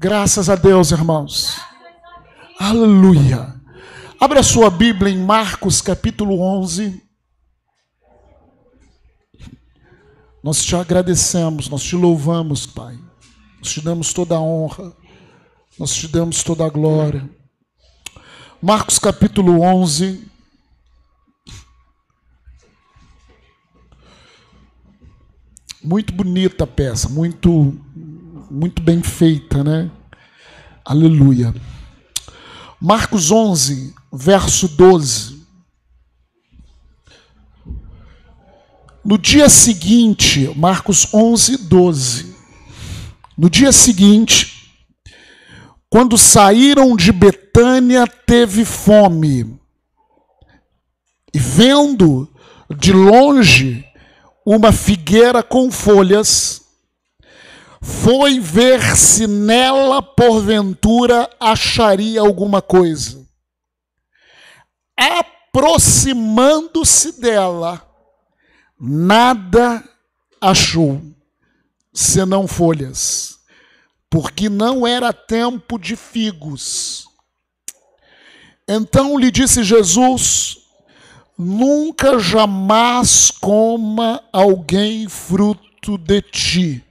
Graças 0.00 0.48
a 0.48 0.54
Deus, 0.54 0.92
irmãos. 0.92 1.60
Aleluia. 2.56 3.60
Abra 4.20 4.44
sua 4.44 4.70
Bíblia 4.70 5.12
em 5.12 5.18
Marcos 5.18 5.80
capítulo 5.80 6.40
11. 6.40 7.02
Nós 10.40 10.64
te 10.64 10.76
agradecemos, 10.76 11.68
nós 11.68 11.82
te 11.82 11.96
louvamos, 11.96 12.64
Pai. 12.64 12.96
Nós 13.58 13.72
te 13.72 13.80
damos 13.80 14.12
toda 14.12 14.36
a 14.36 14.40
honra, 14.40 14.96
nós 15.76 15.92
te 15.92 16.06
damos 16.06 16.44
toda 16.44 16.64
a 16.64 16.70
glória. 16.70 17.28
Marcos 18.62 19.00
capítulo 19.00 19.62
11. 19.62 20.24
Muito 25.82 26.12
bonita 26.12 26.62
a 26.62 26.66
peça, 26.68 27.08
muito, 27.08 27.76
muito 28.50 28.82
bem 28.82 29.02
feita, 29.02 29.62
né? 29.62 29.90
Aleluia. 30.84 31.54
Marcos 32.80 33.30
11, 33.30 33.94
verso 34.12 34.68
12. 34.68 35.38
No 39.04 39.18
dia 39.18 39.48
seguinte, 39.48 40.52
Marcos 40.56 41.12
11, 41.12 41.56
12. 41.68 42.34
No 43.36 43.48
dia 43.48 43.72
seguinte, 43.72 44.72
quando 45.90 46.18
saíram 46.18 46.94
de 46.96 47.12
Betânia, 47.12 48.06
teve 48.06 48.64
fome. 48.64 49.58
E 51.32 51.38
vendo 51.38 52.28
de 52.76 52.92
longe 52.92 53.84
uma 54.44 54.72
figueira 54.72 55.42
com 55.42 55.70
folhas, 55.70 56.67
foi 57.80 58.40
ver 58.40 58.96
se 58.96 59.26
nela, 59.26 60.02
porventura, 60.02 61.30
acharia 61.38 62.20
alguma 62.20 62.60
coisa. 62.60 63.26
Aproximando-se 64.96 67.20
dela, 67.20 67.82
nada 68.78 69.82
achou, 70.40 71.00
senão 71.92 72.46
folhas, 72.46 73.38
porque 74.10 74.48
não 74.48 74.86
era 74.86 75.12
tempo 75.12 75.78
de 75.78 75.96
figos. 75.96 77.06
Então 78.66 79.16
lhe 79.16 79.30
disse 79.30 79.62
Jesus: 79.62 80.58
Nunca 81.38 82.18
jamais 82.18 83.30
coma 83.30 84.20
alguém 84.32 85.08
fruto 85.08 85.96
de 85.96 86.20
ti. 86.20 86.87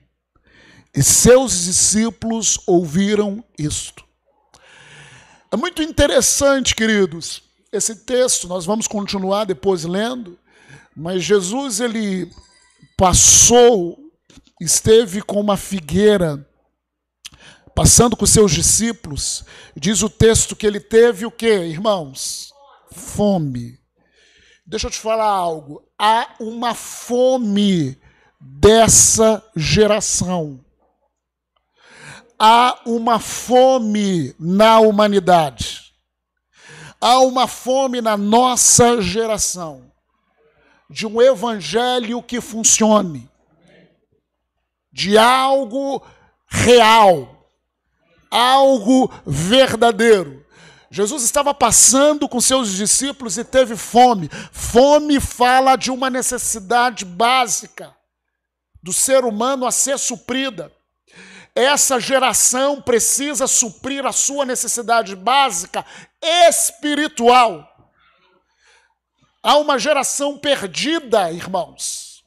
E 0.98 1.04
seus 1.04 1.66
discípulos 1.66 2.60
ouviram 2.66 3.44
isto. 3.56 4.04
É 5.52 5.56
muito 5.56 5.84
interessante, 5.84 6.74
queridos, 6.74 7.44
esse 7.72 7.98
texto, 7.98 8.48
nós 8.48 8.66
vamos 8.66 8.88
continuar 8.88 9.46
depois 9.46 9.84
lendo, 9.84 10.40
mas 10.96 11.24
Jesus 11.24 11.80
ele 11.80 12.32
passou, 12.98 13.96
esteve 14.60 15.22
com 15.22 15.40
uma 15.40 15.56
figueira, 15.56 16.44
passando 17.76 18.18
com 18.18 18.26
seus 18.26 18.52
discípulos, 18.52 19.46
diz 19.76 20.02
o 20.02 20.10
texto 20.10 20.56
que 20.56 20.66
ele 20.66 20.80
teve 20.80 21.28
o 21.28 21.32
que, 21.32 21.48
irmãos? 21.48 22.52
Fome. 22.92 23.78
Deixa 24.66 24.88
eu 24.88 24.92
te 24.92 24.98
falar 24.98 25.30
algo. 25.30 25.88
Há 25.96 26.38
uma 26.40 26.74
fome 26.74 28.02
dessa 28.42 29.44
geração. 29.56 30.66
Há 32.40 32.80
uma 32.86 33.20
fome 33.20 34.36
na 34.40 34.80
humanidade. 34.80 35.94
Há 37.00 37.20
uma 37.20 37.48
fome 37.48 38.02
na 38.02 38.16
nossa 38.16 39.02
geração 39.02 39.92
de 40.90 41.06
um 41.06 41.22
evangelho 41.22 42.24
que 42.24 42.40
funcione, 42.40 43.30
de 44.92 45.18
algo 45.18 46.06
real, 46.48 47.50
algo 48.32 49.12
verdadeiro. 49.26 50.46
Jesus 50.90 51.24
estava 51.24 51.54
passando 51.54 52.30
com 52.30 52.40
seus 52.40 52.72
discípulos 52.72 53.38
e 53.38 53.44
teve 53.44 53.76
fome. 53.76 54.30
Fome 54.52 55.20
fala 55.20 55.76
de 55.76 55.92
uma 55.92 56.10
necessidade 56.10 57.04
básica 57.04 57.96
do 58.82 58.94
ser 58.94 59.26
humano 59.26 59.66
a 59.66 59.72
ser 59.72 60.00
suprida. 60.00 60.72
Essa 61.58 62.00
geração 62.00 62.80
precisa 62.80 63.48
suprir 63.48 64.06
a 64.06 64.12
sua 64.12 64.46
necessidade 64.46 65.16
básica 65.16 65.84
espiritual. 66.22 67.68
Há 69.42 69.58
uma 69.58 69.80
geração 69.80 70.38
perdida, 70.38 71.32
irmãos. 71.32 72.24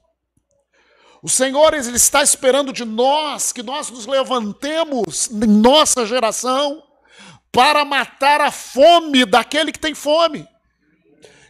O 1.23 1.29
Senhor 1.29 1.75
ele 1.75 1.97
está 1.97 2.25
esperando 2.25 2.73
de 2.73 2.85
nós 2.85 3.53
que 3.53 3.63
nós 3.63 3.89
nos 3.89 4.05
levantemos 4.05 5.31
em 5.31 5.47
nossa 5.47 6.05
geração 6.05 6.83
para 7.53 7.85
matar 7.85 8.41
a 8.41 8.51
fome 8.51 9.25
daquele 9.25 9.71
que 9.71 9.79
tem 9.79 9.95
fome. 9.95 10.45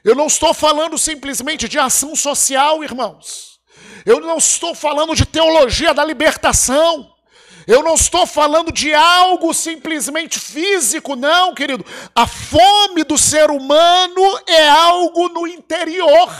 Eu 0.04 0.14
não 0.14 0.26
estou 0.26 0.52
falando 0.52 0.98
simplesmente 0.98 1.66
de 1.66 1.78
ação 1.78 2.14
social, 2.14 2.84
irmãos. 2.84 3.58
Eu 4.04 4.20
não 4.20 4.36
estou 4.36 4.74
falando 4.74 5.14
de 5.16 5.24
teologia 5.24 5.94
da 5.94 6.04
libertação. 6.04 7.19
Eu 7.66 7.82
não 7.82 7.94
estou 7.94 8.26
falando 8.26 8.72
de 8.72 8.92
algo 8.94 9.52
simplesmente 9.52 10.38
físico, 10.38 11.16
não, 11.16 11.54
querido. 11.54 11.84
A 12.14 12.26
fome 12.26 13.04
do 13.04 13.18
ser 13.18 13.50
humano 13.50 14.22
é 14.46 14.68
algo 14.68 15.28
no 15.28 15.46
interior. 15.46 16.30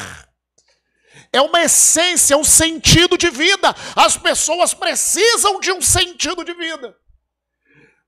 É 1.32 1.41
uma 1.41 1.62
essência, 1.62 2.36
um 2.36 2.44
sentido 2.44 3.16
de 3.16 3.31
vida. 3.31 3.75
As 3.94 4.16
pessoas 4.16 4.75
precisam 4.75 5.60
de 5.60 5.70
um 5.72 5.81
sentido 5.81 6.44
de 6.44 6.53
vida. 6.54 6.97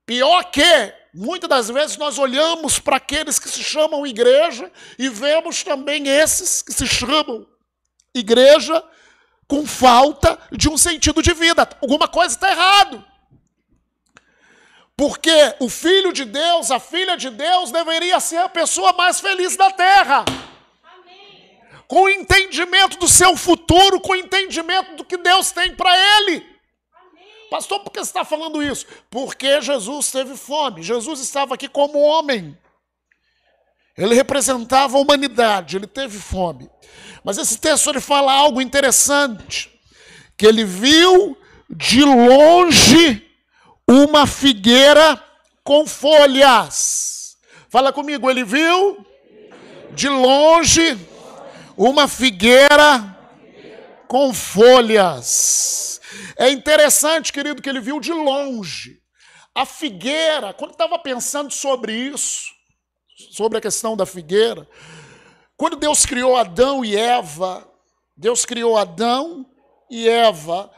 Pior 0.05 0.43
que, 0.51 0.93
muitas 1.13 1.49
das 1.49 1.69
vezes 1.69 1.97
nós 1.97 2.19
olhamos 2.19 2.79
para 2.79 2.97
aqueles 2.97 3.39
que 3.39 3.47
se 3.47 3.63
chamam 3.63 4.05
igreja 4.05 4.69
e 4.99 5.07
vemos 5.07 5.63
também 5.63 6.07
esses 6.09 6.61
que 6.61 6.73
se 6.73 6.85
chamam 6.85 7.47
igreja 8.13 8.83
com 9.47 9.65
falta 9.65 10.39
de 10.51 10.69
um 10.69 10.77
sentido 10.77 11.21
de 11.21 11.33
vida. 11.33 11.67
Alguma 11.81 12.07
coisa 12.07 12.33
está 12.33 12.49
errado. 12.49 13.03
Porque 14.95 15.55
o 15.59 15.69
filho 15.69 16.13
de 16.13 16.23
Deus, 16.23 16.69
a 16.69 16.79
filha 16.79 17.17
de 17.17 17.29
Deus, 17.29 17.71
deveria 17.71 18.19
ser 18.19 18.37
a 18.37 18.49
pessoa 18.49 18.93
mais 18.93 19.19
feliz 19.19 19.55
da 19.57 19.71
terra. 19.71 20.23
Amém. 20.83 21.59
Com 21.87 22.03
o 22.03 22.09
entendimento 22.09 22.97
do 22.97 23.07
seu 23.07 23.35
futuro, 23.35 23.99
com 23.99 24.13
o 24.13 24.15
entendimento 24.15 24.95
do 24.95 25.03
que 25.03 25.17
Deus 25.17 25.51
tem 25.51 25.75
para 25.75 25.95
ele. 25.97 26.45
Amém. 26.93 27.49
Pastor, 27.49 27.79
por 27.79 27.91
que 27.91 27.99
você 27.99 28.05
está 28.05 28.23
falando 28.23 28.61
isso? 28.61 28.85
Porque 29.09 29.61
Jesus 29.61 30.11
teve 30.11 30.37
fome. 30.37 30.83
Jesus 30.83 31.19
estava 31.19 31.55
aqui 31.55 31.67
como 31.67 31.99
homem. 31.99 32.55
Ele 33.97 34.15
representava 34.15 34.97
a 34.97 35.01
humanidade, 35.01 35.77
ele 35.77 35.85
teve 35.85 36.17
fome. 36.17 36.69
Mas 37.23 37.37
esse 37.37 37.57
texto 37.57 37.89
ele 37.89 38.01
fala 38.01 38.33
algo 38.33 38.61
interessante, 38.61 39.71
que 40.37 40.45
ele 40.45 40.63
viu 40.63 41.37
de 41.69 42.03
longe 42.03 43.25
uma 43.87 44.27
figueira 44.27 45.21
com 45.63 45.87
folhas. 45.87 47.37
Fala 47.69 47.93
comigo, 47.93 48.29
ele 48.29 48.43
viu 48.43 49.05
de 49.91 50.09
longe 50.09 50.97
uma 51.77 52.07
figueira 52.07 53.17
com 54.07 54.33
folhas. 54.33 55.99
É 56.37 56.49
interessante, 56.49 57.31
querido, 57.31 57.61
que 57.61 57.69
ele 57.69 57.79
viu 57.79 57.99
de 57.99 58.11
longe. 58.11 59.01
A 59.55 59.65
figueira, 59.65 60.53
quando 60.53 60.71
estava 60.71 60.97
pensando 60.99 61.51
sobre 61.51 61.93
isso, 61.93 62.51
sobre 63.31 63.57
a 63.57 63.61
questão 63.61 63.95
da 63.95 64.05
figueira, 64.05 64.67
quando 65.57 65.75
Deus 65.75 66.05
criou 66.05 66.35
Adão 66.35 66.83
e 66.83 66.95
Eva, 66.95 67.67
Deus 68.15 68.45
criou 68.45 68.77
Adão 68.77 69.45
e 69.89 70.07
Eva, 70.07 70.71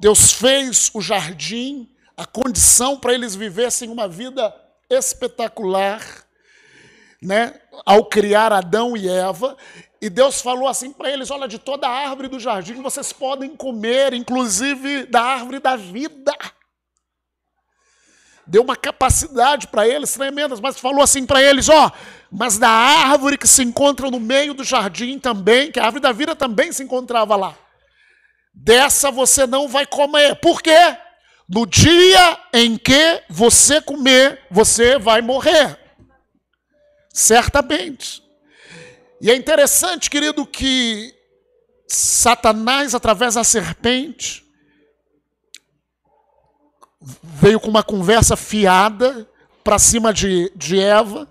Deus 0.00 0.32
fez 0.32 0.90
o 0.94 1.00
jardim, 1.00 1.90
a 2.16 2.24
condição 2.24 2.98
para 2.98 3.12
eles 3.12 3.34
vivessem 3.34 3.88
uma 3.88 4.08
vida 4.08 4.54
espetacular, 4.88 6.02
né? 7.22 7.58
Ao 7.84 8.04
criar 8.04 8.52
Adão 8.52 8.96
e 8.96 9.08
Eva, 9.08 9.56
e 10.00 10.10
Deus 10.10 10.42
falou 10.42 10.68
assim 10.68 10.92
para 10.92 11.10
eles: 11.10 11.30
olha, 11.30 11.48
de 11.48 11.58
toda 11.58 11.88
a 11.88 11.90
árvore 11.90 12.28
do 12.28 12.38
jardim 12.38 12.82
vocês 12.82 13.12
podem 13.12 13.56
comer, 13.56 14.12
inclusive 14.12 15.06
da 15.06 15.22
árvore 15.22 15.58
da 15.58 15.76
vida. 15.76 16.32
Deu 18.46 18.62
uma 18.62 18.76
capacidade 18.76 19.68
para 19.68 19.88
eles 19.88 20.12
tremendas, 20.12 20.60
mas 20.60 20.78
falou 20.78 21.02
assim 21.02 21.24
para 21.24 21.42
eles: 21.42 21.68
ó, 21.68 21.90
mas 22.30 22.58
da 22.58 22.68
árvore 22.68 23.38
que 23.38 23.48
se 23.48 23.62
encontra 23.62 24.10
no 24.10 24.20
meio 24.20 24.52
do 24.52 24.62
jardim 24.62 25.18
também, 25.18 25.72
que 25.72 25.80
a 25.80 25.84
árvore 25.84 26.02
da 26.02 26.12
vida 26.12 26.36
também 26.36 26.70
se 26.72 26.82
encontrava 26.82 27.36
lá. 27.36 27.56
Dessa 28.52 29.10
você 29.10 29.46
não 29.46 29.66
vai 29.66 29.86
comer. 29.86 30.36
Por 30.36 30.62
quê? 30.62 30.96
No 31.48 31.66
dia 31.66 32.38
em 32.52 32.76
que 32.76 33.22
você 33.28 33.80
comer, 33.80 34.40
você 34.50 34.98
vai 34.98 35.20
morrer. 35.20 35.78
Certamente. 37.12 38.22
E 39.20 39.30
é 39.30 39.34
interessante, 39.36 40.10
querido, 40.10 40.46
que 40.46 41.14
Satanás, 41.86 42.94
através 42.94 43.34
da 43.34 43.44
serpente, 43.44 44.43
veio 47.22 47.60
com 47.60 47.68
uma 47.68 47.82
conversa 47.82 48.36
fiada 48.36 49.28
para 49.62 49.78
cima 49.78 50.12
de, 50.12 50.50
de 50.56 50.80
Eva, 50.80 51.28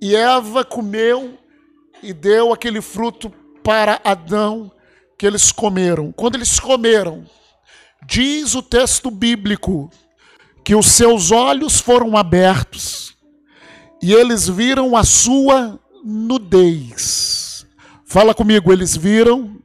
e 0.00 0.16
Eva 0.16 0.64
comeu 0.64 1.38
e 2.02 2.12
deu 2.12 2.52
aquele 2.52 2.80
fruto 2.80 3.30
para 3.62 4.00
Adão 4.04 4.70
que 5.18 5.26
eles 5.26 5.52
comeram. 5.52 6.12
Quando 6.12 6.36
eles 6.36 6.58
comeram, 6.58 7.26
diz 8.06 8.54
o 8.54 8.62
texto 8.62 9.10
bíblico 9.10 9.90
que 10.64 10.74
os 10.74 10.86
seus 10.86 11.30
olhos 11.30 11.80
foram 11.80 12.16
abertos 12.16 13.14
e 14.02 14.14
eles 14.14 14.48
viram 14.48 14.96
a 14.96 15.04
sua 15.04 15.78
nudez. 16.02 17.66
Fala 18.04 18.34
comigo, 18.34 18.72
eles 18.72 18.96
viram 18.96 19.56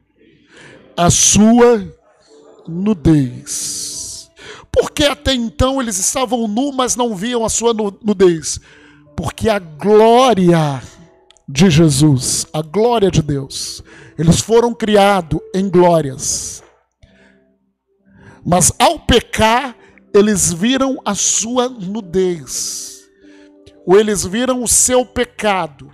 a 0.96 1.10
sua 1.10 1.92
nudez. 2.68 3.95
Porque 4.78 5.04
até 5.04 5.32
então 5.32 5.80
eles 5.80 5.98
estavam 5.98 6.46
nu, 6.46 6.70
mas 6.70 6.96
não 6.96 7.16
viam 7.16 7.46
a 7.46 7.48
sua 7.48 7.72
nudez. 7.72 8.60
Porque 9.16 9.48
a 9.48 9.58
glória 9.58 10.82
de 11.48 11.70
Jesus, 11.70 12.46
a 12.52 12.60
glória 12.60 13.10
de 13.10 13.22
Deus, 13.22 13.82
eles 14.18 14.40
foram 14.40 14.74
criados 14.74 15.40
em 15.54 15.70
glórias. 15.70 16.62
Mas 18.44 18.70
ao 18.78 18.98
pecar, 18.98 19.74
eles 20.12 20.52
viram 20.52 21.00
a 21.06 21.14
sua 21.14 21.70
nudez. 21.70 23.00
Ou 23.86 23.98
eles 23.98 24.26
viram 24.26 24.62
o 24.62 24.68
seu 24.68 25.06
pecado. 25.06 25.90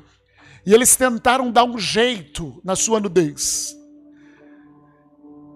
E 0.67 0.75
eles 0.75 0.97
tentaram 0.97 1.53
dar 1.53 1.65
um 1.65 1.79
jeito 1.79 2.61
na 2.65 2.75
sua 2.75 2.99
nudez. 2.99 3.77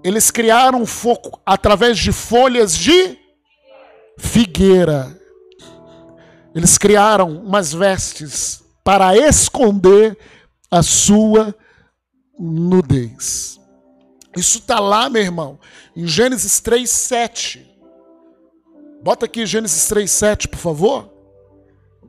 Eles 0.06 0.30
criaram 0.30 0.86
fogo 0.86 1.40
através 1.44 1.98
de 1.98 2.12
folhas 2.12 2.78
de 2.78 3.18
figueira. 4.16 5.20
Eles 6.54 6.78
criaram 6.78 7.28
umas 7.40 7.72
vestes 7.72 8.62
para 8.84 9.16
esconder 9.16 10.16
a 10.70 10.80
sua 10.80 11.52
nudez. 12.38 13.58
Isso 14.36 14.58
está 14.58 14.78
lá, 14.78 15.10
meu 15.10 15.22
irmão, 15.22 15.58
em 15.96 16.06
Gênesis 16.06 16.60
3, 16.60 16.88
7. 16.88 17.68
Bota 19.02 19.26
aqui 19.26 19.44
Gênesis 19.44 19.88
3, 19.88 20.08
7, 20.08 20.46
por 20.46 20.58
favor. 20.58 21.10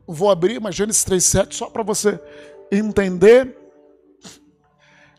Vou 0.06 0.30
abrir, 0.30 0.60
mas 0.60 0.76
Gênesis 0.76 1.02
3, 1.02 1.24
7, 1.24 1.56
só 1.56 1.68
para 1.68 1.82
você 1.82 2.20
entender. 2.70 3.57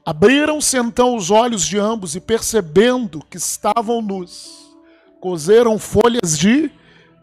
Abriram-se 0.06 0.78
então 0.78 1.16
os 1.16 1.30
olhos 1.30 1.66
de 1.66 1.78
ambos 1.78 2.16
e, 2.16 2.22
percebendo 2.22 3.24
que 3.30 3.38
estavam 3.38 4.01
nus, 4.01 4.75
cozeram 5.19 5.78
folhas 5.78 6.38
de 6.38 6.72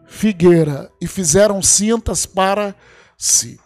figueira 0.05 0.91
e 1.01 1.07
fizeram 1.07 1.61
cintas 1.61 2.25
para 2.25 2.75
si. 3.17 3.59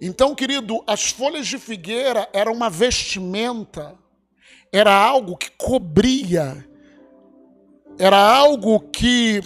Então, 0.00 0.34
querido, 0.34 0.82
as 0.86 1.10
folhas 1.10 1.46
de 1.46 1.58
figueira 1.58 2.26
eram 2.32 2.54
uma 2.54 2.70
vestimenta, 2.70 3.94
era 4.72 4.94
algo 4.94 5.36
que 5.36 5.50
cobria, 5.50 6.66
era 7.98 8.16
algo 8.16 8.80
que 8.80 9.42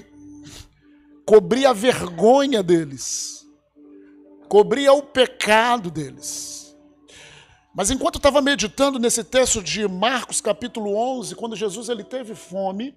cobria 1.26 1.70
a 1.70 1.72
vergonha 1.72 2.62
deles, 2.62 3.44
cobria 4.48 4.92
o 4.92 5.02
pecado 5.02 5.90
deles. 5.90 6.63
Mas 7.74 7.90
enquanto 7.90 8.14
eu 8.14 8.18
estava 8.18 8.40
meditando 8.40 9.00
nesse 9.00 9.24
texto 9.24 9.60
de 9.60 9.88
Marcos 9.88 10.40
capítulo 10.40 10.94
11, 10.94 11.34
quando 11.34 11.56
Jesus 11.56 11.88
ele 11.88 12.04
teve 12.04 12.32
fome, 12.34 12.96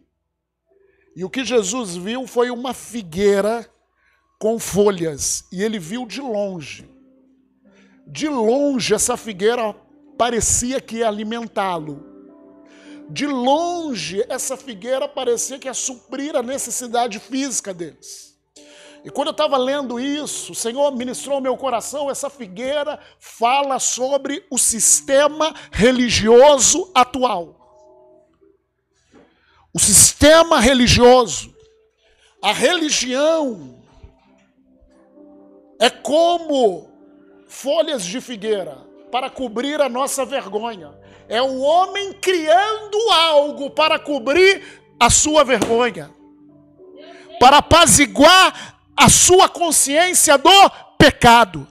e 1.15 1.25
o 1.25 1.29
que 1.31 1.44
Jesus 1.44 1.95
viu 1.95 2.27
foi 2.27 2.51
uma 2.51 2.75
figueira 2.75 3.68
com 4.39 4.59
folhas, 4.59 5.45
e 5.51 5.63
ele 5.63 5.79
viu 5.79 6.06
de 6.06 6.21
longe. 6.21 6.88
De 8.06 8.29
longe, 8.29 8.94
essa 8.94 9.18
figueira 9.18 9.74
parecia 10.15 10.79
que 10.79 10.97
ia 10.97 11.07
alimentá-lo. 11.07 12.06
De 13.09 13.25
longe, 13.25 14.24
essa 14.29 14.56
figueira 14.56 15.07
parecia 15.07 15.57
que 15.57 15.68
ia 15.68 15.74
suprir 15.74 16.35
a 16.35 16.44
necessidade 16.44 17.18
física 17.19 17.74
deles. 17.74 18.37
E 19.07 19.09
quando 19.09 19.27
eu 19.30 19.31
estava 19.31 19.56
lendo 19.56 19.98
isso, 19.98 20.51
o 20.51 20.56
Senhor 20.56 20.92
ministrou 20.92 21.39
meu 21.39 21.56
coração, 21.56 22.12
essa 22.12 22.30
figueira 22.30 23.00
fala 23.18 23.80
sobre 23.80 24.45
o 24.51 24.57
sistema 24.57 25.56
religioso 25.71 26.92
atual. 26.94 27.56
O 29.74 29.80
sistema 29.80 30.59
religioso, 30.59 31.56
a 32.42 32.51
religião, 32.51 33.81
é 35.80 35.89
como 35.89 36.92
folhas 37.48 38.03
de 38.03 38.19
figueira 38.19 38.77
para 39.10 39.30
cobrir 39.30 39.80
a 39.80 39.88
nossa 39.88 40.25
vergonha. 40.25 40.94
É 41.30 41.42
o 41.42 41.60
homem 41.60 42.12
criando 42.12 42.98
algo 43.10 43.69
para 43.69 43.98
cobrir 43.98 44.81
a 45.00 45.10
sua 45.10 45.45
vergonha, 45.45 46.13
para 47.39 47.60
apaziguar 47.60 48.76
a 48.97 49.09
sua 49.09 49.47
consciência 49.47 50.38
do 50.38 50.69
pecado. 50.97 51.67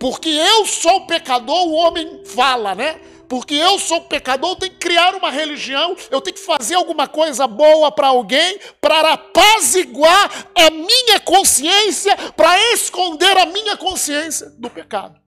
Porque 0.00 0.30
eu 0.30 0.66
sou 0.66 1.06
pecador, 1.06 1.68
o 1.68 1.72
homem 1.72 2.22
fala, 2.24 2.74
né? 2.74 2.98
porque 3.32 3.54
eu 3.54 3.78
sou 3.78 4.02
pecador, 4.02 4.50
eu 4.50 4.56
tenho 4.56 4.72
que 4.72 4.78
criar 4.78 5.14
uma 5.14 5.30
religião, 5.30 5.96
eu 6.10 6.20
tenho 6.20 6.36
que 6.36 6.42
fazer 6.42 6.74
alguma 6.74 7.08
coisa 7.08 7.46
boa 7.46 7.90
para 7.90 8.08
alguém, 8.08 8.60
para 8.78 9.14
apaziguar 9.14 10.50
a 10.54 10.68
minha 10.68 11.18
consciência, 11.18 12.14
para 12.36 12.74
esconder 12.74 13.34
a 13.38 13.46
minha 13.46 13.74
consciência 13.74 14.50
do 14.58 14.68
pecado. 14.68 15.18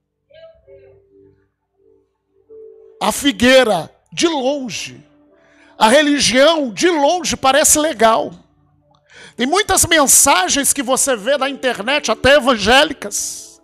A 3.01 3.11
figueira, 3.11 3.91
de 4.13 4.27
longe, 4.27 5.03
a 5.75 5.89
religião, 5.89 6.71
de 6.71 6.87
longe, 6.87 7.35
parece 7.35 7.79
legal. 7.79 8.31
Tem 9.35 9.45
muitas 9.45 9.85
mensagens 9.85 10.71
que 10.71 10.81
você 10.81 11.15
vê 11.15 11.37
na 11.37 11.49
internet, 11.49 12.11
até 12.11 12.35
evangélicas. 12.35 13.61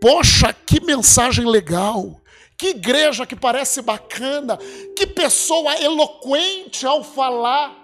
Poxa, 0.00 0.52
que 0.52 0.80
mensagem 0.80 1.46
legal 1.46 2.22
que 2.62 2.68
igreja 2.68 3.26
que 3.26 3.34
parece 3.34 3.82
bacana, 3.82 4.56
que 4.96 5.04
pessoa 5.04 5.76
eloquente 5.82 6.86
ao 6.86 7.02
falar, 7.02 7.76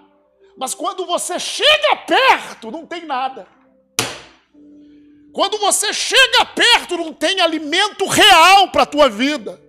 mas 0.57 0.73
quando 0.73 1.05
você 1.05 1.37
chega 1.37 1.97
perto, 2.07 2.71
não 2.71 2.85
tem 2.85 3.05
nada. 3.05 3.45
Quando 5.33 5.57
você 5.57 5.91
chega 5.91 6.45
perto, 6.45 6.95
não 6.95 7.11
tem 7.11 7.41
alimento 7.41 8.05
real 8.07 8.69
para 8.69 8.83
a 8.83 8.85
tua 8.85 9.09
vida. 9.09 9.61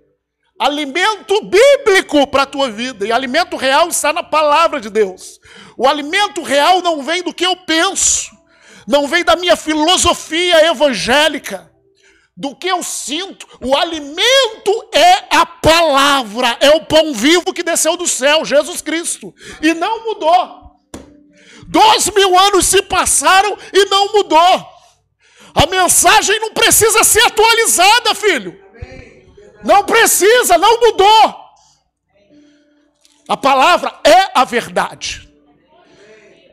Alimento 0.59 1.41
bíblico 1.41 2.27
para 2.27 2.43
a 2.43 2.45
tua 2.45 2.69
vida. 2.69 3.05
E 3.05 3.11
alimento 3.11 3.57
real 3.57 3.87
está 3.89 4.13
na 4.13 4.23
palavra 4.23 4.79
de 4.79 4.89
Deus. 4.89 5.39
O 5.77 5.87
alimento 5.87 6.43
real 6.43 6.81
não 6.81 7.01
vem 7.01 7.23
do 7.23 7.33
que 7.33 7.45
eu 7.45 7.55
penso, 7.55 8.29
não 8.87 9.07
vem 9.07 9.23
da 9.23 9.35
minha 9.35 9.55
filosofia 9.55 10.67
evangélica 10.67 11.71
do 12.37 12.55
que 12.55 12.67
eu 12.67 12.83
sinto. 12.83 13.47
O 13.61 13.75
alimento 13.75 14.89
é 14.93 15.35
a 15.35 15.45
palavra, 15.45 16.57
é 16.59 16.69
o 16.71 16.85
pão 16.85 17.13
vivo 17.13 17.53
que 17.53 17.63
desceu 17.63 17.97
do 17.97 18.07
céu, 18.07 18.45
Jesus 18.45 18.81
Cristo. 18.81 19.33
E 19.61 19.73
não 19.73 20.05
mudou. 20.05 20.61
Dois 21.67 22.09
mil 22.11 22.37
anos 22.37 22.65
se 22.65 22.81
passaram 22.81 23.57
e 23.73 23.85
não 23.85 24.11
mudou. 24.13 24.67
A 25.53 25.65
mensagem 25.67 26.39
não 26.39 26.53
precisa 26.53 27.03
ser 27.03 27.23
atualizada, 27.25 28.15
filho. 28.15 28.60
Não 29.63 29.83
precisa, 29.83 30.57
não 30.57 30.79
mudou. 30.79 31.35
A 33.27 33.37
palavra 33.37 33.93
é 34.03 34.31
a 34.33 34.43
verdade. 34.43 35.29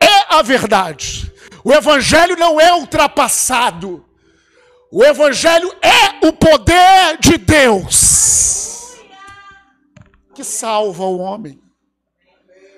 É 0.01 0.35
a 0.35 0.41
verdade. 0.41 1.31
O 1.63 1.73
evangelho 1.73 2.37
não 2.37 2.59
é 2.59 2.73
ultrapassado. 2.73 4.05
O 4.91 5.03
Evangelho 5.03 5.71
é 5.83 6.25
o 6.27 6.33
poder 6.33 7.17
de 7.19 7.37
Deus 7.37 8.09
que 10.33 10.43
salva 10.43 11.03
o 11.03 11.19
homem 11.19 11.61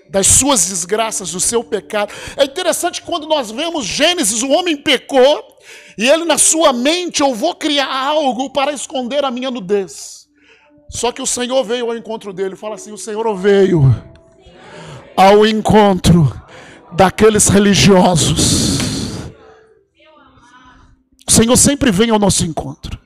das 0.10 0.26
suas 0.26 0.66
desgraças, 0.66 1.32
do 1.32 1.40
seu 1.40 1.64
pecado. 1.64 2.12
É 2.36 2.44
interessante 2.44 3.02
quando 3.02 3.28
nós 3.28 3.52
vemos 3.52 3.86
Gênesis, 3.86 4.42
o 4.42 4.50
homem 4.50 4.76
pecou 4.76 5.58
e 5.98 6.10
ele 6.10 6.26
na 6.26 6.38
sua 6.38 6.74
mente, 6.74 7.22
eu 7.22 7.34
vou 7.36 7.56
criar 7.56 7.88
algo 7.88 8.50
para 8.50 8.74
esconder 8.74 9.24
a 9.24 9.32
minha 9.32 9.52
nudez. 9.52 10.21
Só 10.92 11.10
que 11.10 11.22
o 11.22 11.26
Senhor 11.26 11.64
veio 11.64 11.86
ao 11.90 11.96
encontro 11.96 12.34
dele 12.34 12.58
fala 12.58 12.76
assim: 12.76 12.92
o 12.92 12.98
Senhor 12.98 13.34
veio 13.34 13.82
ao 15.16 15.48
encontro 15.48 16.30
daqueles 16.92 17.48
religiosos. 17.48 18.82
O 21.26 21.32
Senhor 21.32 21.56
sempre 21.56 21.92
vem 21.92 22.10
ao 22.10 22.20
nosso 22.20 22.46
encontro. 22.46 23.00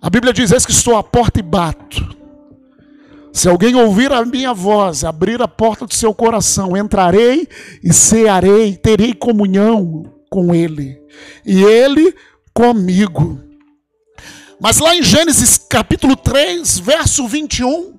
A 0.00 0.08
Bíblia 0.08 0.32
diz: 0.32 0.50
Eis 0.50 0.64
que 0.64 0.72
estou 0.72 0.96
à 0.96 1.02
porta 1.02 1.38
e 1.38 1.42
bato. 1.42 2.16
Se 3.34 3.50
alguém 3.50 3.74
ouvir 3.74 4.10
a 4.10 4.24
minha 4.24 4.54
voz, 4.54 5.04
abrir 5.04 5.42
a 5.42 5.48
porta 5.48 5.86
do 5.86 5.92
seu 5.92 6.14
coração, 6.14 6.74
entrarei 6.74 7.46
e 7.82 7.92
cearei, 7.92 8.76
terei 8.76 9.12
comunhão 9.12 10.04
com 10.30 10.54
ele, 10.54 10.98
e 11.44 11.62
ele 11.62 12.14
comigo. 12.54 13.53
Mas 14.60 14.78
lá 14.78 14.94
em 14.94 15.02
Gênesis 15.02 15.58
capítulo 15.58 16.16
3, 16.16 16.78
verso 16.78 17.26
21, 17.26 17.98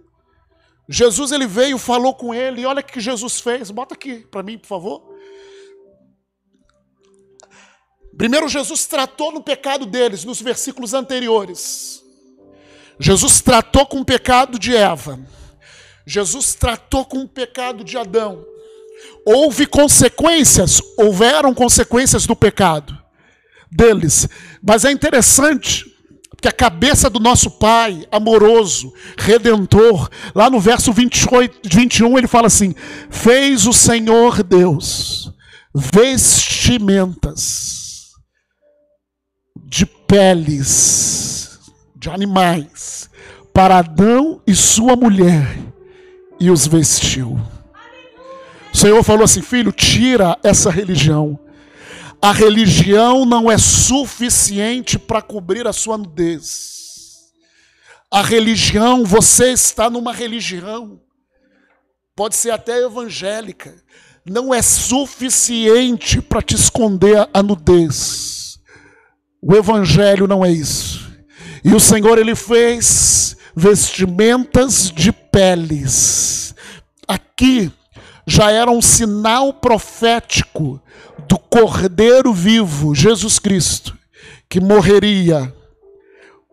Jesus 0.88 1.32
ele 1.32 1.48
veio, 1.48 1.78
falou 1.78 2.14
com 2.14 2.34
ele, 2.34 2.62
e 2.62 2.66
olha 2.66 2.80
o 2.80 2.84
que 2.84 3.00
Jesus 3.00 3.40
fez. 3.40 3.72
Bota 3.72 3.94
aqui 3.94 4.26
para 4.32 4.44
mim, 4.44 4.58
por 4.58 4.68
favor. 4.68 5.16
Primeiro, 8.18 8.48
Jesus 8.48 8.86
tratou 8.86 9.32
no 9.32 9.44
pecado 9.44 9.86
deles, 9.86 10.24
nos 10.24 10.42
versículos 10.42 10.94
anteriores. 10.94 12.02
Jesus 13.00 13.42
tratou 13.42 13.86
com 13.86 14.00
o 14.00 14.06
pecado 14.06 14.58
de 14.58 14.76
Eva. 14.76 15.20
Jesus 16.06 16.54
tratou 16.54 17.04
com 17.04 17.24
o 17.24 17.28
pecado 17.28 17.84
de 17.84 17.98
Adão. 17.98 18.46
Houve 19.26 19.66
consequências, 19.66 20.82
houveram 20.98 21.54
consequências 21.54 22.26
do 22.26 22.36
pecado 22.36 22.98
deles. 23.70 24.30
Mas 24.64 24.86
é 24.86 24.92
interessante 24.92 25.95
que 26.46 26.50
a 26.50 26.52
cabeça 26.52 27.10
do 27.10 27.20
nosso 27.20 27.50
Pai, 27.50 28.06
amoroso, 28.12 28.94
redentor, 29.18 30.08
lá 30.36 30.48
no 30.48 30.60
verso 30.60 30.94
28, 30.94 31.68
21, 31.68 32.20
ele 32.20 32.28
fala 32.28 32.46
assim: 32.46 32.76
Fez 33.10 33.66
o 33.66 33.74
Senhor 33.74 34.44
Deus 34.44 35.34
vestimentas 35.74 36.92
de 39.58 39.88
peles 39.88 41.58
de 41.96 42.12
animais 42.12 43.10
para 43.52 43.80
Adão 43.80 44.40
e 44.46 44.54
sua 44.54 44.96
mulher 44.96 45.58
e 46.40 46.52
os 46.52 46.68
vestiu. 46.68 47.42
O 48.72 48.78
Senhor 48.78 49.02
falou 49.04 49.24
assim: 49.24 49.42
Filho, 49.42 49.72
tira 49.72 50.38
essa 50.44 50.70
religião 50.70 51.40
a 52.26 52.32
religião 52.32 53.24
não 53.24 53.52
é 53.52 53.56
suficiente 53.56 54.98
para 54.98 55.22
cobrir 55.22 55.68
a 55.68 55.72
sua 55.72 55.96
nudez. 55.96 57.32
A 58.10 58.24
religião, 58.24 59.06
você 59.06 59.52
está 59.52 59.92
numa 59.92 60.12
religião, 60.12 61.00
pode 62.16 62.36
ser 62.36 62.50
até 62.50 62.84
evangélica, 62.84 63.76
não 64.26 64.52
é 64.52 64.64
suficiente 64.64 66.20
para 66.20 66.42
te 66.42 66.56
esconder 66.56 67.30
a 67.32 67.44
nudez. 67.44 68.58
O 69.40 69.54
evangelho 69.54 70.26
não 70.26 70.44
é 70.44 70.52
isso. 70.52 71.08
E 71.64 71.76
o 71.76 71.80
Senhor 71.80 72.18
ele 72.18 72.34
fez 72.34 73.38
vestimentas 73.56 74.90
de 74.90 75.12
peles. 75.12 76.56
Aqui 77.08 77.72
já 78.26 78.50
era 78.50 78.72
um 78.72 78.82
sinal 78.82 79.54
profético 79.54 80.82
do 81.28 81.38
Cordeiro 81.38 82.34
vivo, 82.34 82.94
Jesus 82.94 83.40
Cristo, 83.40 83.98
que 84.50 84.60
morreria 84.60 85.54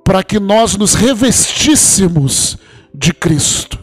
para 0.05 0.23
que 0.23 0.39
nós 0.39 0.77
nos 0.77 0.95
revestíssemos 0.95 2.57
de 2.95 3.13
Cristo. 3.13 3.79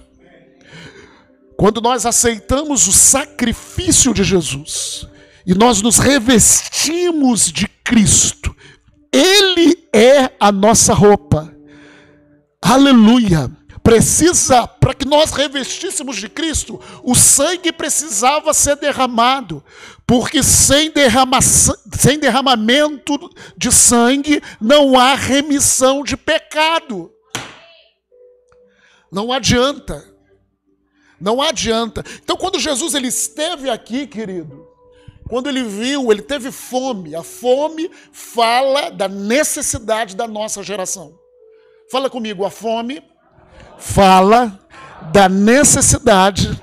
Quando 1.57 1.81
nós 1.81 2.05
aceitamos 2.05 2.87
o 2.87 2.93
sacrifício 2.93 4.13
de 4.13 4.23
Jesus 4.23 5.07
e 5.45 5.53
nós 5.53 5.81
nos 5.81 5.97
revestimos 5.97 7.51
de 7.51 7.67
Cristo, 7.83 8.55
Ele 9.11 9.87
é 9.93 10.31
a 10.39 10.51
nossa 10.51 10.93
roupa. 10.93 11.53
Aleluia 12.61 13.51
precisa, 13.89 14.67
para 14.67 14.93
que 14.93 15.03
nós 15.03 15.31
revestíssemos 15.31 16.17
de 16.17 16.29
Cristo, 16.29 16.79
o 17.03 17.15
sangue 17.15 17.71
precisava 17.71 18.53
ser 18.53 18.75
derramado, 18.75 19.63
porque 20.09 20.41
sem, 20.41 20.89
derrama, 20.89 21.39
sem 21.39 22.17
derramamento 22.17 23.29
de 23.55 23.71
sangue 23.71 24.41
não 24.59 24.97
há 24.97 25.13
remissão 25.13 26.01
de 26.01 26.17
pecado. 26.17 27.13
Não 29.11 29.31
adianta. 29.31 30.03
Não 31.21 31.39
adianta. 31.39 32.03
Então, 32.23 32.35
quando 32.35 32.57
Jesus 32.57 32.95
ele 32.95 33.07
esteve 33.07 33.69
aqui, 33.69 34.07
querido, 34.07 34.67
quando 35.27 35.47
ele 35.47 35.61
viu, 35.63 36.11
ele 36.11 36.23
teve 36.23 36.51
fome. 36.51 37.13
A 37.13 37.21
fome 37.21 37.91
fala 38.11 38.89
da 38.89 39.07
necessidade 39.07 40.15
da 40.15 40.27
nossa 40.27 40.63
geração. 40.63 41.13
Fala 41.91 42.09
comigo, 42.09 42.43
a 42.43 42.49
fome 42.49 43.03
fala 43.77 44.59
da 45.13 45.29
necessidade 45.29 46.59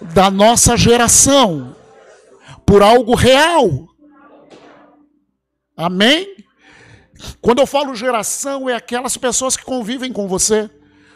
da 0.00 0.30
nossa 0.30 0.76
geração 0.76 1.74
por 2.66 2.82
algo 2.82 3.14
real. 3.14 3.88
Amém? 5.76 6.34
Quando 7.40 7.60
eu 7.60 7.66
falo 7.66 7.94
geração, 7.94 8.68
é 8.68 8.74
aquelas 8.74 9.16
pessoas 9.16 9.56
que 9.56 9.64
convivem 9.64 10.12
com 10.12 10.28
você, 10.28 10.70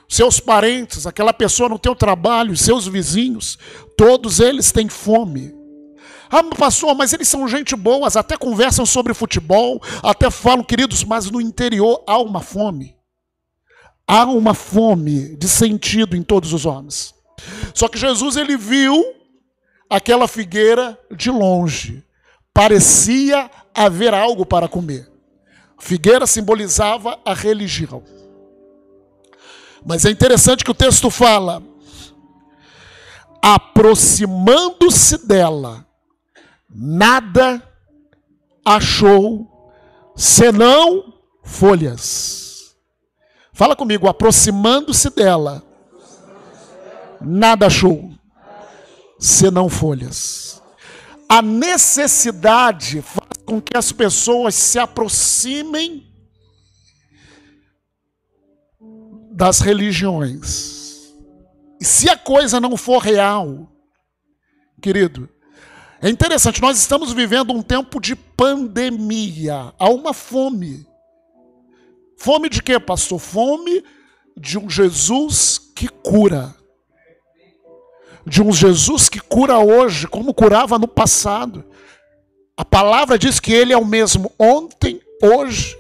seus 0.09 0.41
parentes, 0.41 1.07
aquela 1.07 1.33
pessoa 1.33 1.69
no 1.69 1.79
teu 1.79 1.95
trabalho, 1.95 2.57
seus 2.57 2.87
vizinhos, 2.87 3.59
todos 3.97 4.41
eles 4.41 4.73
têm 4.73 4.89
fome. 4.89 5.55
Ah, 6.31 6.43
pastor, 6.43 6.95
mas 6.95 7.13
eles 7.13 7.29
são 7.29 7.49
gente 7.49 7.75
boas, 7.75 8.17
até 8.17 8.37
conversam 8.37 8.85
sobre 8.85 9.15
futebol, 9.15 9.83
até 10.03 10.31
falam, 10.31 10.63
queridos, 10.63 11.03
mas 11.05 11.31
no 11.31 11.41
interior 11.41 12.03
há 12.07 12.19
uma 12.19 12.41
fome. 12.41 12.97
Há 14.07 14.25
uma 14.25 14.55
fome 14.55 15.37
de 15.37 15.49
sentido 15.49 16.17
em 16.17 16.23
todos 16.23 16.53
os 16.53 16.65
homens. 16.65 17.15
Só 17.75 17.89
que 17.89 17.99
Jesus 17.99 18.37
ele 18.37 18.57
viu 18.57 19.18
aquela 19.89 20.29
figueira 20.29 20.99
de 21.11 21.31
longe. 21.31 22.05
Parecia 22.53 23.51
haver 23.75 24.13
algo 24.13 24.45
para 24.45 24.69
comer. 24.69 25.11
A 25.77 25.83
figueira 25.83 26.27
simbolizava 26.27 27.19
a 27.25 27.33
religião. 27.33 28.03
Mas 29.85 30.05
é 30.05 30.11
interessante 30.11 30.65
que 30.65 30.71
o 30.71 30.75
texto 30.75 31.09
fala: 31.11 31.63
aproximando-se 33.41 35.27
dela, 35.27 35.87
nada 36.69 37.63
achou 38.65 39.47
senão 40.17 41.15
folhas. 41.43 42.77
Fala 43.53 43.75
comigo, 43.75 44.09
aproximando-se 44.09 45.11
dela, 45.11 45.63
nada 47.21 47.67
achou, 47.67 48.13
senão 49.19 49.69
folhas. 49.69 50.63
A 51.29 51.43
necessidade 51.43 53.03
faz 53.03 53.29
com 53.45 53.61
que 53.61 53.77
as 53.77 53.93
pessoas 53.93 54.55
se 54.55 54.79
aproximem 54.79 56.07
das 59.33 59.61
religiões. 59.61 61.15
E 61.81 61.85
se 61.85 62.09
a 62.09 62.17
coisa 62.17 62.59
não 62.61 62.77
for 62.77 62.99
real, 62.99 63.71
querido, 64.81 65.29
é 66.01 66.09
interessante, 66.09 66.61
nós 66.61 66.79
estamos 66.79 67.13
vivendo 67.13 67.53
um 67.53 67.63
tempo 67.63 68.01
de 68.01 68.15
pandemia, 68.15 69.73
há 69.79 69.91
uma 69.91 70.13
fome. 70.13 70.87
Fome 72.17 72.49
de 72.49 72.63
quê, 72.63 72.81
pastor? 72.81 73.19
Fome 73.19 73.85
de 74.37 74.59
um 74.59 74.69
Jesus 74.69 75.59
que 75.75 75.89
cura. 75.89 76.55
De 78.29 78.43
um 78.43 78.53
Jesus 78.53 79.09
que 79.09 79.21
cura 79.21 79.59
hoje, 79.59 80.07
como 80.07 80.35
curava 80.35 80.79
no 80.79 80.87
passado. 80.87 81.65
A 82.57 82.65
palavra 82.65 83.19
diz 83.19 83.41
que 83.41 83.53
ele 83.53 83.73
é 83.73 83.79
o 83.79 83.85
mesmo 83.85 84.33
ontem, 84.39 85.01
hoje 85.23 85.77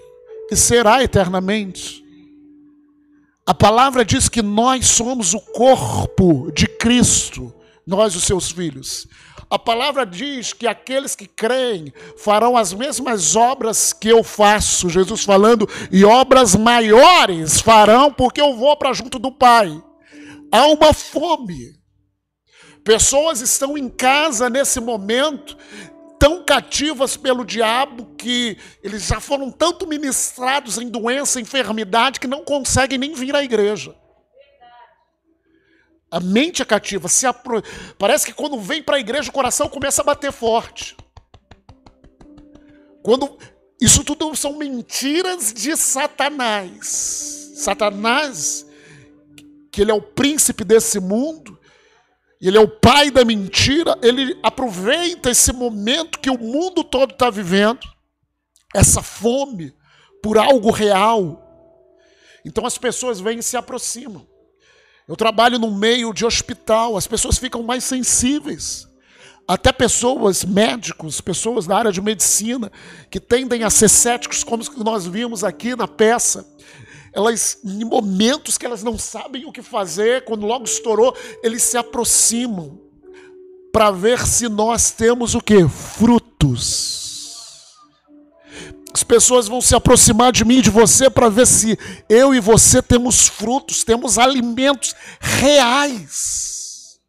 e 0.50 0.57
será 0.57 1.02
eternamente. 1.02 2.05
A 3.47 3.55
palavra 3.55 4.05
diz 4.05 4.28
que 4.28 4.43
nós 4.43 4.87
somos 4.87 5.35
o 5.35 5.40
corpo 5.40 6.52
de 6.52 6.67
Cristo, 6.67 7.52
nós, 7.87 8.14
os 8.14 8.25
seus 8.25 8.50
filhos. 8.50 9.07
A 9.50 9.59
palavra 9.59 10.05
diz 10.05 10.52
que 10.52 10.67
aqueles 10.67 11.17
que 11.17 11.26
creem 11.26 11.93
farão 12.19 12.57
as 12.57 12.75
mesmas 12.75 13.35
obras 13.35 13.95
que 13.95 14.09
eu 14.09 14.23
faço, 14.23 14.90
Jesus 14.90 15.25
falando, 15.25 15.67
e 15.90 16.05
obras 16.05 16.55
maiores 16.55 17.59
farão, 17.61 18.12
porque 18.12 18.40
eu 18.40 18.55
vou 18.55 18.76
para 18.76 18.93
junto 18.93 19.19
do 19.19 19.33
Pai. 19.33 19.83
Há 20.52 20.67
uma 20.67 20.93
fome. 20.93 21.77
Pessoas 22.88 23.42
estão 23.42 23.76
em 23.76 23.87
casa 23.87 24.49
nesse 24.49 24.80
momento, 24.80 25.59
tão 26.18 26.42
cativas 26.42 27.18
pelo 27.18 27.45
diabo, 27.45 28.16
que 28.16 28.57
eles 28.83 29.02
já 29.04 29.21
foram 29.21 29.50
tanto 29.50 29.87
ministrados 29.87 30.78
em 30.78 30.88
doença, 30.88 31.38
enfermidade, 31.38 32.18
que 32.18 32.26
não 32.26 32.42
conseguem 32.42 32.97
nem 32.97 33.12
vir 33.12 33.37
à 33.37 33.45
igreja. 33.45 33.95
A 36.11 36.18
mente 36.18 36.62
é 36.62 36.64
cativa. 36.64 37.09
Apro... 37.28 37.62
Parece 37.99 38.25
que 38.25 38.33
quando 38.33 38.59
vem 38.59 38.83
para 38.83 38.97
a 38.97 39.00
igreja 39.00 39.28
o 39.28 39.35
coração 39.35 39.68
começa 39.68 40.00
a 40.00 40.07
bater 40.07 40.33
forte. 40.33 40.97
Quando 43.02 43.37
isso 43.78 44.02
tudo 44.02 44.35
são 44.35 44.57
mentiras 44.57 45.52
de 45.52 45.76
Satanás. 45.76 47.52
Satanás, 47.54 48.64
que 49.71 49.83
ele 49.83 49.90
é 49.90 49.95
o 49.95 50.00
príncipe 50.00 50.64
desse 50.64 50.99
mundo, 50.99 51.58
ele 52.47 52.57
é 52.57 52.61
o 52.61 52.68
pai 52.68 53.11
da 53.11 53.25
mentira, 53.25 53.99
ele 54.02 54.38
aproveita 54.42 55.30
esse 55.30 55.52
momento 55.52 56.21
que 56.21 56.30
o 56.30 56.38
mundo 56.38 56.85
todo 56.85 57.12
está 57.12 57.30
vivendo, 57.30 57.80
essa 58.75 59.02
fome 59.02 59.75
por 60.23 60.38
algo 60.38 60.71
real. 60.71 61.45
Então 62.45 62.64
as 62.64 62.78
pessoas 62.78 63.18
vêm 63.18 63.40
e 63.40 63.42
se 63.42 63.57
aproximam. 63.57 64.26
Eu 65.09 65.16
trabalho 65.16 65.59
no 65.59 65.71
meio 65.71 66.12
de 66.12 66.25
hospital, 66.25 66.97
as 66.97 67.07
pessoas 67.07 67.38
ficam 67.38 67.62
mais 67.62 67.83
sensíveis. 67.83 68.87
Até 69.49 69.73
pessoas, 69.73 70.45
médicos, 70.45 71.23
pessoas 71.23 71.66
da 71.66 71.78
área 71.78 71.90
de 71.90 72.02
medicina, 72.02 72.71
que 73.11 73.18
tendem 73.18 73.64
a 73.64 73.71
ser 73.71 73.88
céticos, 73.88 74.45
como 74.45 74.62
nós 74.85 75.07
vimos 75.07 75.42
aqui 75.42 75.75
na 75.75 75.88
peça. 75.88 76.47
Elas, 77.18 77.58
em 77.64 77.84
momentos 77.84 78.56
que 78.56 78.64
elas 78.64 78.84
não 78.84 78.96
sabem 78.96 79.44
o 79.44 79.50
que 79.50 79.60
fazer, 79.60 80.25
quando 80.25 80.46
logo 80.46 80.64
estourou, 80.64 81.12
eles 81.42 81.64
se 81.64 81.76
aproximam 81.76 82.80
para 83.72 83.90
ver 83.90 84.25
se 84.25 84.48
nós 84.48 84.92
temos 84.92 85.34
o 85.34 85.40
que? 85.40 85.68
Frutos. 85.68 87.75
As 88.94 89.02
pessoas 89.02 89.48
vão 89.48 89.60
se 89.60 89.75
aproximar 89.75 90.30
de 90.30 90.44
mim 90.44 90.58
e 90.58 90.62
de 90.62 90.70
você 90.70 91.10
para 91.10 91.28
ver 91.28 91.48
se 91.48 91.76
eu 92.08 92.32
e 92.32 92.38
você 92.38 92.80
temos 92.80 93.26
frutos, 93.26 93.82
temos 93.82 94.16
alimentos 94.16 94.94
reais. 95.18 97.00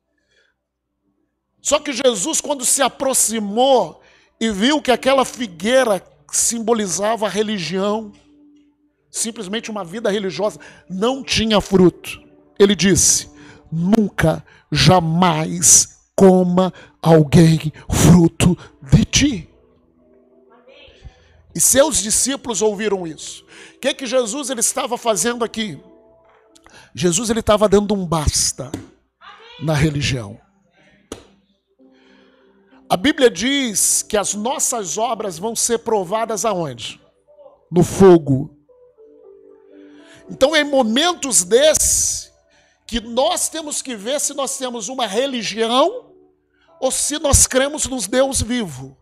Só 1.62 1.78
que 1.78 1.94
Jesus, 1.94 2.42
quando 2.42 2.66
se 2.66 2.82
aproximou 2.82 4.02
e 4.42 4.50
viu 4.50 4.82
que 4.82 4.90
aquela 4.90 5.24
figueira 5.24 6.04
simbolizava 6.32 7.28
a 7.28 7.30
religião, 7.30 8.12
simplesmente 9.10 9.72
uma 9.72 9.84
vida 9.84 10.10
religiosa, 10.10 10.60
não 10.90 11.24
tinha 11.24 11.60
fruto, 11.62 12.22
ele 12.58 12.76
disse: 12.76 13.30
nunca, 13.72 14.44
jamais 14.72 16.00
coma 16.16 16.74
alguém 17.02 17.72
fruto 17.90 18.58
de 18.92 19.06
ti. 19.06 19.50
E 21.56 21.60
seus 21.60 21.98
discípulos 21.98 22.62
ouviram 22.62 23.08
isso. 23.08 23.44
O 23.76 23.80
que, 23.80 23.94
que 23.94 24.06
Jesus 24.06 24.50
ele 24.50 24.60
estava 24.60 24.98
fazendo 24.98 25.44
aqui? 25.44 25.82
Jesus 26.94 27.30
ele 27.30 27.40
estava 27.40 27.68
dando 27.68 27.94
um 27.94 28.06
basta 28.06 28.72
na 29.62 29.74
religião. 29.74 30.40
A 32.90 32.98
Bíblia 32.98 33.30
diz 33.30 34.02
que 34.02 34.18
as 34.18 34.34
nossas 34.34 34.98
obras 34.98 35.38
vão 35.38 35.56
ser 35.56 35.80
provadas 35.80 36.44
aonde? 36.44 37.00
No 37.72 37.84
fogo. 37.84 38.59
Então, 40.30 40.56
em 40.56 40.64
momentos 40.64 41.44
desses, 41.44 42.32
que 42.90 43.00
nós 43.00 43.50
temos 43.50 43.84
que 43.84 43.96
ver 43.96 44.20
se 44.20 44.34
nós 44.34 44.58
temos 44.58 44.90
uma 44.90 45.06
religião 45.06 46.12
ou 46.80 46.90
se 46.90 47.20
nós 47.20 47.46
cremos 47.46 47.86
nos 47.86 48.08
Deus 48.08 48.42
vivo. 48.42 48.98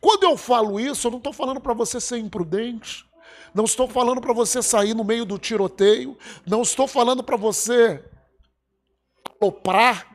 Quando 0.00 0.22
eu 0.22 0.36
falo 0.36 0.78
isso, 0.78 1.08
eu 1.08 1.10
não 1.10 1.18
estou 1.18 1.32
falando 1.32 1.60
para 1.60 1.74
você 1.74 2.00
ser 2.00 2.18
imprudente, 2.18 3.04
não 3.52 3.64
estou 3.64 3.88
falando 3.88 4.20
para 4.20 4.32
você 4.32 4.62
sair 4.62 4.94
no 4.94 5.02
meio 5.02 5.24
do 5.24 5.38
tiroteio, 5.38 6.16
não 6.46 6.62
estou 6.62 6.86
falando 6.86 7.20
para 7.20 7.36
você 7.36 8.00
oprar. 9.40 10.06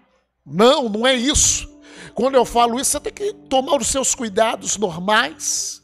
Não, 0.46 0.88
não 0.88 1.06
é 1.06 1.14
isso. 1.14 1.70
Quando 2.14 2.36
eu 2.36 2.46
falo 2.46 2.80
isso, 2.80 2.92
você 2.92 3.00
tem 3.02 3.14
que 3.14 3.34
tomar 3.50 3.76
os 3.82 3.88
seus 3.88 4.16
cuidados 4.16 4.78
normais, 4.78 5.84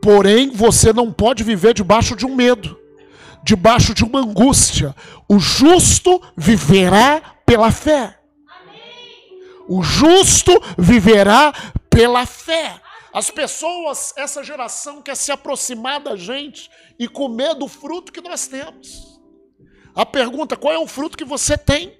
porém 0.00 0.48
você 0.48 0.94
não 0.94 1.12
pode 1.12 1.44
viver 1.44 1.74
debaixo 1.74 2.16
de 2.16 2.24
um 2.24 2.34
medo, 2.34 2.78
debaixo 3.46 3.94
de 3.94 4.04
uma 4.04 4.18
angústia. 4.18 4.92
O 5.28 5.38
justo 5.38 6.20
viverá 6.36 7.20
pela 7.46 7.70
fé. 7.70 8.18
O 9.68 9.84
justo 9.84 10.52
viverá 10.76 11.52
pela 11.88 12.26
fé. 12.26 12.80
As 13.14 13.30
pessoas, 13.30 14.12
essa 14.16 14.42
geração 14.42 15.00
quer 15.00 15.16
se 15.16 15.30
aproximar 15.30 16.00
da 16.00 16.16
gente 16.16 16.68
e 16.98 17.06
comer 17.06 17.54
do 17.54 17.68
fruto 17.68 18.12
que 18.12 18.20
nós 18.20 18.48
temos. 18.48 19.20
A 19.94 20.04
pergunta: 20.04 20.56
qual 20.56 20.74
é 20.74 20.78
o 20.78 20.88
fruto 20.88 21.16
que 21.16 21.24
você 21.24 21.56
tem? 21.56 21.96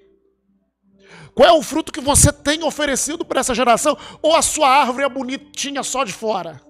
Qual 1.33 1.47
é 1.47 1.51
o 1.53 1.63
fruto 1.63 1.93
que 1.93 2.01
você 2.01 2.31
tem 2.33 2.61
oferecido 2.63 3.23
para 3.23 3.39
essa 3.39 3.55
geração? 3.55 3.97
Ou 4.21 4.35
a 4.35 4.41
sua 4.41 4.67
árvore 4.67 5.05
é 5.05 5.09
bonitinha 5.09 5.81
só 5.81 6.03
de 6.03 6.11
fora? 6.11 6.61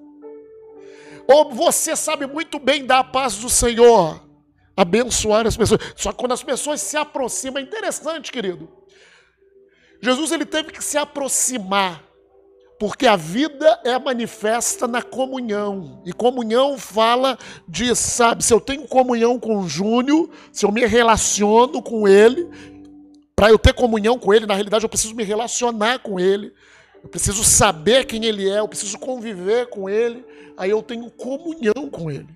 Ou 1.28 1.52
você 1.52 1.96
sabe 1.96 2.28
muito 2.28 2.60
bem 2.60 2.86
dar 2.86 3.00
a 3.00 3.04
paz 3.04 3.38
do 3.38 3.50
Senhor, 3.50 4.27
abençoar 4.78 5.48
as 5.48 5.58
pessoas. 5.58 5.82
Só 5.96 6.12
que 6.12 6.18
quando 6.20 6.34
as 6.34 6.44
pessoas 6.44 6.80
se 6.80 6.96
aproximam, 6.96 7.58
é 7.60 7.64
interessante, 7.64 8.32
querido. 8.32 8.70
Jesus 10.00 10.32
ele 10.32 10.46
teve 10.46 10.72
que 10.72 10.84
se 10.84 10.98
aproximar 10.98 12.08
porque 12.80 13.08
a 13.08 13.16
vida 13.16 13.80
é 13.84 13.98
manifesta 13.98 14.88
na 14.88 15.02
comunhão. 15.02 16.02
E 16.06 16.14
comunhão 16.14 16.78
fala 16.78 17.38
de, 17.68 17.96
sabe, 17.96 18.44
se 18.44 18.54
eu 18.54 18.62
tenho 18.62 18.88
comunhão 18.88 19.40
com 19.40 19.58
o 19.58 19.68
Júnior, 19.68 20.30
se 20.52 20.64
eu 20.64 20.72
me 20.72 20.86
relaciono 20.86 21.82
com 21.82 22.08
ele, 22.08 22.48
para 23.36 23.50
eu 23.50 23.58
ter 23.58 23.74
comunhão 23.74 24.20
com 24.20 24.34
ele, 24.34 24.46
na 24.46 24.54
realidade 24.54 24.86
eu 24.86 24.90
preciso 24.90 25.16
me 25.16 25.24
relacionar 25.24 26.00
com 26.00 26.20
ele. 26.20 26.54
Eu 27.04 27.10
preciso 27.10 27.44
saber 27.44 28.06
quem 28.06 28.26
ele 28.26 28.48
é, 28.48 28.60
eu 28.60 28.68
preciso 28.68 28.98
conviver 29.00 29.68
com 29.68 29.90
ele, 29.90 30.24
aí 30.56 30.70
eu 30.70 30.84
tenho 30.84 31.10
comunhão 31.10 31.90
com 31.92 32.12
ele. 32.12 32.30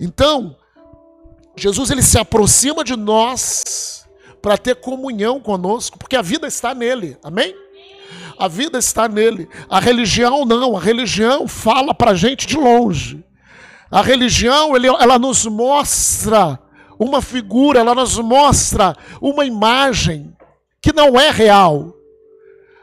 Então, 0.00 0.56
Jesus 1.56 1.90
ele 1.90 2.02
se 2.02 2.18
aproxima 2.18 2.84
de 2.84 2.96
nós 2.96 4.06
para 4.42 4.58
ter 4.58 4.76
comunhão 4.76 5.40
conosco, 5.40 5.98
porque 5.98 6.14
a 6.14 6.22
vida 6.22 6.46
está 6.46 6.74
nele. 6.74 7.16
Amém? 7.22 7.54
A 8.38 8.46
vida 8.46 8.78
está 8.78 9.08
nele. 9.08 9.48
A 9.68 9.80
religião 9.80 10.44
não. 10.44 10.76
A 10.76 10.80
religião 10.80 11.48
fala 11.48 11.94
para 11.94 12.10
a 12.10 12.14
gente 12.14 12.46
de 12.46 12.56
longe. 12.56 13.24
A 13.90 14.02
religião, 14.02 14.76
ele, 14.76 14.88
ela 14.88 15.18
nos 15.18 15.46
mostra 15.46 16.58
uma 16.98 17.22
figura, 17.22 17.80
ela 17.80 17.94
nos 17.94 18.18
mostra 18.18 18.94
uma 19.20 19.44
imagem 19.44 20.36
que 20.82 20.92
não 20.92 21.18
é 21.18 21.30
real. 21.30 21.94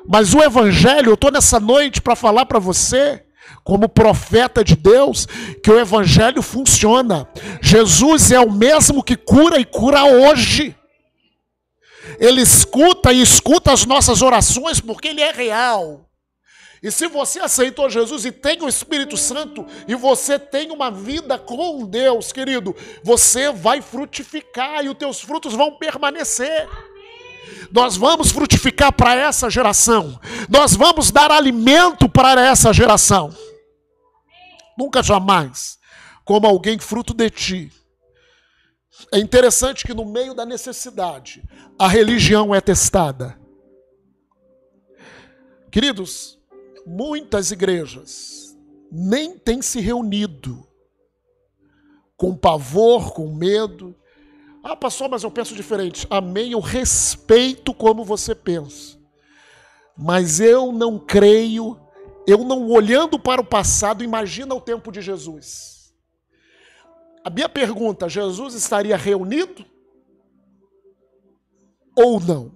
Mas 0.07 0.33
o 0.33 0.41
Evangelho, 0.41 1.11
eu 1.11 1.13
estou 1.13 1.31
nessa 1.31 1.59
noite 1.59 2.01
para 2.01 2.15
falar 2.15 2.45
para 2.45 2.59
você, 2.59 3.23
como 3.63 3.87
profeta 3.87 4.63
de 4.63 4.75
Deus, 4.75 5.25
que 5.63 5.71
o 5.71 5.79
Evangelho 5.79 6.41
funciona. 6.41 7.27
Jesus 7.61 8.31
é 8.31 8.39
o 8.39 8.51
mesmo 8.51 9.03
que 9.03 9.15
cura 9.15 9.59
e 9.59 9.65
cura 9.65 10.03
hoje. 10.03 10.75
Ele 12.19 12.41
escuta 12.41 13.13
e 13.13 13.21
escuta 13.21 13.71
as 13.71 13.85
nossas 13.85 14.21
orações 14.21 14.79
porque 14.79 15.09
Ele 15.09 15.21
é 15.21 15.31
real. 15.31 16.09
E 16.81 16.91
se 16.91 17.07
você 17.07 17.39
aceitou 17.39 17.89
Jesus 17.89 18.25
e 18.25 18.31
tem 18.31 18.61
o 18.61 18.67
Espírito 18.67 19.15
Santo 19.15 19.65
e 19.87 19.95
você 19.95 20.37
tem 20.37 20.69
uma 20.69 20.91
vida 20.91 21.39
com 21.39 21.85
Deus, 21.85 22.33
querido, 22.33 22.75
você 23.01 23.53
vai 23.53 23.81
frutificar 23.81 24.83
e 24.83 24.89
os 24.89 24.97
teus 24.97 25.21
frutos 25.21 25.53
vão 25.53 25.77
permanecer. 25.77 26.67
Nós 27.71 27.95
vamos 27.95 28.31
frutificar 28.31 28.91
para 28.91 29.15
essa 29.15 29.49
geração. 29.49 30.19
Nós 30.49 30.75
vamos 30.75 31.09
dar 31.09 31.31
alimento 31.31 32.09
para 32.09 32.45
essa 32.45 32.73
geração. 32.73 33.33
Nunca 34.77 35.03
jamais 35.03 35.77
como 36.25 36.47
alguém 36.47 36.79
fruto 36.79 37.13
de 37.13 37.29
ti 37.29 37.71
é 39.11 39.19
interessante 39.19 39.85
que 39.85 39.93
no 39.93 40.05
meio 40.05 40.33
da 40.33 40.45
necessidade, 40.45 41.43
a 41.77 41.87
religião 41.87 42.53
é 42.53 42.61
testada. 42.61 43.39
Queridos, 45.71 46.39
muitas 46.85 47.51
igrejas 47.51 48.55
nem 48.91 49.37
têm 49.37 49.61
se 49.61 49.79
reunido 49.79 50.67
com 52.15 52.35
pavor, 52.35 53.13
com 53.13 53.33
medo. 53.33 53.95
Ah, 54.63 54.75
pastor, 54.75 55.09
mas 55.09 55.23
eu 55.23 55.31
penso 55.31 55.55
diferente. 55.55 56.05
Amém, 56.09 56.51
eu 56.51 56.59
respeito 56.59 57.73
como 57.73 58.05
você 58.05 58.35
pensa. 58.35 58.97
Mas 59.97 60.39
eu 60.39 60.71
não 60.71 60.99
creio, 60.99 61.79
eu 62.27 62.39
não 62.39 62.69
olhando 62.69 63.19
para 63.19 63.41
o 63.41 63.45
passado, 63.45 64.03
imagina 64.03 64.53
o 64.55 64.61
tempo 64.61 64.91
de 64.91 65.01
Jesus. 65.01 65.93
A 67.23 67.29
minha 67.29 67.49
pergunta: 67.49 68.09
Jesus 68.09 68.53
estaria 68.53 68.97
reunido 68.97 69.65
ou 71.95 72.19
não? 72.19 72.51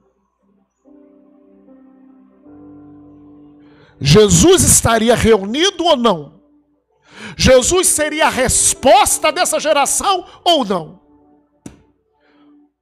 Jesus 3.99 4.63
estaria 4.63 5.15
reunido 5.15 5.83
ou 5.83 5.95
não? 5.95 6.37
Jesus 7.35 7.87
seria 7.87 8.27
a 8.27 8.29
resposta 8.29 9.31
dessa 9.31 9.59
geração 9.59 10.25
ou 10.43 10.63
não? 10.63 10.99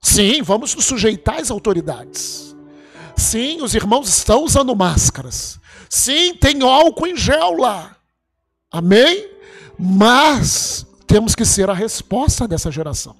Sim, 0.02 0.42
vamos 0.42 0.76
nos 0.76 0.86
sujeitar 0.86 1.40
às 1.40 1.50
autoridades. 1.50 2.55
Sim, 3.26 3.60
os 3.64 3.74
irmãos 3.74 4.08
estão 4.08 4.44
usando 4.44 4.76
máscaras. 4.76 5.60
Sim, 5.90 6.36
tem 6.36 6.62
álcool 6.62 7.08
em 7.08 7.18
gel 7.18 7.58
lá. 7.58 7.96
Amém? 8.72 9.28
Mas 9.80 10.86
temos 11.08 11.34
que 11.34 11.44
ser 11.44 11.68
a 11.68 11.74
resposta 11.74 12.48
dessa 12.48 12.72
geração. 12.72 13.16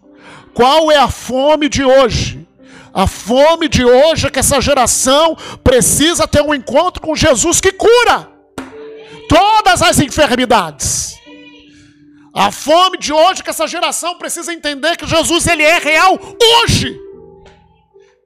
Qual 0.54 0.92
é 0.92 0.98
a 0.98 1.10
fome 1.10 1.68
de 1.68 1.84
hoje? 1.84 2.48
A 2.94 3.08
fome 3.08 3.68
de 3.68 3.84
hoje 3.84 4.28
é 4.28 4.30
que 4.30 4.38
essa 4.38 4.62
geração 4.62 5.36
precisa 5.64 6.28
ter 6.28 6.44
um 6.44 6.54
encontro 6.54 7.02
com 7.02 7.16
Jesus 7.16 7.60
que 7.60 7.72
cura 7.72 8.30
todas 9.28 9.82
as 9.82 10.00
enfermidades. 10.00 11.16
A 12.32 12.52
fome 12.52 13.00
de 13.00 13.12
hoje 13.12 13.42
é 13.42 13.44
que 13.44 13.50
essa 13.50 13.68
geração 13.68 14.20
precisa 14.20 14.54
entender 14.54 14.98
que 14.98 15.08
Jesus 15.08 15.48
ele 15.48 15.64
é 15.64 15.80
real 15.80 16.20
hoje. 16.62 17.05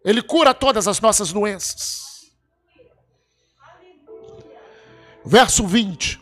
Ele 0.04 0.22
cura 0.22 0.54
todas 0.54 0.88
as 0.88 1.00
nossas 1.00 1.32
doenças. 1.32 2.00
Verso 5.26 5.68
20 5.68 6.20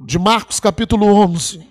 de 0.00 0.18
Marcos 0.18 0.60
capítulo 0.60 1.06
11. 1.06 1.66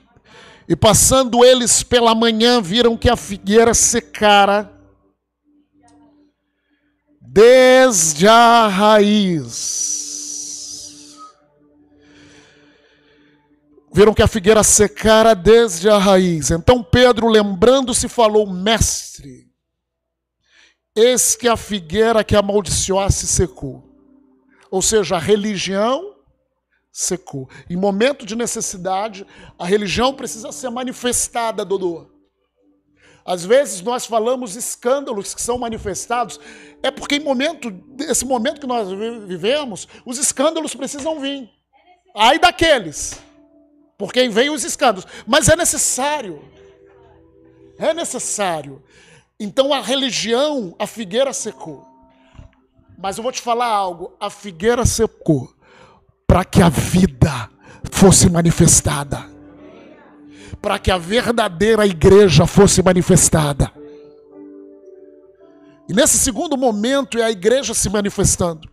E 0.67 0.75
passando 0.75 1.43
eles 1.43 1.83
pela 1.83 2.15
manhã, 2.15 2.61
viram 2.61 2.97
que 2.97 3.09
a 3.09 3.17
figueira 3.17 3.73
secara 3.73 4.71
desde 7.19 8.27
a 8.27 8.67
raiz. 8.67 10.01
Viram 13.93 14.13
que 14.13 14.23
a 14.23 14.27
figueira 14.27 14.63
secara 14.63 15.35
desde 15.35 15.89
a 15.89 15.97
raiz. 15.97 16.49
Então 16.49 16.81
Pedro, 16.81 17.27
lembrando-se, 17.27 18.07
falou: 18.07 18.49
Mestre, 18.49 19.52
eis 20.95 21.35
que 21.35 21.47
a 21.47 21.57
figueira 21.57 22.23
que 22.23 22.35
amaldiçoasse 22.35 23.27
secou. 23.27 23.83
Ou 24.69 24.81
seja, 24.81 25.15
a 25.15 25.19
religião 25.19 26.15
secou. 26.91 27.49
Em 27.69 27.75
momento 27.75 28.25
de 28.25 28.35
necessidade, 28.35 29.25
a 29.57 29.65
religião 29.65 30.13
precisa 30.13 30.51
ser 30.51 30.69
manifestada, 30.69 31.65
Dodô. 31.65 32.07
Às 33.25 33.45
vezes 33.45 33.81
nós 33.81 34.05
falamos 34.05 34.55
escândalos 34.55 35.33
que 35.33 35.41
são 35.41 35.57
manifestados, 35.57 36.39
é 36.83 36.91
porque 36.91 37.15
em 37.15 37.21
momento, 37.21 37.73
esse 37.99 38.25
momento 38.25 38.59
que 38.59 38.67
nós 38.67 38.89
vivemos, 38.89 39.87
os 40.05 40.17
escândalos 40.17 40.75
precisam 40.75 41.19
vir. 41.19 41.49
Ai 42.13 42.37
daqueles, 42.37 43.17
porque 43.97 44.27
vem 44.27 44.49
os 44.49 44.63
escândalos, 44.63 45.07
mas 45.25 45.47
é 45.47 45.55
necessário. 45.55 46.43
É 47.79 47.93
necessário. 47.93 48.83
Então 49.39 49.73
a 49.73 49.81
religião, 49.81 50.75
a 50.79 50.87
figueira 50.87 51.33
secou. 51.33 51.85
Mas 52.97 53.17
eu 53.17 53.23
vou 53.23 53.31
te 53.31 53.41
falar 53.41 53.67
algo, 53.67 54.15
a 54.19 54.29
figueira 54.29 54.85
secou 54.85 55.53
para 56.25 56.45
que 56.45 56.61
a 56.61 56.69
vida 56.69 57.49
fosse 57.91 58.29
manifestada, 58.29 59.29
para 60.61 60.79
que 60.79 60.89
a 60.89 60.97
verdadeira 60.97 61.85
igreja 61.85 62.47
fosse 62.47 62.81
manifestada. 62.81 63.71
E 65.89 65.93
nesse 65.93 66.17
segundo 66.17 66.55
momento 66.55 67.17
é 67.17 67.23
a 67.23 67.31
igreja 67.31 67.73
se 67.73 67.89
manifestando. 67.89 68.69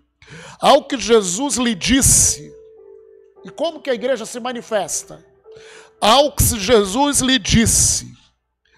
Ao 0.61 0.85
que 0.85 0.97
Jesus 0.97 1.57
lhe 1.57 1.75
disse. 1.75 2.55
E 3.45 3.51
como 3.51 3.81
que 3.81 3.91
a 3.91 3.95
igreja 3.95 4.25
se 4.25 4.39
manifesta? 4.39 5.25
Ao 6.01 6.31
que 6.33 6.59
Jesus 6.59 7.21
lhe 7.21 7.39
disse. 7.39 8.13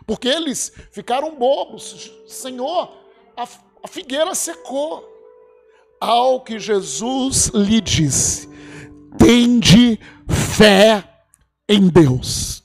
Porque 0.06 0.28
eles 0.28 0.72
ficaram 0.90 1.36
bobos. 1.36 2.12
Senhor, 2.26 2.92
a, 3.36 3.46
figueira 3.88 4.34
secou. 4.34 5.10
Ao 6.00 6.40
que 6.40 6.58
Jesus 6.58 7.46
lhe 7.54 7.80
disse 7.80 8.52
tende 9.16 10.00
fé 10.28 11.04
em 11.68 11.88
Deus. 11.88 12.62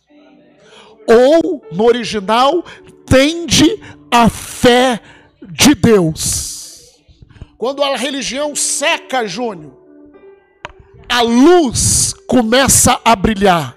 Ou, 1.08 1.64
no 1.72 1.86
original, 1.86 2.64
tende 3.06 3.80
a 4.12 4.30
fé 4.30 5.00
de 5.42 5.76
Deus. 5.76 6.96
Quando 7.58 7.84
a 7.84 7.96
religião 7.96 8.56
seca, 8.56 9.28
Júnior, 9.28 9.78
a 11.08 11.22
luz 11.22 12.14
começa 12.28 13.00
a 13.04 13.16
brilhar. 13.16 13.77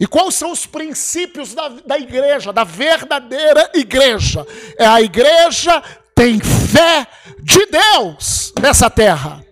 E 0.00 0.06
quais 0.06 0.34
são 0.34 0.52
os 0.52 0.66
princípios 0.66 1.54
da, 1.54 1.68
da 1.68 1.98
igreja, 1.98 2.52
da 2.52 2.64
verdadeira 2.64 3.70
igreja? 3.74 4.46
É 4.78 4.86
a 4.86 5.02
igreja 5.02 5.82
tem 6.14 6.38
fé 6.40 7.06
de 7.42 7.66
Deus 7.66 8.52
nessa 8.60 8.88
terra 8.88 9.48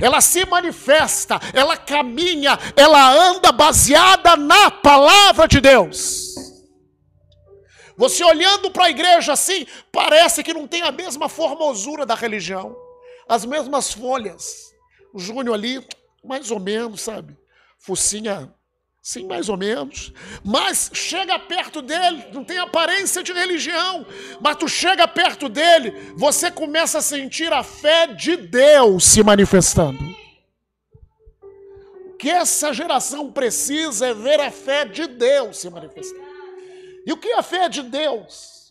ela 0.00 0.20
se 0.20 0.44
manifesta, 0.46 1.38
ela 1.52 1.76
caminha, 1.76 2.58
ela 2.74 3.12
anda 3.12 3.52
baseada 3.52 4.36
na 4.36 4.70
palavra 4.70 5.46
de 5.46 5.60
Deus. 5.60 6.34
Você 7.96 8.24
olhando 8.24 8.70
para 8.70 8.86
a 8.86 8.90
igreja 8.90 9.34
assim, 9.34 9.66
parece 9.92 10.42
que 10.42 10.54
não 10.54 10.66
tem 10.66 10.82
a 10.82 10.90
mesma 10.90 11.28
formosura 11.28 12.06
da 12.06 12.14
religião, 12.14 12.74
as 13.28 13.44
mesmas 13.44 13.92
folhas. 13.92 14.70
O 15.12 15.18
Júnior 15.18 15.54
ali, 15.54 15.86
mais 16.24 16.50
ou 16.50 16.58
menos, 16.58 17.02
sabe? 17.02 17.36
Focinha 17.78 18.52
Sim, 19.02 19.26
mais 19.26 19.48
ou 19.48 19.56
menos. 19.56 20.12
Mas 20.44 20.90
chega 20.92 21.38
perto 21.38 21.80
dele, 21.80 22.26
não 22.34 22.44
tem 22.44 22.58
aparência 22.58 23.22
de 23.22 23.32
religião, 23.32 24.06
mas 24.40 24.56
tu 24.56 24.68
chega 24.68 25.08
perto 25.08 25.48
dele, 25.48 26.12
você 26.16 26.50
começa 26.50 26.98
a 26.98 27.02
sentir 27.02 27.50
a 27.52 27.62
fé 27.62 28.08
de 28.08 28.36
Deus 28.36 29.04
se 29.04 29.22
manifestando. 29.22 29.98
O 32.08 32.16
que 32.18 32.28
essa 32.28 32.74
geração 32.74 33.32
precisa 33.32 34.08
é 34.08 34.14
ver 34.14 34.38
a 34.38 34.50
fé 34.50 34.84
de 34.84 35.06
Deus 35.06 35.58
se 35.58 35.70
manifestar. 35.70 36.20
E 37.06 37.12
o 37.12 37.16
que 37.16 37.28
é 37.28 37.38
a 37.38 37.42
fé 37.42 37.70
de 37.70 37.82
Deus? 37.82 38.70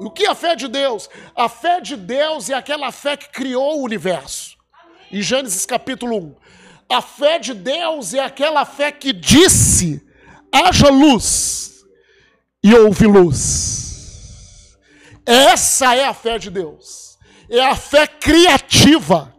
O 0.00 0.10
que 0.10 0.24
é 0.24 0.30
a 0.30 0.34
fé 0.34 0.56
de 0.56 0.68
Deus? 0.68 1.10
A 1.36 1.48
fé 1.50 1.82
de 1.82 1.96
Deus 1.96 2.48
é 2.48 2.54
aquela 2.54 2.90
fé 2.90 3.16
que 3.18 3.28
criou 3.28 3.78
o 3.78 3.84
universo. 3.84 4.56
Em 5.12 5.20
Gênesis 5.20 5.66
capítulo 5.66 6.16
1. 6.16 6.47
A 6.90 7.02
fé 7.02 7.38
de 7.38 7.52
Deus 7.52 8.14
é 8.14 8.20
aquela 8.20 8.64
fé 8.64 8.90
que 8.90 9.12
disse: 9.12 10.02
haja 10.50 10.88
luz 10.88 11.84
e 12.62 12.74
houve 12.74 13.06
luz. 13.06 14.78
Essa 15.26 15.94
é 15.94 16.06
a 16.06 16.14
fé 16.14 16.38
de 16.38 16.50
Deus. 16.50 17.18
É 17.50 17.60
a 17.60 17.76
fé 17.76 18.06
criativa. 18.06 19.34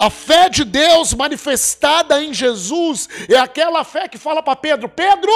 A 0.00 0.10
fé 0.10 0.48
de 0.48 0.64
Deus 0.64 1.12
manifestada 1.12 2.22
em 2.22 2.32
Jesus 2.32 3.08
é 3.28 3.36
aquela 3.36 3.82
fé 3.82 4.06
que 4.06 4.18
fala 4.18 4.40
para 4.40 4.54
Pedro: 4.54 4.88
Pedro, 4.88 5.32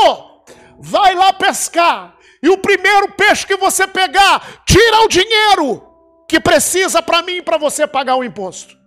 vai 0.79 1.17
lá 1.17 1.33
pescar. 1.33 2.17
E 2.41 2.49
o 2.49 2.59
primeiro 2.59 3.13
peixe 3.13 3.47
que 3.47 3.57
você 3.57 3.87
pegar, 3.87 4.63
tira 4.65 5.05
o 5.05 5.09
dinheiro 5.09 5.83
que 6.29 6.41
precisa 6.41 7.03
para 7.03 7.23
mim 7.23 7.37
e 7.37 7.43
para 7.43 7.57
você 7.57 7.87
pagar 7.87 8.17
o 8.17 8.25
imposto. 8.25 8.82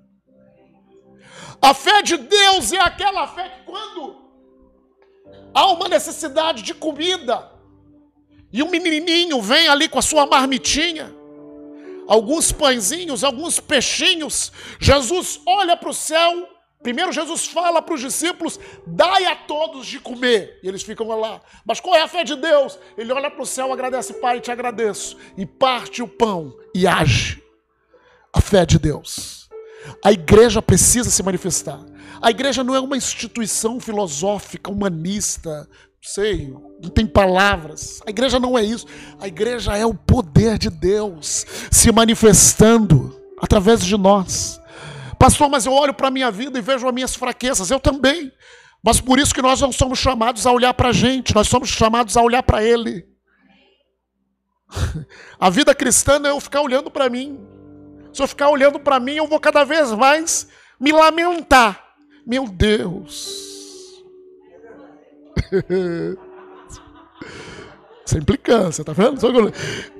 A 1.61 1.73
fé 1.73 2.01
de 2.01 2.17
Deus 2.17 2.71
é 2.73 2.79
aquela 2.79 3.27
fé 3.27 3.49
que 3.49 3.65
quando 3.65 4.15
há 5.53 5.71
uma 5.71 5.87
necessidade 5.87 6.61
de 6.61 6.73
comida 6.73 7.51
e 8.51 8.61
um 8.61 8.69
menininho 8.69 9.41
vem 9.41 9.67
ali 9.67 9.89
com 9.89 9.99
a 9.99 10.01
sua 10.01 10.25
marmitinha, 10.25 11.13
alguns 12.07 12.51
pãezinhos, 12.51 13.23
alguns 13.23 13.59
peixinhos, 13.59 14.51
Jesus 14.79 15.41
olha 15.45 15.75
para 15.75 15.89
o 15.89 15.93
céu. 15.93 16.49
Primeiro 16.81 17.11
Jesus 17.11 17.47
fala 17.47 17.81
para 17.81 17.95
os 17.95 18.01
discípulos: 18.01 18.59
dai 18.85 19.25
a 19.25 19.35
todos 19.35 19.87
de 19.87 19.99
comer. 19.99 20.59
E 20.61 20.67
eles 20.67 20.83
ficam 20.83 21.07
lá. 21.19 21.41
Mas 21.65 21.79
qual 21.79 21.95
é 21.95 22.01
a 22.01 22.07
fé 22.07 22.23
de 22.23 22.35
Deus? 22.35 22.77
Ele 22.97 23.11
olha 23.11 23.31
para 23.31 23.41
o 23.41 23.45
céu, 23.45 23.73
agradece, 23.73 24.13
Pai, 24.15 24.39
te 24.39 24.51
agradeço. 24.51 25.17
E 25.35 25.45
parte 25.45 26.03
o 26.03 26.07
pão 26.07 26.55
e 26.73 26.85
age. 26.85 27.41
A 28.31 28.39
fé 28.39 28.65
de 28.65 28.77
Deus. 28.77 29.44
A 30.03 30.11
igreja 30.11 30.61
precisa 30.61 31.09
se 31.09 31.21
manifestar. 31.23 31.79
A 32.21 32.29
igreja 32.29 32.63
não 32.63 32.75
é 32.75 32.79
uma 32.79 32.97
instituição 32.97 33.79
filosófica, 33.79 34.71
humanista, 34.71 35.67
sei, 36.01 36.53
não 36.81 36.89
tem 36.89 37.05
palavras. 37.05 38.01
A 38.05 38.09
igreja 38.09 38.39
não 38.39 38.57
é 38.57 38.63
isso. 38.63 38.85
A 39.19 39.27
igreja 39.27 39.75
é 39.75 39.85
o 39.85 39.93
poder 39.93 40.57
de 40.57 40.69
Deus 40.69 41.45
se 41.71 41.91
manifestando 41.91 43.19
através 43.41 43.83
de 43.83 43.97
nós. 43.97 44.59
Pastor, 45.19 45.49
mas 45.49 45.65
eu 45.65 45.73
olho 45.73 45.93
para 45.93 46.07
a 46.09 46.11
minha 46.11 46.29
vida 46.29 46.57
e 46.57 46.61
vejo 46.61 46.87
as 46.87 46.93
minhas 46.93 47.15
fraquezas. 47.15 47.71
Eu 47.71 47.79
também. 47.79 48.31
Mas 48.83 49.01
por 49.01 49.17
isso 49.17 49.33
que 49.33 49.41
nós 49.41 49.59
não 49.59 49.71
somos 49.71 49.97
chamados 49.97 50.45
a 50.45 50.51
olhar 50.51 50.73
para 50.73 50.89
a 50.89 50.93
gente, 50.93 51.33
nós 51.33 51.47
somos 51.47 51.69
chamados 51.69 52.15
a 52.15 52.21
olhar 52.21 52.43
para 52.43 52.63
Ele. 52.63 53.03
A 55.39 55.49
vida 55.49 55.73
cristã 55.73 56.19
não 56.19 56.29
é 56.29 56.33
eu 56.33 56.39
ficar 56.39 56.61
olhando 56.61 56.91
para 56.91 57.09
mim. 57.09 57.39
Se 58.15 58.21
eu 58.21 58.27
ficar 58.29 58.49
olhando 58.49 58.79
para 58.79 58.97
mim, 58.97 59.15
eu 59.15 59.27
vou 59.27 59.41
cada 59.41 59.65
vez 59.65 59.91
mais 59.91 60.47
me 60.79 60.93
lamentar. 60.93 61.83
Meu 62.25 62.47
Deus. 62.47 64.01
Sem 68.05 68.19
implicância, 68.19 68.85
tá 68.85 68.93
vendo? 68.93 69.19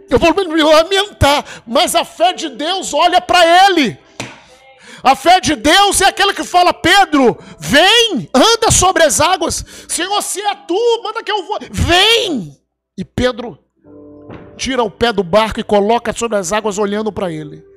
Eu 0.10 0.18
vou 0.18 0.34
me 0.34 0.64
lamentar, 0.64 1.44
mas 1.68 1.94
a 1.94 2.06
fé 2.06 2.32
de 2.32 2.48
Deus 2.48 2.94
olha 2.94 3.20
para 3.20 3.68
ele. 3.68 4.00
A 5.04 5.14
fé 5.14 5.42
de 5.42 5.54
Deus 5.54 6.00
é 6.00 6.06
aquela 6.06 6.34
que 6.34 6.46
fala: 6.46 6.74
Pedro, 6.74 7.38
vem, 7.60 8.30
anda 8.34 8.72
sobre 8.72 9.04
as 9.04 9.20
águas. 9.20 9.66
Senhor, 9.90 10.22
se 10.22 10.40
é 10.40 10.56
tu, 10.56 11.02
manda 11.04 11.22
que 11.22 11.34
eu 11.34 11.46
vou. 11.46 11.60
Vem! 11.70 12.58
E 12.98 13.04
Pedro 13.04 13.60
tira 14.56 14.82
o 14.84 14.90
pé 14.90 15.12
do 15.12 15.22
barco 15.22 15.60
e 15.60 15.64
coloca 15.64 16.14
sobre 16.14 16.38
as 16.38 16.54
águas 16.54 16.78
olhando 16.78 17.12
para 17.12 17.30
ele. 17.30 17.75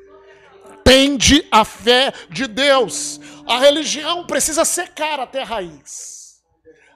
Tende 0.89 1.47
a 1.51 1.67
fé 1.67 2.15
de 2.31 2.47
Deus. 2.47 3.21
A 3.47 3.59
religião 3.59 4.25
precisa 4.25 4.65
secar 4.65 5.21
até 5.21 5.43
a 5.43 5.45
raiz. 5.45 6.39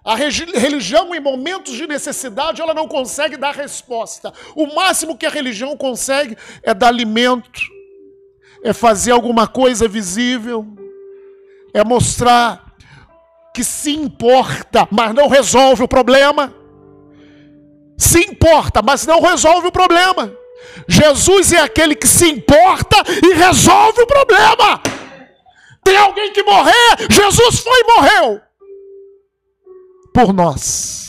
A 0.03 0.17
religião, 0.17 1.15
em 1.15 1.21
momentos 1.21 1.75
de 1.75 1.87
necessidade, 1.87 2.63
ela 2.63 2.73
não 2.73 2.89
consegue 2.89 3.37
dar 3.37 3.55
resposta. 3.55 4.33
O 4.57 4.75
máximo 4.75 5.15
que 5.15 5.27
a 5.27 5.31
religião 5.31 5.77
consegue 5.77 6.39
é 6.63 6.73
dar 6.73 6.89
alimento, 6.89 7.61
é 8.65 8.73
fazer 8.73 9.11
alguma 9.11 9.47
coisa 9.47 9.87
visível, 9.87 10.67
é 11.75 11.85
mostrar 11.85 12.75
que 13.55 13.63
se 13.63 13.91
importa, 13.91 14.89
mas 14.91 15.13
não 15.13 15.29
resolve 15.29 15.83
o 15.83 15.89
problema. 15.89 16.55
Se 17.99 18.21
importa, 18.21 18.81
mas 18.81 19.07
não 19.07 19.21
resolve 19.21 19.67
o 19.67 19.73
problema. 19.73 20.42
Jesus 20.89 21.53
é 21.53 21.61
aquele 21.61 21.95
que 21.95 22.07
se 22.07 22.29
importa 22.29 22.97
e 23.23 23.35
resolve 23.35 24.03
o 24.03 24.07
problema. 24.07 24.81
Tem 25.85 25.97
alguém 25.97 26.33
que 26.33 26.43
morrer, 26.43 26.97
Jesus 27.11 27.61
foi 27.61 27.81
e 27.81 27.85
morreu 27.85 28.41
por 30.13 30.33
nós. 30.33 31.03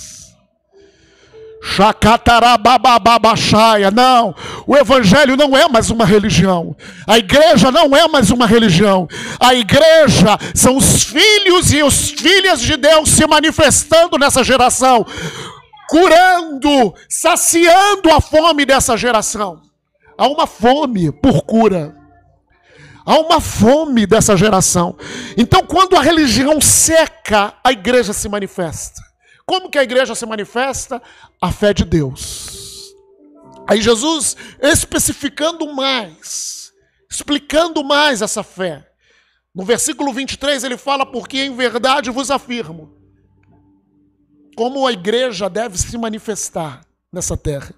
Chacatarabababaxaia. 1.64 3.90
Não, 3.90 4.36
o 4.68 4.76
evangelho 4.76 5.38
não 5.38 5.56
é 5.56 5.70
mais 5.70 5.90
uma 5.90 6.06
religião. 6.06 6.76
A 7.08 7.18
igreja 7.18 7.72
não 7.72 7.96
é 7.96 8.06
mais 8.08 8.30
uma 8.32 8.46
religião. 8.46 9.08
A 9.40 9.56
igreja 9.56 10.38
são 10.54 10.76
os 10.76 11.04
filhos 11.04 11.72
e 11.72 11.82
os 11.82 12.10
filhas 12.10 12.60
de 12.60 12.76
Deus 12.76 13.10
se 13.10 13.26
manifestando 13.26 14.18
nessa 14.18 14.44
geração, 14.44 15.06
curando, 15.90 16.94
saciando 17.10 18.12
a 18.12 18.22
fome 18.22 18.66
dessa 18.66 18.98
geração. 18.98 19.62
Há 20.18 20.28
uma 20.28 20.48
fome 20.48 21.12
por 21.12 21.42
cura. 21.44 21.96
Há 23.06 23.20
uma 23.20 23.42
fome 23.42 24.06
dessa 24.06 24.38
geração. 24.38 24.98
Então, 25.38 25.66
quando 25.66 25.96
a 25.96 26.02
religião 26.02 26.62
seca, 26.62 27.54
a 27.64 27.72
igreja 27.72 28.14
se 28.14 28.30
manifesta. 28.30 29.02
Como 29.46 29.70
que 29.70 29.78
a 29.78 29.84
igreja 29.84 30.16
se 30.16 30.26
manifesta? 30.26 31.02
A 31.42 31.52
fé 31.52 31.74
de 31.74 31.84
Deus. 31.84 32.94
Aí 33.68 33.82
Jesus 33.82 34.36
especificando 34.62 35.74
mais, 35.74 36.72
explicando 37.10 37.84
mais 37.84 38.22
essa 38.22 38.44
fé. 38.44 38.86
No 39.54 39.64
versículo 39.64 40.12
23 40.14 40.64
ele 40.64 40.78
fala: 40.78 41.06
Porque 41.06 41.38
em 41.40 41.56
verdade 41.56 42.10
vos 42.10 42.32
afirmo, 42.32 42.93
como 44.56 44.88
a 44.88 44.92
igreja 44.92 45.50
deve 45.50 45.78
se 45.78 45.98
manifestar 45.98 46.82
nessa 47.12 47.38
terra. 47.38 47.74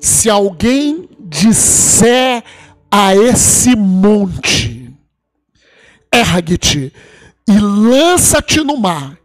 Se 0.00 0.28
alguém 0.28 1.08
disser 1.20 2.42
a 2.90 3.14
esse 3.14 3.74
monte: 3.74 4.94
ergue-te 6.12 6.92
e 7.48 7.58
lança-te 7.58 8.60
no 8.60 8.76
mar, 8.76 9.18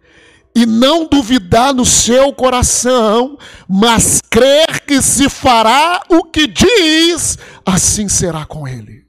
e 0.55 0.65
não 0.65 1.07
duvidar 1.07 1.73
no 1.73 1.85
seu 1.85 2.33
coração, 2.33 3.37
mas 3.67 4.21
crer 4.29 4.81
que 4.85 5.01
se 5.01 5.29
fará 5.29 6.01
o 6.09 6.23
que 6.23 6.47
diz, 6.47 7.37
assim 7.65 8.07
será 8.07 8.45
com 8.45 8.67
ele. 8.67 9.01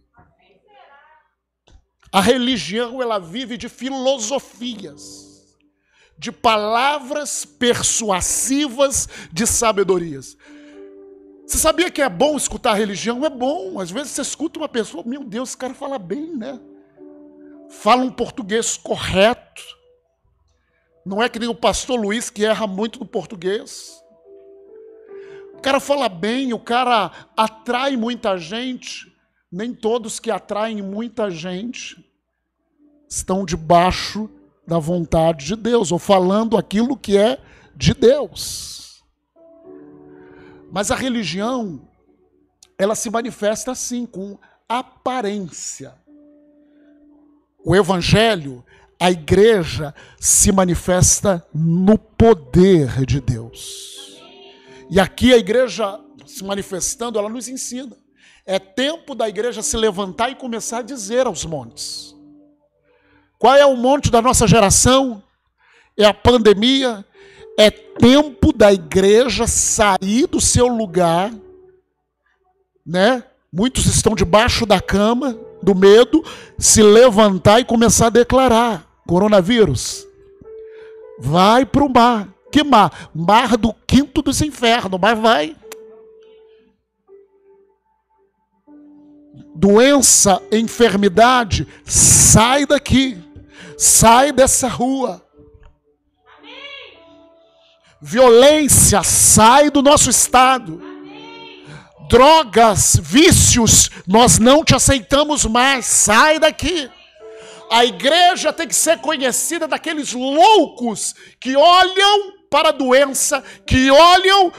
A 2.12 2.20
religião 2.20 3.02
ela 3.02 3.18
vive 3.18 3.56
de 3.56 3.68
filosofias, 3.68 5.21
de 6.22 6.30
palavras 6.30 7.44
persuasivas 7.44 9.08
de 9.32 9.44
sabedorias. 9.44 10.36
Você 11.44 11.58
sabia 11.58 11.90
que 11.90 12.00
é 12.00 12.08
bom 12.08 12.36
escutar 12.36 12.74
religião? 12.74 13.26
É 13.26 13.28
bom. 13.28 13.80
Às 13.80 13.90
vezes 13.90 14.12
você 14.12 14.22
escuta 14.22 14.60
uma 14.60 14.68
pessoa, 14.68 15.02
meu 15.04 15.24
Deus, 15.24 15.48
esse 15.48 15.58
cara 15.58 15.74
fala 15.74 15.98
bem, 15.98 16.36
né? 16.36 16.60
Fala 17.68 18.04
um 18.04 18.10
português 18.10 18.76
correto. 18.76 19.64
Não 21.04 21.20
é 21.20 21.28
que 21.28 21.40
nem 21.40 21.48
o 21.48 21.56
pastor 21.56 22.00
Luiz 22.00 22.30
que 22.30 22.44
erra 22.44 22.68
muito 22.68 23.00
no 23.00 23.06
português. 23.06 24.00
O 25.54 25.60
cara 25.60 25.80
fala 25.80 26.08
bem, 26.08 26.52
o 26.52 26.60
cara 26.60 27.10
atrai 27.36 27.96
muita 27.96 28.38
gente. 28.38 29.12
Nem 29.50 29.74
todos 29.74 30.20
que 30.20 30.30
atraem 30.30 30.80
muita 30.80 31.28
gente 31.28 31.96
estão 33.08 33.44
debaixo 33.44 34.30
da 34.72 34.78
vontade 34.78 35.44
de 35.44 35.54
Deus, 35.54 35.92
ou 35.92 35.98
falando 35.98 36.56
aquilo 36.56 36.96
que 36.96 37.18
é 37.18 37.38
de 37.76 37.92
Deus. 37.92 39.04
Mas 40.72 40.90
a 40.90 40.94
religião, 40.94 41.86
ela 42.78 42.94
se 42.94 43.10
manifesta 43.10 43.70
assim, 43.70 44.06
com 44.06 44.38
aparência. 44.66 45.92
O 47.62 47.76
evangelho, 47.76 48.64
a 48.98 49.10
igreja 49.10 49.94
se 50.18 50.50
manifesta 50.50 51.46
no 51.54 51.98
poder 51.98 53.04
de 53.04 53.20
Deus. 53.20 54.22
E 54.88 54.98
aqui 54.98 55.34
a 55.34 55.36
igreja 55.36 56.00
se 56.24 56.42
manifestando, 56.42 57.18
ela 57.18 57.28
nos 57.28 57.46
ensina. 57.46 57.94
É 58.46 58.58
tempo 58.58 59.14
da 59.14 59.28
igreja 59.28 59.60
se 59.60 59.76
levantar 59.76 60.30
e 60.30 60.34
começar 60.34 60.78
a 60.78 60.82
dizer 60.82 61.26
aos 61.26 61.44
montes. 61.44 62.16
Qual 63.42 63.56
é 63.56 63.66
o 63.66 63.76
monte 63.76 64.08
da 64.08 64.22
nossa 64.22 64.46
geração? 64.46 65.20
É 65.96 66.04
a 66.04 66.14
pandemia, 66.14 67.04
é 67.58 67.72
tempo 67.72 68.52
da 68.52 68.72
igreja 68.72 69.48
sair 69.48 70.28
do 70.28 70.40
seu 70.40 70.68
lugar, 70.68 71.32
né? 72.86 73.24
Muitos 73.52 73.86
estão 73.86 74.14
debaixo 74.14 74.64
da 74.64 74.80
cama, 74.80 75.36
do 75.60 75.74
medo, 75.74 76.24
se 76.56 76.84
levantar 76.84 77.58
e 77.58 77.64
começar 77.64 78.06
a 78.06 78.10
declarar: 78.10 78.86
coronavírus, 79.08 80.06
vai 81.18 81.66
para 81.66 81.82
o 81.82 81.92
mar. 81.92 82.28
Que 82.52 82.62
mar? 82.62 83.10
Mar 83.12 83.56
do 83.56 83.74
quinto 83.74 84.22
dos 84.22 84.40
infernos, 84.40 85.00
mas 85.00 85.18
vai. 85.18 85.56
Doença, 89.52 90.40
enfermidade, 90.52 91.66
sai 91.84 92.64
daqui, 92.66 93.31
sai 93.82 94.32
dessa 94.32 94.68
rua 94.68 95.22
Violência 98.04 99.00
sai 99.04 99.70
do 99.70 99.80
nosso 99.80 100.10
estado. 100.10 100.82
Drogas, 102.08 102.98
vícios, 103.00 103.90
nós 104.08 104.40
não 104.40 104.64
te 104.64 104.74
aceitamos 104.74 105.44
mais. 105.46 105.86
Sai 105.86 106.40
daqui. 106.40 106.90
A 107.70 107.84
igreja 107.84 108.52
tem 108.52 108.66
que 108.66 108.74
ser 108.74 108.98
conhecida 108.98 109.68
daqueles 109.68 110.12
loucos 110.12 111.14
que 111.40 111.54
olham 111.56 112.32
para 112.50 112.70
a 112.70 112.72
doença, 112.72 113.40
que 113.64 113.88
olham 113.88 114.52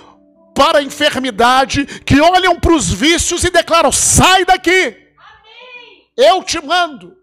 para 0.56 0.80
a 0.80 0.84
enfermidade, 0.84 1.86
que 1.86 2.22
olham 2.22 2.58
para 2.58 2.74
os 2.74 2.90
vícios 2.90 3.44
e 3.44 3.50
declaram: 3.50 3.92
sai 3.92 4.46
daqui. 4.46 4.96
Eu 6.16 6.42
te 6.44 6.64
mando. 6.64 7.23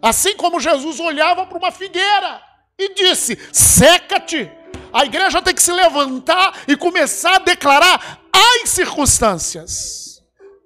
Assim 0.00 0.36
como 0.36 0.60
Jesus 0.60 1.00
olhava 1.00 1.46
para 1.46 1.58
uma 1.58 1.72
figueira 1.72 2.40
e 2.78 2.94
disse: 2.94 3.38
seca-te. 3.52 4.50
A 4.92 5.04
igreja 5.04 5.42
tem 5.42 5.54
que 5.54 5.62
se 5.62 5.72
levantar 5.72 6.62
e 6.66 6.76
começar 6.76 7.36
a 7.36 7.38
declarar 7.40 8.20
as 8.32 8.70
circunstâncias. 8.70 10.22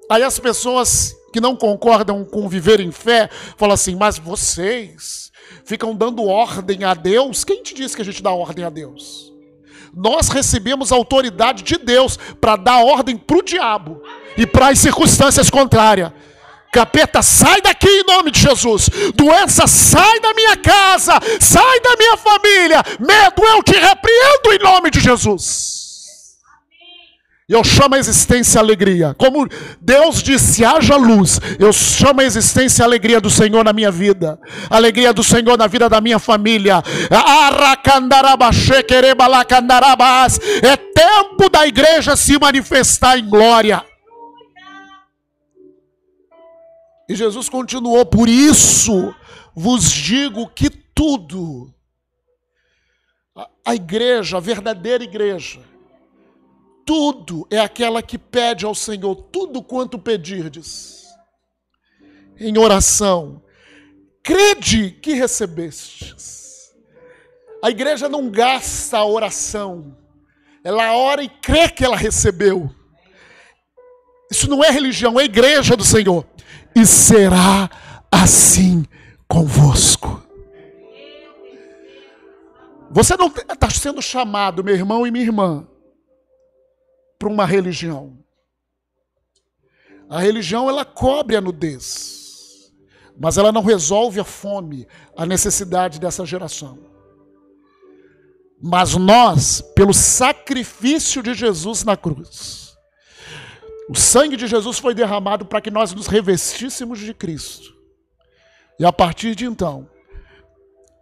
Aí 0.09 0.23
as 0.23 0.38
pessoas 0.38 1.14
que 1.33 1.40
não 1.40 1.57
concordam 1.57 2.25
com 2.25 2.49
viver 2.49 2.81
em 2.81 2.92
fé 2.92 3.29
falam 3.57 3.75
assim: 3.75 3.97
mas 3.97 4.18
vocês 4.18 5.33
ficam 5.64 5.95
dando 5.95 6.25
ordem 6.25 6.85
a 6.85 6.95
Deus? 6.95 7.45
Quem 7.45 7.62
te 7.62 7.75
disse 7.75 7.97
que 7.97 8.03
a 8.03 8.05
gente 8.05 8.23
dá 8.23 8.31
ordem 8.31 8.64
a 8.64 8.71
Deus? 8.71 9.33
Nós 9.95 10.29
recebemos 10.29 10.90
autoridade 10.90 11.62
de 11.62 11.77
Deus 11.77 12.16
para 12.40 12.57
dar 12.57 12.83
ordem 12.83 13.16
para 13.16 13.37
o 13.37 13.42
diabo 13.42 14.03
e 14.37 14.47
para 14.47 14.68
as 14.68 14.79
circunstâncias 14.79 15.51
contrárias. 15.51 16.12
Capeta, 16.73 17.21
sai 17.21 17.61
daqui 17.61 17.87
em 17.87 18.05
nome 18.05 18.31
de 18.31 18.41
Jesus. 18.41 18.89
Doença, 19.15 19.67
sai 19.67 20.21
da 20.21 20.33
minha 20.33 20.57
casa, 20.57 21.21
sai 21.39 21.81
da 21.81 21.95
minha 21.99 22.17
família. 22.17 22.83
Medo, 22.99 23.45
eu 23.47 23.63
te 23.63 23.75
repreendo 23.75 24.53
em 24.55 24.59
nome 24.59 24.91
de 24.91 24.99
Jesus. 24.99 25.83
Eu 27.47 27.63
chamo 27.63 27.95
a 27.95 27.99
existência 27.99 28.59
a 28.59 28.63
alegria. 28.65 29.15
Como 29.19 29.47
Deus 29.83 30.23
disse, 30.23 30.65
haja 30.65 30.97
luz. 30.97 31.39
Eu 31.59 31.71
chamo 31.75 32.23
a 32.23 32.25
existência 32.25 32.83
a 32.83 32.87
alegria 32.87 33.21
do 33.21 33.29
Senhor 33.29 33.63
na 33.63 33.75
minha 33.75 33.91
vida. 33.91 34.41
A 34.71 34.77
alegria 34.77 35.13
do 35.13 35.23
Senhor 35.23 35.59
na 35.59 35.67
vida 35.67 35.91
da 35.91 36.01
minha 36.01 36.19
família. 36.19 36.83
É 40.63 40.77
tempo 40.77 41.51
da 41.51 41.67
igreja 41.67 42.17
se 42.17 42.39
manifestar 42.39 43.19
em 43.19 43.29
glória. 43.29 43.85
E 47.09 47.15
Jesus 47.15 47.49
continuou: 47.49 48.05
Por 48.07 48.29
isso 48.29 49.15
vos 49.55 49.91
digo 49.91 50.49
que 50.49 50.71
tudo, 50.71 51.73
a 53.65 53.75
igreja, 53.75 54.37
a 54.37 54.41
verdadeira 54.41 55.03
igreja, 55.03 55.61
tudo 56.85 57.47
é 57.51 57.59
aquela 57.59 58.03
que 58.03 58.19
pede 58.19 58.65
ao 58.65 58.75
Senhor 58.75 59.15
tudo 59.15 59.62
quanto 59.62 59.99
pedirdes, 59.99 61.07
em 62.38 62.57
oração, 62.59 63.43
crede 64.23 64.91
que 64.91 65.15
recebestes. 65.15 66.73
A 67.62 67.71
igreja 67.71 68.09
não 68.09 68.29
gasta 68.29 68.99
a 68.99 69.07
oração, 69.07 69.97
ela 70.65 70.97
ora 70.97 71.23
e 71.23 71.29
crê 71.29 71.69
que 71.69 71.85
ela 71.85 71.97
recebeu. 71.97 72.75
Isso 74.31 74.49
não 74.49 74.65
é 74.65 74.71
religião, 74.71 75.21
é 75.21 75.25
igreja 75.25 75.77
do 75.77 75.85
Senhor. 75.85 76.27
E 76.75 76.87
será 76.87 77.71
assim 78.11 78.85
convosco. 79.29 80.23
Você 82.91 83.17
não 83.17 83.29
está 83.29 83.71
sendo 83.71 84.03
chamado, 84.03 84.63
meu 84.63 84.75
irmão 84.75 85.07
e 85.07 85.11
minha 85.11 85.25
irmã, 85.25 85.67
para 87.19 87.29
uma 87.29 87.47
religião. 87.47 88.19
A 90.11 90.21
religião 90.21 90.69
ela 90.69 90.85
cobre 90.85 91.35
a 91.35 91.41
nudez, 91.41 92.71
mas 93.19 93.39
ela 93.39 93.51
não 93.51 93.63
resolve 93.63 94.21
a 94.21 94.25
fome, 94.25 94.87
a 95.17 95.25
necessidade 95.25 95.99
dessa 95.99 96.27
geração. 96.27 96.79
Mas 98.63 98.95
nós, 98.95 99.63
pelo 99.75 99.95
sacrifício 99.95 101.23
de 101.23 101.33
Jesus 101.33 101.83
na 101.83 101.97
cruz, 101.97 102.62
o 103.88 103.97
sangue 103.97 104.37
de 104.37 104.47
Jesus 104.47 104.79
foi 104.79 104.95
derramado 104.95 105.45
para 105.45 105.61
que 105.61 105.71
nós 105.71 105.92
nos 105.92 106.07
revestíssemos 106.07 106.99
de 106.99 107.12
Cristo. 107.12 107.75
E 108.79 108.85
a 108.85 108.92
partir 108.92 109.35
de 109.35 109.45
então, 109.45 109.88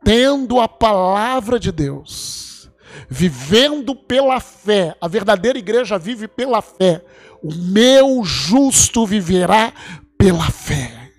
tendo 0.04 0.60
a 0.60 0.68
palavra 0.68 1.58
de 1.58 1.70
Deus, 1.70 2.70
vivendo 3.08 3.94
pela 3.94 4.40
fé, 4.40 4.96
a 5.00 5.08
verdadeira 5.08 5.58
igreja 5.58 5.98
vive 5.98 6.28
pela 6.28 6.62
fé. 6.62 7.04
O 7.42 7.52
meu 7.54 8.22
justo 8.24 9.06
viverá 9.06 9.72
pela 10.18 10.50
fé. 10.50 11.10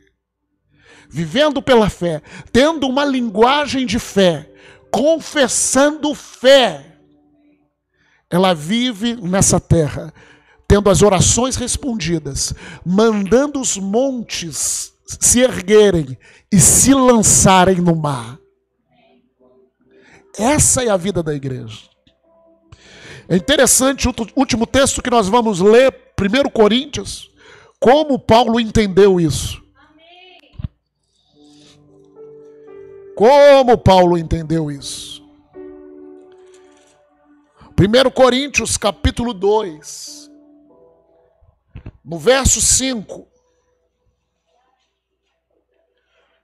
Vivendo 1.10 1.62
pela 1.62 1.90
fé, 1.90 2.22
tendo 2.54 2.88
uma 2.88 3.04
linguagem 3.04 3.86
de 3.86 4.00
fé, 4.00 4.50
confessando 4.90 6.16
fé, 6.16 6.86
ela 8.30 8.54
vive 8.54 9.16
nessa 9.16 9.60
terra, 9.60 10.14
tendo 10.72 10.90
as 10.90 11.02
orações 11.02 11.58
respondidas, 11.58 12.54
mandando 12.86 13.60
os 13.60 13.76
montes 13.76 14.94
se 15.20 15.42
erguerem 15.42 16.18
e 16.50 16.62
se 16.62 16.94
lançarem 16.94 17.82
no 17.82 17.94
mar. 17.94 18.40
Essa 20.40 20.86
é 20.86 20.90
a 20.90 20.96
vida 20.96 21.22
da 21.22 21.34
igreja. 21.34 21.78
É 23.28 23.36
interessante 23.36 24.08
o 24.08 24.14
último 24.34 24.66
texto 24.66 25.02
que 25.02 25.10
nós 25.10 25.28
vamos 25.28 25.60
ler, 25.60 25.94
1 26.18 26.50
Coríntios, 26.52 27.30
como 27.78 28.18
Paulo 28.18 28.58
entendeu 28.58 29.20
isso. 29.20 29.62
Como 33.14 33.78
Paulo 33.78 34.18
entendeu 34.18 34.72
isso. 34.72 35.22
1 37.78 38.10
Coríntios 38.12 38.78
capítulo 38.78 39.34
2, 39.34 40.21
no 42.04 42.18
verso 42.18 42.60
5. 42.60 43.28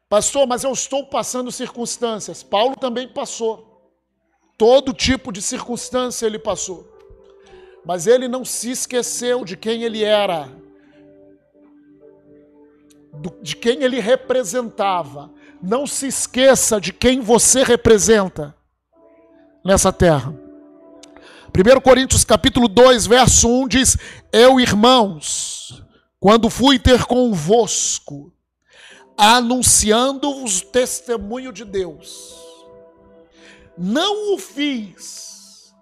Pastor, 0.09 0.47
mas 0.47 0.63
eu 0.63 0.71
estou 0.71 1.05
passando 1.05 1.51
circunstâncias. 1.51 2.41
Paulo 2.41 2.75
também 2.75 3.07
passou. 3.07 3.91
Todo 4.57 4.93
tipo 4.93 5.31
de 5.31 5.41
circunstância 5.41 6.25
ele 6.25 6.39
passou. 6.39 6.87
Mas 7.85 8.07
ele 8.07 8.27
não 8.27 8.45
se 8.45 8.71
esqueceu 8.71 9.43
de 9.43 9.55
quem 9.55 9.83
ele 9.83 10.03
era, 10.03 10.49
de 13.41 13.55
quem 13.55 13.83
ele 13.83 13.99
representava. 13.99 15.31
Não 15.61 15.87
se 15.87 16.07
esqueça 16.07 16.79
de 16.79 16.93
quem 16.93 17.19
você 17.19 17.63
representa 17.63 18.55
nessa 19.63 19.91
terra. 19.91 20.46
1 21.57 21.81
Coríntios 21.81 22.23
capítulo 22.23 22.67
2, 22.67 23.07
verso 23.07 23.49
1 23.49 23.67
diz: 23.67 23.97
Eu, 24.31 24.59
irmãos, 24.59 25.83
quando 26.19 26.51
fui 26.51 26.77
ter 26.77 27.05
convosco, 27.05 28.31
anunciando-vos 29.17 30.61
o 30.61 30.65
testemunho 30.67 31.51
de 31.51 31.65
Deus, 31.65 32.35
não 33.75 34.35
o 34.35 34.37
fiz 34.37 35.73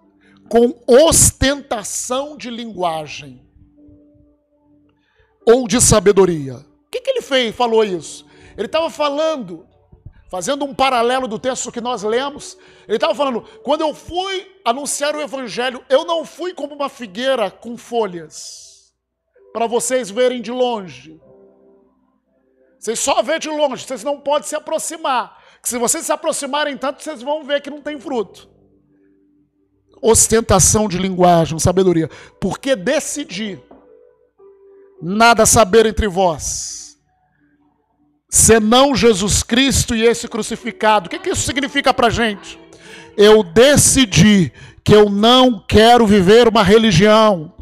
com 0.48 0.82
ostentação 0.86 2.38
de 2.38 2.48
linguagem 2.48 3.46
ou 5.46 5.68
de 5.68 5.78
sabedoria. 5.78 6.56
O 6.56 6.90
que, 6.90 7.02
que 7.02 7.10
ele 7.10 7.20
fez? 7.20 7.54
Falou 7.54 7.84
isso. 7.84 8.24
Ele 8.56 8.64
estava 8.64 8.88
falando, 8.88 9.66
fazendo 10.28 10.64
um 10.64 10.74
paralelo 10.74 11.28
do 11.28 11.38
texto 11.38 11.72
que 11.72 11.80
nós 11.80 12.02
lemos. 12.02 12.56
Ele 12.86 12.96
estava 12.96 13.14
falando: 13.14 13.42
quando 13.62 13.80
eu 13.80 13.94
fui 13.94 14.50
anunciar 14.64 15.14
o 15.14 15.20
evangelho, 15.20 15.84
eu 15.88 16.04
não 16.04 16.24
fui 16.24 16.54
como 16.54 16.74
uma 16.74 16.88
figueira 16.88 17.50
com 17.50 17.76
folhas, 17.76 18.92
para 19.52 19.66
vocês 19.66 20.10
verem 20.10 20.40
de 20.40 20.50
longe. 20.50 21.20
Vocês 22.78 22.98
só 22.98 23.22
vê 23.22 23.38
de 23.38 23.48
longe, 23.48 23.84
vocês 23.84 24.04
não 24.04 24.20
podem 24.20 24.46
se 24.46 24.54
aproximar 24.54 25.36
se 25.66 25.78
vocês 25.78 26.06
se 26.06 26.12
aproximarem 26.12 26.76
tanto, 26.76 27.02
vocês 27.02 27.20
vão 27.22 27.42
ver 27.42 27.60
que 27.60 27.68
não 27.68 27.82
tem 27.82 27.98
fruto. 27.98 28.48
Ostentação 30.00 30.86
de 30.86 30.96
linguagem, 30.96 31.58
sabedoria. 31.58 32.08
Porque 32.40 32.76
decidi 32.76 33.60
nada 35.02 35.44
saber 35.44 35.84
entre 35.84 36.06
vós, 36.06 36.85
senão 38.28 38.94
Jesus 38.94 39.42
Cristo 39.42 39.94
e 39.94 40.04
esse 40.04 40.28
crucificado. 40.28 41.06
O 41.06 41.10
que, 41.10 41.18
que 41.18 41.30
isso 41.30 41.42
significa 41.42 41.92
para 41.92 42.10
gente? 42.10 42.58
Eu 43.16 43.42
decidi 43.42 44.52
que 44.84 44.94
eu 44.94 45.08
não 45.08 45.58
quero 45.66 46.06
viver 46.06 46.48
uma 46.48 46.62
religião, 46.62 47.52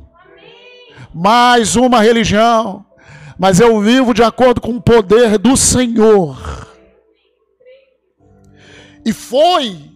mais 1.15 1.77
uma 1.77 2.01
religião, 2.01 2.85
mas 3.39 3.61
eu 3.61 3.81
vivo 3.81 4.13
de 4.13 4.23
acordo 4.23 4.61
com 4.61 4.77
o 4.77 4.83
poder 4.83 5.39
do 5.39 5.57
Senhor 5.57 6.65
e 9.05 9.13
foi. 9.13 9.91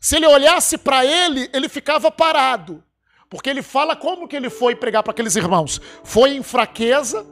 Se 0.00 0.16
ele 0.16 0.26
olhasse 0.26 0.78
para 0.78 1.04
ele, 1.04 1.50
ele 1.52 1.68
ficava 1.68 2.10
parado. 2.10 2.82
Porque 3.28 3.48
ele 3.48 3.62
fala 3.62 3.96
como 3.96 4.28
que 4.28 4.36
ele 4.36 4.50
foi 4.50 4.74
pregar 4.74 5.02
para 5.02 5.12
aqueles 5.12 5.36
irmãos. 5.36 5.80
Foi 6.04 6.30
em 6.30 6.42
fraqueza, 6.42 7.26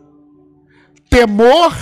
temor 1.09 1.75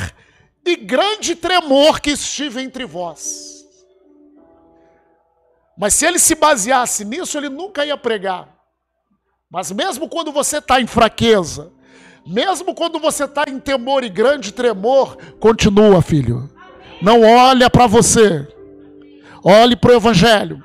e 0.68 0.76
grande 0.76 1.35
tremor 1.35 2.00
que 2.00 2.11
estive 2.11 2.62
entre 2.62 2.85
vós. 2.85 3.64
Mas 5.76 5.94
se 5.94 6.07
ele 6.07 6.18
se 6.18 6.35
baseasse 6.35 7.04
nisso, 7.04 7.38
ele 7.38 7.48
nunca 7.48 7.85
ia 7.85 7.96
pregar. 7.96 8.48
Mas 9.50 9.70
mesmo 9.70 10.09
quando 10.09 10.33
você 10.33 10.59
está 10.59 10.81
em 10.81 10.87
fraqueza, 10.87 11.72
mesmo 12.26 12.74
quando 12.74 12.98
você 12.98 13.24
está 13.24 13.44
em 13.48 13.59
temor 13.59 14.04
e 14.04 14.09
grande 14.09 14.52
tremor, 14.52 15.16
continua, 15.38 16.02
filho. 16.02 16.50
Não 17.00 17.22
olha 17.22 17.70
para 17.70 17.87
você. 17.87 18.46
Olhe 19.42 19.76
para 19.76 19.92
o 19.92 19.94
Evangelho. 19.94 20.62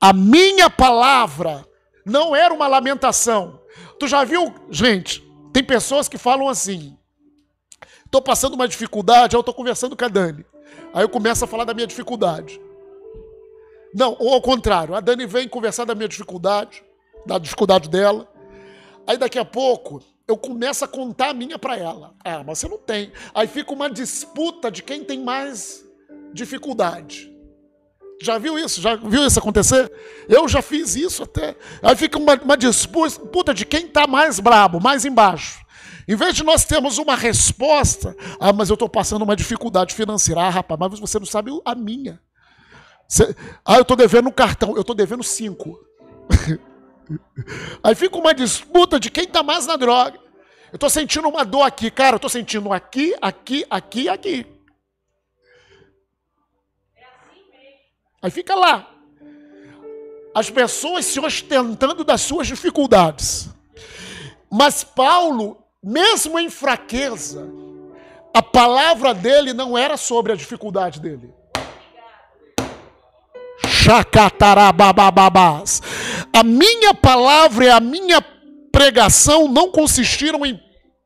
A 0.00 0.12
minha 0.12 0.68
palavra 0.68 1.66
não 2.04 2.36
era 2.36 2.54
uma 2.54 2.68
lamentação. 2.68 3.58
Tu 3.98 4.06
já 4.06 4.22
viu, 4.22 4.54
gente? 4.70 5.24
Tem 5.52 5.64
pessoas 5.64 6.08
que 6.08 6.18
falam 6.18 6.48
assim: 6.48 6.95
estou 8.16 8.22
passando 8.22 8.54
uma 8.54 8.66
dificuldade, 8.66 9.34
eu 9.34 9.40
estou 9.40 9.54
conversando 9.54 9.96
com 9.96 10.04
a 10.04 10.08
Dani. 10.08 10.44
Aí 10.94 11.02
eu 11.02 11.08
começo 11.08 11.44
a 11.44 11.46
falar 11.46 11.64
da 11.64 11.74
minha 11.74 11.86
dificuldade. 11.86 12.60
Não, 13.94 14.16
ou 14.18 14.32
ao 14.32 14.40
contrário, 14.40 14.94
a 14.94 15.00
Dani 15.00 15.26
vem 15.26 15.48
conversar 15.48 15.84
da 15.84 15.94
minha 15.94 16.08
dificuldade, 16.08 16.82
da 17.26 17.38
dificuldade 17.38 17.88
dela. 17.88 18.26
Aí 19.06 19.16
daqui 19.16 19.38
a 19.38 19.44
pouco 19.44 20.02
eu 20.26 20.36
começo 20.36 20.84
a 20.84 20.88
contar 20.88 21.30
a 21.30 21.34
minha 21.34 21.58
para 21.58 21.76
ela. 21.76 22.14
Ah, 22.24 22.42
mas 22.44 22.58
você 22.58 22.68
não 22.68 22.78
tem. 22.78 23.12
Aí 23.34 23.46
fica 23.46 23.72
uma 23.72 23.88
disputa 23.88 24.70
de 24.70 24.82
quem 24.82 25.04
tem 25.04 25.22
mais 25.22 25.84
dificuldade. 26.32 27.32
Já 28.20 28.38
viu 28.38 28.58
isso? 28.58 28.80
Já 28.80 28.96
viu 28.96 29.26
isso 29.26 29.38
acontecer? 29.38 29.92
Eu 30.26 30.48
já 30.48 30.62
fiz 30.62 30.96
isso 30.96 31.22
até. 31.22 31.54
Aí 31.82 31.94
fica 31.94 32.18
uma, 32.18 32.34
uma 32.34 32.56
disputa 32.56 33.52
de 33.52 33.66
quem 33.66 33.86
está 33.86 34.06
mais 34.06 34.40
brabo, 34.40 34.80
mais 34.80 35.04
embaixo. 35.04 35.65
Em 36.08 36.14
vez 36.14 36.34
de 36.34 36.44
nós 36.44 36.64
termos 36.64 36.98
uma 36.98 37.16
resposta, 37.16 38.16
ah, 38.38 38.52
mas 38.52 38.68
eu 38.68 38.74
estou 38.74 38.88
passando 38.88 39.22
uma 39.22 39.34
dificuldade 39.34 39.94
financeira. 39.94 40.40
Ah, 40.42 40.50
rapaz, 40.50 40.78
mas 40.78 41.00
você 41.00 41.18
não 41.18 41.26
sabe 41.26 41.50
a 41.64 41.74
minha. 41.74 42.20
Você, 43.08 43.34
ah, 43.64 43.76
eu 43.76 43.82
estou 43.82 43.96
devendo 43.96 44.28
um 44.28 44.32
cartão, 44.32 44.74
eu 44.74 44.82
estou 44.82 44.94
devendo 44.94 45.24
cinco. 45.24 45.78
Aí 47.82 47.94
fica 47.94 48.16
uma 48.16 48.34
disputa 48.34 49.00
de 49.00 49.10
quem 49.10 49.24
está 49.24 49.42
mais 49.42 49.66
na 49.66 49.76
droga. 49.76 50.18
Eu 50.72 50.76
estou 50.76 50.90
sentindo 50.90 51.28
uma 51.28 51.44
dor 51.44 51.62
aqui, 51.62 51.90
cara, 51.90 52.14
eu 52.14 52.16
estou 52.16 52.30
sentindo 52.30 52.72
aqui, 52.72 53.14
aqui, 53.20 53.64
aqui, 53.70 54.08
aqui. 54.08 54.46
Aí 58.22 58.30
fica 58.30 58.54
lá. 58.54 58.92
As 60.34 60.50
pessoas 60.50 61.06
se 61.06 61.18
ostentando 61.18 62.04
das 62.04 62.20
suas 62.20 62.46
dificuldades. 62.46 63.48
Mas 64.50 64.82
Paulo, 64.82 65.65
mesmo 65.86 66.36
em 66.36 66.50
fraqueza, 66.50 67.48
a 68.34 68.42
palavra 68.42 69.14
dele 69.14 69.52
não 69.52 69.78
era 69.78 69.96
sobre 69.96 70.32
a 70.32 70.36
dificuldade 70.36 70.98
dele. 70.98 71.32
Chacatarabababás. 73.64 75.80
A 76.32 76.42
minha 76.42 76.92
palavra 76.92 77.66
e 77.66 77.70
a 77.70 77.78
minha 77.78 78.20
pregação 78.72 79.46
não 79.46 79.70
consistiram 79.70 80.44
em 80.44 80.60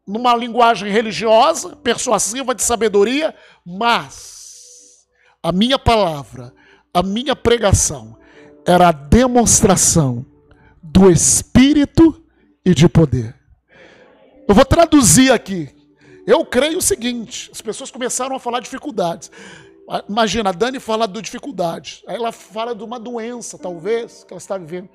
numa 0.07 0.35
linguagem 0.35 0.91
religiosa, 0.91 1.77
persuasiva 1.77 2.55
de 2.55 2.63
sabedoria, 2.65 3.35
mas 3.65 5.07
a 5.43 5.53
minha 5.53 5.79
palavra, 5.79 6.53
a 6.93 7.03
minha 7.03 7.37
pregação 7.37 8.19
era 8.67 8.89
a 8.89 8.93
demonstração 8.93 10.27
do 10.83 11.11
espírito 11.11 12.25
e 12.65 12.75
de 12.75 12.89
poder. 12.89 13.40
Eu 14.51 14.55
vou 14.55 14.65
traduzir 14.65 15.31
aqui. 15.31 15.69
Eu 16.27 16.45
creio 16.45 16.79
o 16.79 16.83
seguinte: 16.83 17.49
as 17.53 17.61
pessoas 17.61 17.89
começaram 17.89 18.35
a 18.35 18.41
falar 18.41 18.59
dificuldades. 18.59 19.31
Imagina, 20.09 20.51
a 20.51 20.53
Dani 20.53 20.81
fala 20.81 21.07
de 21.07 21.23
dificuldade. 21.23 22.03
Aí 22.05 22.17
ela 22.17 22.33
fala 22.33 22.75
de 22.75 22.83
uma 22.83 22.99
doença, 22.99 23.57
talvez, 23.57 24.25
que 24.25 24.33
ela 24.33 24.41
está 24.41 24.59
vivendo. 24.59 24.89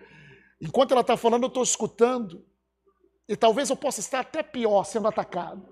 Enquanto 0.62 0.92
ela 0.92 1.00
está 1.00 1.16
falando, 1.16 1.44
eu 1.44 1.48
estou 1.48 1.64
escutando. 1.64 2.44
E 3.30 3.36
talvez 3.38 3.70
eu 3.70 3.78
possa 3.78 4.02
estar 4.02 4.20
até 4.20 4.44
pior 4.44 4.84
sendo 4.84 5.08
atacado. 5.08 5.66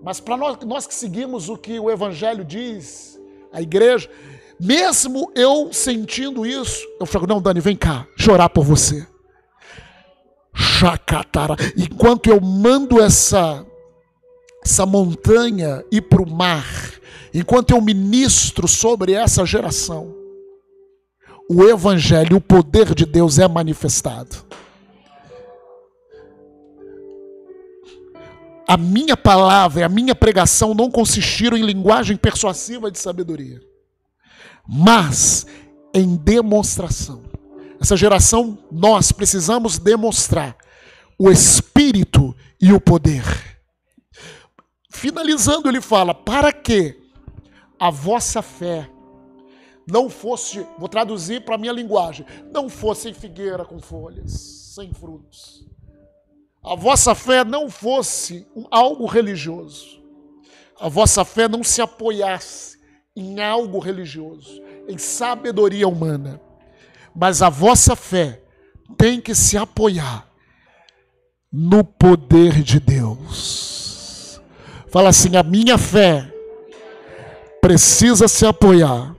Mas 0.00 0.20
para 0.20 0.36
nós, 0.36 0.56
nós 0.64 0.86
que 0.86 0.94
seguimos 0.94 1.48
o 1.48 1.56
que 1.56 1.80
o 1.80 1.90
Evangelho 1.90 2.44
diz, 2.44 3.20
a 3.52 3.60
igreja, 3.60 4.08
mesmo 4.60 5.32
eu 5.34 5.72
sentindo 5.72 6.46
isso, 6.46 6.86
eu 7.00 7.06
falo, 7.06 7.26
não, 7.26 7.42
Dani, 7.42 7.58
vem 7.58 7.74
cá, 7.74 8.06
chorar 8.16 8.48
por 8.48 8.62
você. 8.62 9.04
Chacatara. 10.82 11.54
Enquanto 11.76 12.28
eu 12.28 12.40
mando 12.40 13.00
essa, 13.00 13.64
essa 14.64 14.84
montanha 14.84 15.84
ir 15.92 16.02
para 16.02 16.20
o 16.20 16.28
mar, 16.28 16.66
enquanto 17.32 17.70
eu 17.70 17.80
ministro 17.80 18.66
sobre 18.66 19.12
essa 19.12 19.46
geração, 19.46 20.12
o 21.48 21.62
Evangelho, 21.62 22.38
o 22.38 22.40
poder 22.40 22.94
de 22.94 23.06
Deus 23.06 23.38
é 23.38 23.46
manifestado. 23.46 24.44
A 28.66 28.76
minha 28.76 29.16
palavra 29.16 29.82
e 29.82 29.84
a 29.84 29.88
minha 29.88 30.14
pregação 30.16 30.74
não 30.74 30.90
consistiram 30.90 31.56
em 31.56 31.64
linguagem 31.64 32.16
persuasiva 32.16 32.90
de 32.90 32.98
sabedoria, 32.98 33.60
mas 34.66 35.46
em 35.94 36.16
demonstração 36.16 37.32
essa 37.82 37.96
geração, 37.96 38.56
nós 38.70 39.10
precisamos 39.10 39.76
demonstrar 39.76 40.56
o 41.18 41.30
espírito 41.30 42.34
e 42.60 42.72
o 42.72 42.80
poder. 42.80 43.24
Finalizando, 44.90 45.68
ele 45.68 45.80
fala: 45.80 46.14
para 46.14 46.52
que 46.52 46.98
a 47.78 47.90
vossa 47.90 48.42
fé 48.42 48.88
não 49.86 50.08
fosse, 50.08 50.66
vou 50.78 50.88
traduzir 50.88 51.44
para 51.44 51.56
a 51.56 51.58
minha 51.58 51.72
linguagem, 51.72 52.24
não 52.52 52.68
fosse 52.68 53.12
figueira 53.12 53.64
com 53.64 53.80
folhas, 53.80 54.32
sem 54.74 54.92
frutos. 54.92 55.66
A 56.62 56.76
vossa 56.76 57.14
fé 57.14 57.44
não 57.44 57.68
fosse 57.68 58.46
algo 58.70 59.06
religioso. 59.06 60.00
A 60.78 60.88
vossa 60.88 61.24
fé 61.24 61.48
não 61.48 61.62
se 61.64 61.82
apoiasse 61.82 62.78
em 63.14 63.40
algo 63.42 63.78
religioso, 63.78 64.62
em 64.88 64.96
sabedoria 64.96 65.88
humana 65.88 66.40
mas 67.14 67.42
a 67.42 67.48
vossa 67.48 67.94
fé 67.94 68.40
tem 68.96 69.20
que 69.20 69.34
se 69.34 69.56
apoiar 69.56 70.26
no 71.52 71.84
poder 71.84 72.62
de 72.62 72.80
Deus. 72.80 74.40
Fala 74.90 75.10
assim: 75.10 75.36
a 75.36 75.42
minha 75.42 75.76
fé 75.76 76.32
precisa 77.60 78.26
se 78.28 78.46
apoiar 78.46 79.14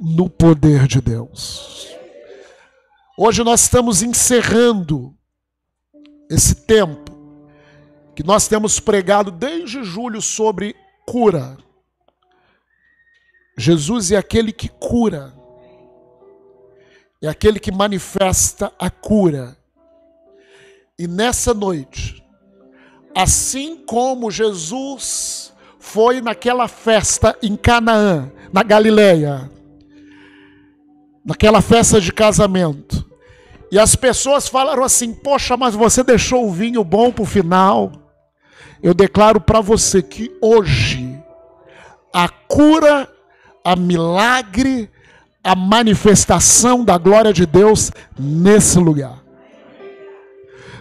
no 0.00 0.30
poder 0.30 0.86
de 0.86 1.00
Deus. 1.00 1.88
Hoje 3.16 3.42
nós 3.42 3.62
estamos 3.62 4.02
encerrando 4.02 5.14
esse 6.30 6.54
tempo 6.54 7.10
que 8.14 8.22
nós 8.22 8.46
temos 8.46 8.78
pregado 8.78 9.30
desde 9.30 9.82
julho 9.82 10.22
sobre 10.22 10.76
cura. 11.04 11.56
Jesus 13.56 14.12
é 14.12 14.16
aquele 14.16 14.52
que 14.52 14.68
cura 14.68 15.38
é 17.20 17.28
aquele 17.28 17.58
que 17.58 17.72
manifesta 17.72 18.72
a 18.78 18.90
cura. 18.90 19.56
E 21.00 21.06
nessa 21.06 21.54
noite, 21.54 22.20
assim 23.14 23.76
como 23.86 24.32
Jesus 24.32 25.54
foi 25.78 26.20
naquela 26.20 26.66
festa 26.66 27.38
em 27.40 27.54
Canaã, 27.54 28.32
na 28.52 28.64
Galileia, 28.64 29.48
naquela 31.24 31.62
festa 31.62 32.00
de 32.00 32.12
casamento, 32.12 33.08
e 33.70 33.78
as 33.78 33.94
pessoas 33.94 34.48
falaram 34.48 34.82
assim: 34.82 35.14
Poxa, 35.14 35.56
mas 35.56 35.72
você 35.76 36.02
deixou 36.02 36.48
o 36.48 36.52
vinho 36.52 36.82
bom 36.82 37.12
para 37.12 37.22
o 37.22 37.26
final. 37.26 37.92
Eu 38.82 38.92
declaro 38.92 39.40
para 39.40 39.60
você 39.60 40.02
que 40.02 40.36
hoje 40.42 41.16
a 42.12 42.28
cura, 42.28 43.08
a 43.64 43.76
milagre, 43.76 44.90
a 45.44 45.54
manifestação 45.54 46.84
da 46.84 46.98
glória 46.98 47.32
de 47.32 47.46
Deus 47.46 47.92
nesse 48.18 48.80
lugar. 48.80 49.27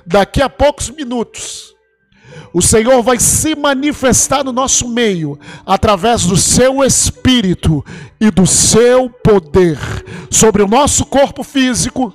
Daqui 0.08 0.42
a 0.42 0.50
poucos 0.50 0.90
minutos, 0.90 1.76
o 2.54 2.62
Senhor 2.62 3.04
vai 3.04 3.20
se 3.20 3.58
manifestar 3.58 4.42
no 4.42 4.54
nosso 4.54 4.88
meio 4.88 5.38
através 5.66 6.24
do 6.24 6.38
seu 6.38 6.82
espírito 6.82 7.84
e 8.18 8.32
do 8.32 8.48
seu 8.48 9.10
poder 9.10 9.78
sobre 10.32 10.64
o 10.64 10.68
nosso 10.68 11.06
corpo 11.06 11.44
físico, 11.44 12.14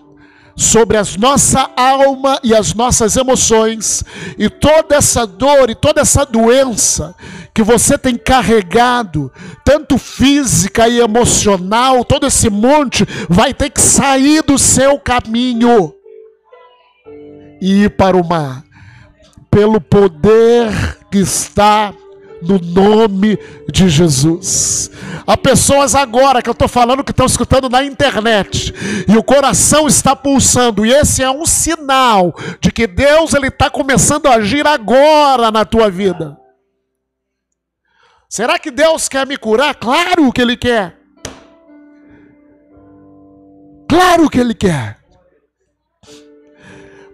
sobre 0.56 0.96
a 0.96 1.02
nossa 1.18 1.68
alma 1.76 2.40
e 2.42 2.54
as 2.54 2.72
nossas 2.72 3.14
emoções, 3.14 4.02
e 4.38 4.48
toda 4.48 4.96
essa 4.96 5.26
dor 5.26 5.68
e 5.68 5.74
toda 5.74 6.00
essa 6.00 6.24
doença 6.24 7.14
que 7.52 7.62
você 7.62 7.98
tem 7.98 8.16
carregado, 8.16 9.30
tanto 9.62 9.98
física 9.98 10.88
e 10.88 10.98
emocional, 10.98 12.06
todo 12.06 12.26
esse 12.26 12.48
monte 12.48 13.06
vai 13.28 13.52
ter 13.52 13.68
que 13.68 13.82
sair 13.82 14.42
do 14.42 14.58
seu 14.58 14.98
caminho 14.98 15.94
e 17.62 17.84
ir 17.84 17.90
para 17.90 18.16
o 18.16 18.26
mar, 18.26 18.64
pelo 19.48 19.80
poder 19.80 20.98
que 21.08 21.18
está 21.18 21.94
no 22.42 22.58
nome 22.58 23.38
de 23.70 23.88
Jesus. 23.88 24.90
Há 25.24 25.36
pessoas 25.36 25.94
agora 25.94 26.42
que 26.42 26.48
eu 26.48 26.54
estou 26.54 26.66
falando 26.66 27.04
que 27.04 27.12
estão 27.12 27.24
escutando 27.24 27.68
na 27.68 27.84
internet 27.84 28.74
e 29.06 29.16
o 29.16 29.22
coração 29.22 29.86
está 29.86 30.16
pulsando, 30.16 30.84
e 30.84 30.92
esse 30.92 31.22
é 31.22 31.30
um 31.30 31.46
sinal 31.46 32.34
de 32.60 32.72
que 32.72 32.84
Deus 32.84 33.32
ele 33.32 33.46
está 33.46 33.70
começando 33.70 34.26
a 34.26 34.34
agir 34.34 34.66
agora 34.66 35.52
na 35.52 35.64
tua 35.64 35.88
vida. 35.88 36.36
Será 38.28 38.58
que 38.58 38.72
Deus 38.72 39.08
quer 39.08 39.24
me 39.24 39.36
curar? 39.36 39.76
Claro 39.76 40.32
que 40.32 40.40
Ele 40.40 40.56
quer. 40.56 40.96
Claro 43.88 44.28
que 44.28 44.40
Ele 44.40 44.54
quer. 44.54 45.01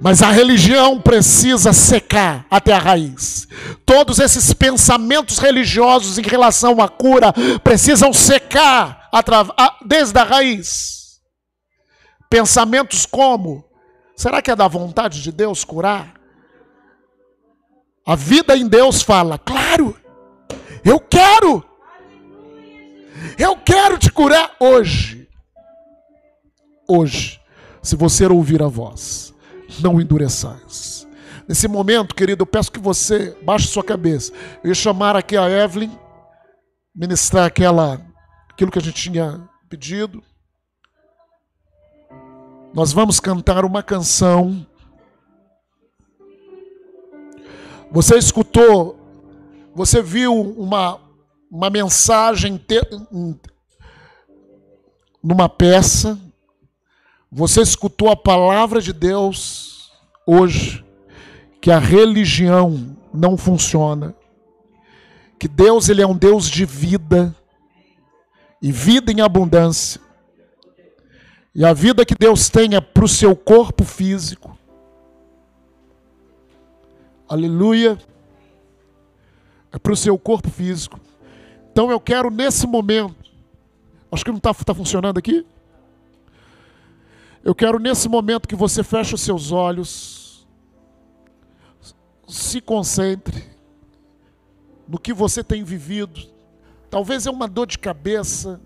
Mas 0.00 0.22
a 0.22 0.30
religião 0.30 1.00
precisa 1.00 1.72
secar 1.72 2.46
até 2.50 2.72
a 2.72 2.78
raiz. 2.78 3.48
Todos 3.84 4.18
esses 4.18 4.52
pensamentos 4.52 5.38
religiosos 5.38 6.18
em 6.18 6.22
relação 6.22 6.80
à 6.80 6.88
cura 6.88 7.32
precisam 7.64 8.12
secar 8.12 9.08
desde 9.84 10.18
a 10.18 10.24
raiz. 10.24 11.20
Pensamentos 12.30 13.04
como: 13.06 13.64
será 14.16 14.40
que 14.40 14.50
é 14.50 14.56
da 14.56 14.68
vontade 14.68 15.20
de 15.20 15.32
Deus 15.32 15.64
curar? 15.64 16.14
A 18.06 18.14
vida 18.14 18.56
em 18.56 18.66
Deus 18.66 19.02
fala, 19.02 19.36
claro, 19.36 19.94
eu 20.84 20.98
quero. 20.98 21.64
Eu 23.36 23.56
quero 23.56 23.98
te 23.98 24.10
curar 24.10 24.54
hoje. 24.60 25.28
Hoje, 26.88 27.38
se 27.82 27.96
você 27.96 28.24
ouvir 28.26 28.62
a 28.62 28.68
voz, 28.68 29.34
não 29.80 30.00
endureçais. 30.00 31.06
Nesse 31.48 31.66
momento, 31.66 32.14
querido, 32.14 32.42
eu 32.42 32.46
peço 32.46 32.70
que 32.70 32.78
você 32.78 33.36
baixe 33.42 33.68
sua 33.68 33.82
cabeça. 33.82 34.32
Eu 34.62 34.68
ia 34.68 34.74
chamar 34.74 35.16
aqui 35.16 35.36
a 35.36 35.48
Evelyn, 35.48 35.90
ministrar 36.94 37.46
aquela, 37.46 38.00
aquilo 38.50 38.70
que 38.70 38.78
a 38.78 38.82
gente 38.82 39.10
tinha 39.10 39.48
pedido. 39.68 40.22
Nós 42.74 42.92
vamos 42.92 43.18
cantar 43.18 43.64
uma 43.64 43.82
canção. 43.82 44.66
Você 47.90 48.18
escutou, 48.18 48.98
você 49.74 50.02
viu 50.02 50.34
uma, 50.34 51.00
uma 51.50 51.70
mensagem 51.70 52.58
te, 52.58 52.80
numa 55.22 55.48
peça, 55.48 56.18
você 57.30 57.60
escutou 57.60 58.10
a 58.10 58.16
palavra 58.16 58.80
de 58.80 58.92
Deus 58.92 59.92
hoje, 60.26 60.84
que 61.60 61.70
a 61.70 61.78
religião 61.78 62.96
não 63.12 63.36
funciona, 63.36 64.14
que 65.38 65.46
Deus 65.46 65.88
ele 65.88 66.02
é 66.02 66.06
um 66.06 66.16
Deus 66.16 66.48
de 66.48 66.64
vida 66.64 67.34
e 68.60 68.72
vida 68.72 69.12
em 69.12 69.20
abundância. 69.20 70.00
E 71.54 71.64
a 71.64 71.72
vida 71.72 72.04
que 72.04 72.14
Deus 72.14 72.48
tem 72.48 72.74
é 72.74 72.80
para 72.80 73.04
o 73.04 73.08
seu 73.08 73.34
corpo 73.34 73.84
físico. 73.84 74.56
Aleluia. 77.28 77.98
É 79.72 79.78
para 79.78 79.92
o 79.92 79.96
seu 79.96 80.18
corpo 80.18 80.48
físico. 80.48 80.98
Então 81.70 81.90
eu 81.90 82.00
quero 82.00 82.30
nesse 82.30 82.66
momento. 82.66 83.14
Acho 84.10 84.24
que 84.24 84.30
não 84.30 84.38
está 84.38 84.54
tá 84.54 84.74
funcionando 84.74 85.18
aqui. 85.18 85.44
Eu 87.48 87.54
quero 87.54 87.78
nesse 87.78 88.10
momento 88.10 88.46
que 88.46 88.54
você 88.54 88.82
feche 88.82 89.14
os 89.14 89.22
seus 89.22 89.52
olhos. 89.52 90.46
Se 92.28 92.60
concentre 92.60 93.42
no 94.86 94.98
que 94.98 95.14
você 95.14 95.42
tem 95.42 95.64
vivido. 95.64 96.20
Talvez 96.90 97.26
é 97.26 97.30
uma 97.30 97.48
dor 97.48 97.66
de 97.66 97.78
cabeça, 97.78 98.60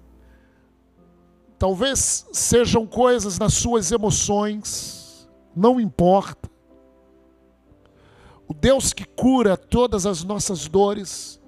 Talvez 1.62 2.26
sejam 2.32 2.84
coisas 2.84 3.38
nas 3.38 3.54
suas 3.54 3.92
emoções, 3.92 5.30
não 5.54 5.80
importa. 5.80 6.50
O 8.48 8.52
Deus 8.52 8.92
que 8.92 9.04
cura 9.04 9.56
todas 9.56 10.04
as 10.04 10.24
nossas 10.24 10.66
dores, 10.66 11.40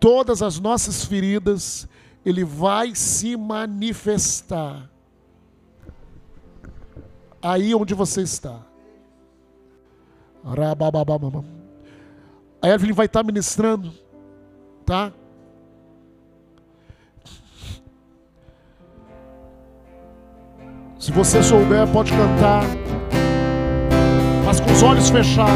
todas 0.00 0.42
as 0.42 0.58
nossas 0.58 1.04
feridas, 1.04 1.86
Ele 2.26 2.42
vai 2.44 2.96
se 2.96 3.36
manifestar 3.36 4.90
aí 7.44 7.74
onde 7.74 7.92
você 7.92 8.22
está. 8.22 8.58
A 12.62 12.68
Evelyn 12.68 12.94
vai 12.94 13.06
estar 13.06 13.22
ministrando, 13.22 13.92
tá? 14.86 15.12
Se 20.98 21.12
você 21.12 21.42
souber, 21.42 21.86
pode 21.92 22.10
cantar, 22.12 22.64
mas 24.46 24.58
com 24.60 24.72
os 24.72 24.82
olhos 24.82 25.10
fechados. 25.10 25.52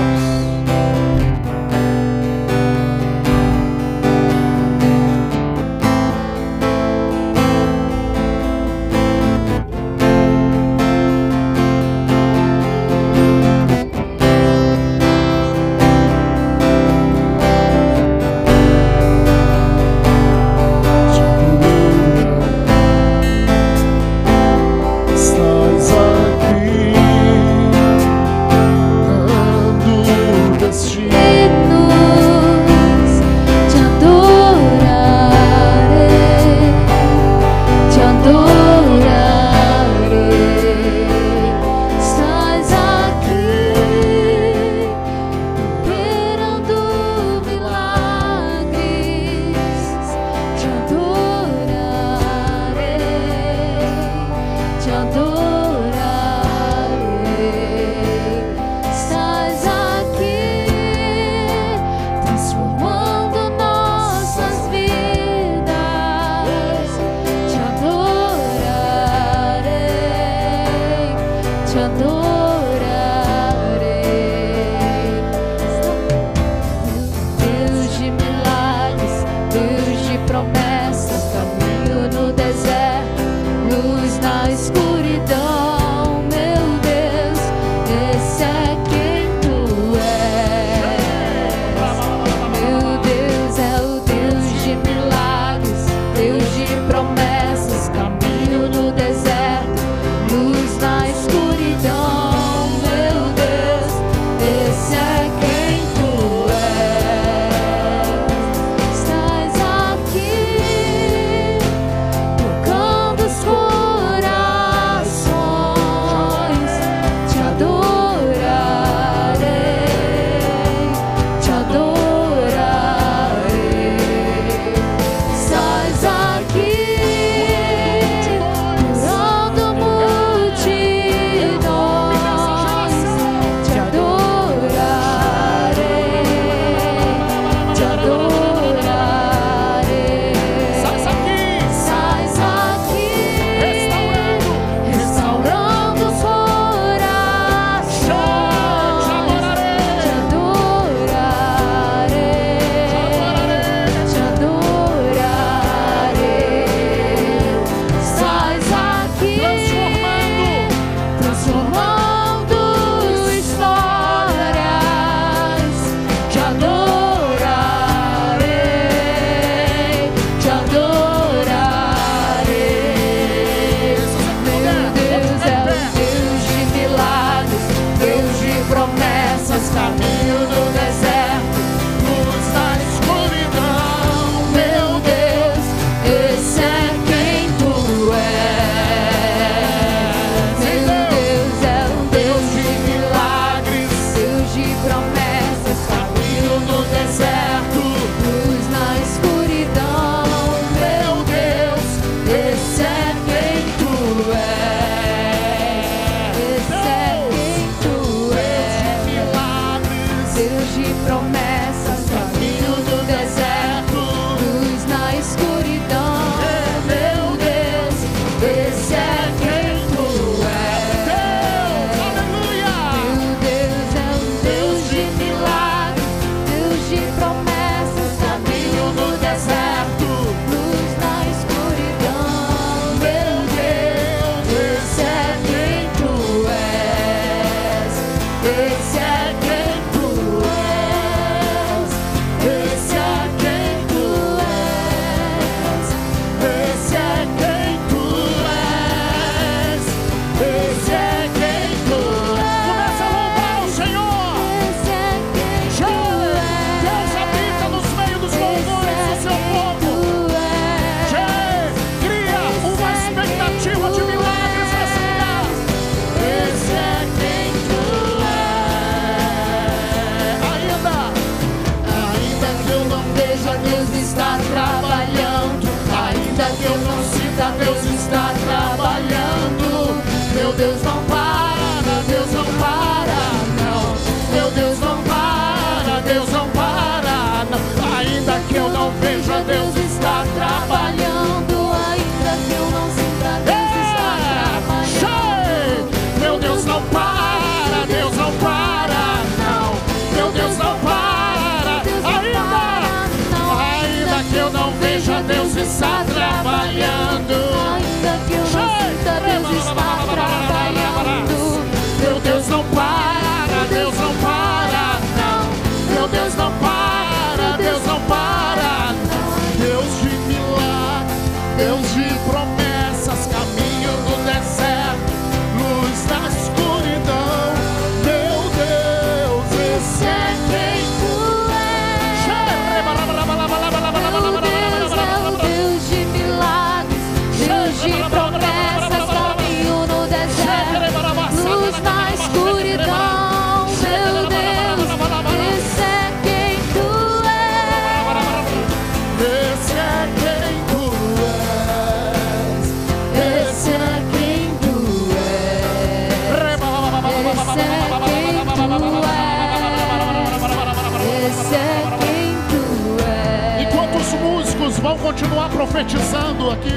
Profetizando 365.78 366.50
aqui. 366.50 366.74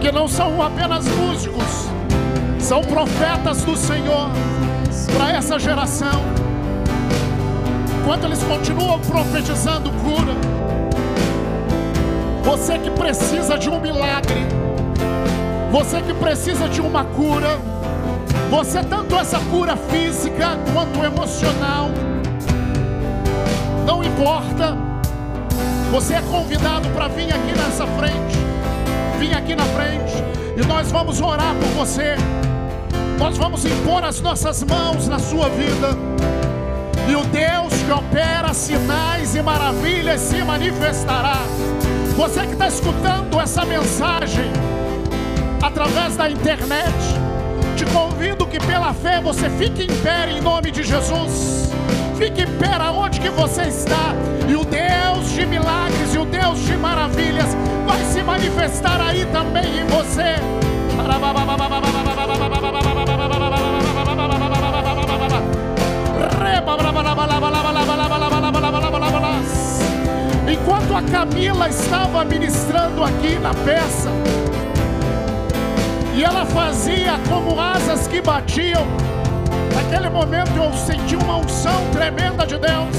Que 0.00 0.10
não 0.10 0.26
são 0.26 0.62
apenas 0.62 1.06
músicos, 1.06 1.86
são 2.58 2.80
profetas 2.80 3.62
do 3.62 3.76
Senhor 3.76 4.30
para 5.14 5.32
essa 5.32 5.58
geração. 5.58 6.22
Enquanto 8.00 8.24
eles 8.24 8.42
continuam 8.42 8.98
profetizando 9.00 9.90
cura, 9.90 10.32
você 12.42 12.78
que 12.78 12.90
precisa 12.90 13.58
de 13.58 13.68
um 13.68 13.78
milagre, 13.80 14.46
você 15.70 16.00
que 16.00 16.14
precisa 16.14 16.68
de 16.70 16.80
uma 16.80 17.04
cura, 17.04 17.58
você 18.50 18.82
tanto 18.82 19.14
essa 19.14 19.38
cura 19.50 19.76
física 19.76 20.56
quanto 20.72 21.04
emocional, 21.04 21.90
não 23.84 24.02
importa. 24.02 24.87
Você 25.90 26.14
é 26.14 26.20
convidado 26.20 26.86
para 26.90 27.08
vir 27.08 27.32
aqui 27.32 27.52
nessa 27.56 27.86
frente. 27.86 28.38
Vim 29.18 29.32
aqui 29.32 29.56
na 29.56 29.64
frente 29.64 30.22
e 30.56 30.66
nós 30.66 30.92
vamos 30.92 31.20
orar 31.20 31.54
por 31.54 31.68
você. 31.68 32.14
Nós 33.18 33.38
vamos 33.38 33.64
impor 33.64 34.04
as 34.04 34.20
nossas 34.20 34.62
mãos 34.64 35.08
na 35.08 35.18
sua 35.18 35.48
vida. 35.48 35.96
E 37.08 37.16
o 37.16 37.24
Deus 37.24 37.72
que 37.82 37.90
opera 37.90 38.52
sinais 38.52 39.34
e 39.34 39.42
maravilhas 39.42 40.20
se 40.20 40.36
manifestará. 40.44 41.38
Você 42.16 42.40
que 42.46 42.52
está 42.52 42.68
escutando 42.68 43.40
essa 43.40 43.64
mensagem 43.64 44.52
através 45.62 46.16
da 46.16 46.28
internet, 46.28 46.94
te 47.76 47.86
convido 47.86 48.46
que 48.46 48.60
pela 48.60 48.92
fé 48.92 49.22
você 49.22 49.48
fique 49.50 49.84
em 49.84 50.02
pé 50.02 50.30
em 50.30 50.42
nome 50.42 50.70
de 50.70 50.82
Jesus. 50.82 51.70
Fique 52.18 52.42
em 52.42 52.58
pé 52.58 52.74
aonde 52.80 53.20
que 53.20 53.30
você 53.30 53.62
está. 53.62 54.12
E 54.48 54.56
o 54.56 54.64
Deus 54.64 55.30
de 55.30 55.46
milagres 55.46 56.12
e 56.12 56.18
o 56.18 56.24
Deus 56.24 56.58
de 56.66 56.76
maravilhas 56.76 57.56
vai 57.86 58.04
se 58.06 58.20
manifestar 58.24 59.00
aí 59.00 59.24
também 59.26 59.78
em 59.78 59.86
você. 59.86 60.34
Enquanto 70.50 70.96
a 70.96 71.02
Camila 71.02 71.68
estava 71.68 72.24
ministrando 72.24 73.04
aqui 73.04 73.38
na 73.38 73.54
peça, 73.54 74.10
e 76.16 76.24
ela 76.24 76.44
fazia 76.46 77.12
como 77.28 77.60
asas 77.60 78.08
que 78.08 78.20
batiam, 78.20 78.84
Naquele 79.78 80.08
momento 80.08 80.50
eu 80.56 80.72
senti 80.72 81.14
uma 81.14 81.36
unção 81.36 81.88
tremenda 81.92 82.44
de 82.44 82.58
Deus. 82.58 82.96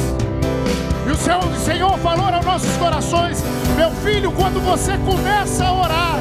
E 1.06 1.12
o 1.12 1.16
Senhor, 1.18 1.44
o 1.44 1.60
Senhor 1.60 1.98
falou 1.98 2.34
aos 2.34 2.46
nossos 2.46 2.78
corações: 2.78 3.44
Meu 3.76 3.92
filho, 3.96 4.32
quando 4.32 4.62
você 4.62 4.98
começa 5.00 5.66
a 5.66 5.74
orar, 5.74 6.20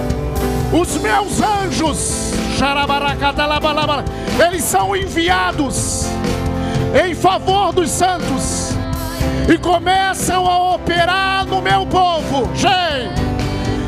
os 0.73 0.97
meus 0.97 1.41
anjos, 1.41 2.33
eles 4.45 4.65
são 4.65 4.97
enviados 4.97 6.07
em 7.07 7.15
favor 7.15 7.73
dos 7.73 7.89
santos 7.89 8.73
e 9.49 9.57
começam 9.59 10.45
a 10.45 10.75
operar 10.75 11.47
no 11.47 11.63
meu 11.63 11.87
povo. 11.87 12.51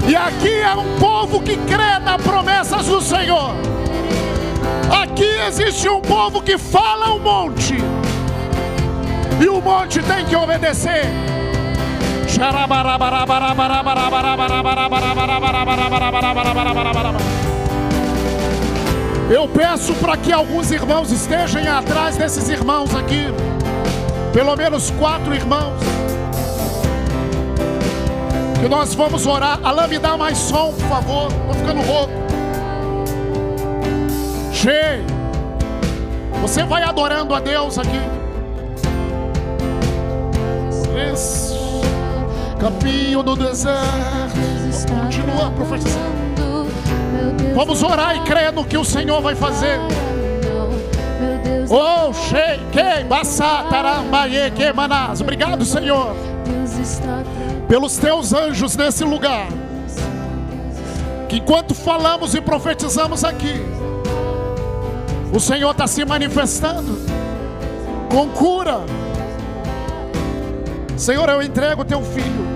E 0.07 0.15
aqui 0.15 0.55
é 0.55 0.75
um 0.77 0.99
povo 1.01 1.43
que 1.43 1.57
crê 1.57 1.99
nas 1.99 2.23
promessas 2.23 2.87
do 2.87 3.01
Senhor. 3.01 3.80
Aqui 4.91 5.25
existe 5.47 5.89
um 5.89 6.01
povo 6.01 6.43
que 6.43 6.59
fala 6.59 7.15
um 7.15 7.19
monte, 7.21 7.77
e 9.41 9.49
o 9.49 9.61
monte 9.61 10.03
tem 10.03 10.25
que 10.25 10.37
obedecer. 10.37 11.05
Eu 19.31 19.47
peço 19.49 19.95
para 19.95 20.17
que 20.17 20.33
alguns 20.33 20.71
irmãos 20.71 21.13
estejam 21.13 21.63
atrás 21.77 22.17
desses 22.17 22.49
irmãos 22.49 22.95
aqui, 22.95 23.27
pelo 24.33 24.57
menos 24.57 24.91
quatro 24.91 25.35
irmãos. 25.35 25.79
Que 28.61 28.69
nós 28.69 28.95
vamos 28.95 29.27
orar. 29.27 29.59
Alain, 29.63 29.89
me 29.89 29.99
dá 29.99 30.17
mais 30.17 30.37
som, 30.37 30.73
por 30.73 30.89
favor. 30.89 31.29
Estou 31.29 31.55
ficando 31.55 31.81
rouco. 31.81 32.20
Cheio. 34.61 35.07
Você 36.43 36.63
vai 36.65 36.83
adorando 36.83 37.35
a 37.35 37.41
Deus 37.41 37.79
aqui. 37.79 37.99
Esse 41.11 41.55
caminho 42.61 43.23
do 43.23 43.37
deserto. 43.37 43.81
Continua 44.87 45.51
profetizando. 45.53 46.69
Vamos 47.55 47.83
orar 47.83 48.15
e 48.17 48.21
crer 48.21 48.53
no 48.53 48.63
que 48.63 48.77
o 48.77 48.85
Senhor 48.85 49.23
vai 49.23 49.35
fazer. 49.35 49.79
Oh, 51.71 52.13
shei, 52.13 52.61
que, 52.71 53.05
basatarambaye, 53.05 54.51
que 54.51 54.71
manás. 54.75 55.23
Obrigado, 55.23 55.65
Senhor, 55.65 56.15
pelos 57.67 57.97
teus 57.97 58.35
anjos 58.35 58.77
nesse 58.77 59.05
lugar. 59.05 59.47
Que 61.31 61.39
enquanto 61.39 61.75
falamos 61.75 62.35
e 62.35 62.43
profetizamos 62.43 63.25
aqui, 63.25 63.80
o 65.33 65.39
Senhor 65.39 65.71
está 65.71 65.87
se 65.87 66.05
manifestando 66.05 66.99
com 68.11 68.29
cura. 68.29 68.81
Senhor, 70.97 71.29
eu 71.29 71.43
entrego 71.43 71.85
teu 71.85 72.03
filho. 72.03 72.51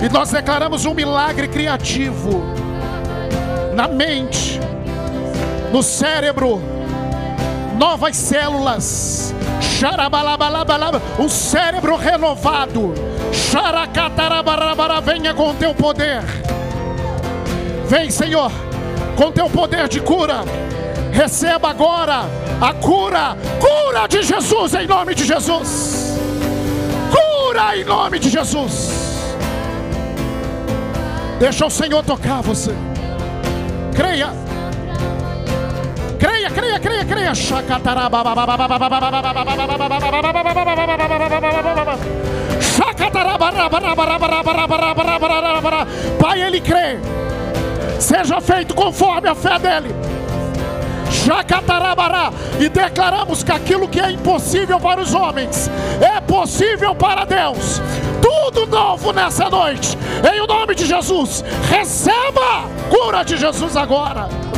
E 0.00 0.08
nós 0.08 0.30
declaramos 0.30 0.84
um 0.84 0.94
milagre 0.94 1.48
criativo 1.48 2.44
na 3.74 3.88
mente, 3.88 4.60
no 5.72 5.82
cérebro, 5.82 6.62
novas 7.80 8.14
células, 8.14 9.34
um 11.18 11.28
cérebro 11.30 11.96
renovado. 11.96 12.92
Venha 15.02 15.32
com 15.32 15.54
teu 15.54 15.74
poder. 15.74 16.22
Vem, 17.88 18.10
Senhor, 18.10 18.52
com 19.16 19.32
teu 19.32 19.48
poder 19.48 19.88
de 19.88 19.98
cura. 19.98 20.44
Receba 21.10 21.70
agora 21.70 22.24
a 22.60 22.74
cura, 22.74 23.34
cura 23.58 24.06
de 24.06 24.22
Jesus 24.24 24.74
em 24.74 24.86
nome 24.86 25.14
de 25.14 25.24
Jesus. 25.24 26.18
Cura 27.10 27.78
em 27.78 27.84
nome 27.84 28.18
de 28.18 28.28
Jesus. 28.28 28.90
Deixa 31.38 31.64
o 31.64 31.70
Senhor 31.70 32.04
tocar 32.04 32.42
você. 32.42 32.74
Creia. 33.96 34.49
Creia, 36.54 36.80
creia, 36.80 37.04
creia, 37.04 37.34
creia. 37.34 37.34
Pai, 46.18 46.42
ele 46.42 46.60
crê. 46.60 46.98
Seja 47.98 48.40
feito 48.40 48.74
conforme 48.74 49.28
a 49.28 49.34
fé 49.34 49.58
dele. 49.58 49.94
Jacatarabará, 51.24 52.32
e 52.58 52.68
declaramos 52.68 53.42
que 53.42 53.52
aquilo 53.52 53.88
que 53.88 54.00
é 54.00 54.10
impossível 54.10 54.80
para 54.80 55.00
os 55.00 55.12
homens 55.12 55.70
é 56.00 56.20
possível 56.20 56.94
para 56.94 57.24
Deus. 57.24 57.80
Tudo 58.22 58.66
novo 58.66 59.12
nessa 59.12 59.50
noite, 59.50 59.98
em 60.32 60.40
o 60.40 60.46
nome 60.46 60.74
de 60.74 60.86
Jesus. 60.86 61.44
Receba 61.68 62.64
cura 62.88 63.22
de 63.22 63.36
Jesus 63.36 63.76
agora. 63.76 64.49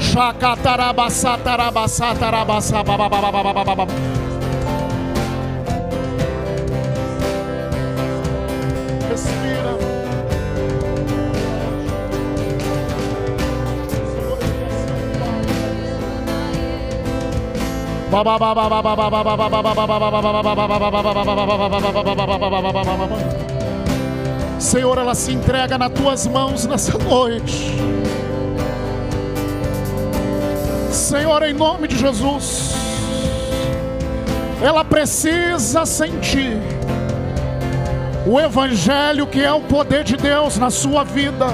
Shaka! 0.00 0.56
tarabasa, 0.64 1.36
tarabasa, 1.44 2.14
Tarabasa! 2.16 2.80
Ba 2.82 2.96
ba 2.96 3.06
ba 3.06 3.20
ba 3.20 3.30
ba 3.30 3.42
ba 3.44 3.52
ba 3.52 3.64
ba 3.64 3.74
ba 3.76 3.84
ba. 3.84 4.25
Senhor, 24.58 24.96
ela 24.96 25.14
se 25.14 25.32
entrega 25.32 25.76
nas 25.76 25.92
tuas 25.92 26.26
mãos 26.26 26.64
nessa 26.64 26.96
noite. 26.96 27.76
Senhor, 30.90 31.42
em 31.42 31.52
nome 31.52 31.86
de 31.88 31.98
Jesus, 31.98 32.74
ela 34.62 34.82
precisa 34.82 35.84
sentir 35.84 36.56
o 38.26 38.40
Evangelho 38.40 39.26
que 39.26 39.42
é 39.42 39.52
o 39.52 39.60
poder 39.60 40.04
de 40.04 40.16
Deus 40.16 40.56
na 40.56 40.70
sua 40.70 41.04
vida. 41.04 41.48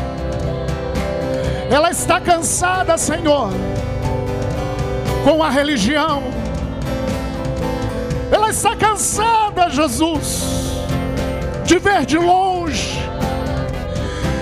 Ela 1.69 1.91
está 1.91 2.21
cansada, 2.21 2.97
Senhor, 2.97 3.51
com 5.25 5.43
a 5.43 5.51
religião 5.51 6.42
Está 8.53 8.77
cansada, 8.77 9.71
Jesus, 9.71 10.45
de 11.65 11.79
ver 11.79 12.05
de 12.05 12.19
longe. 12.19 12.99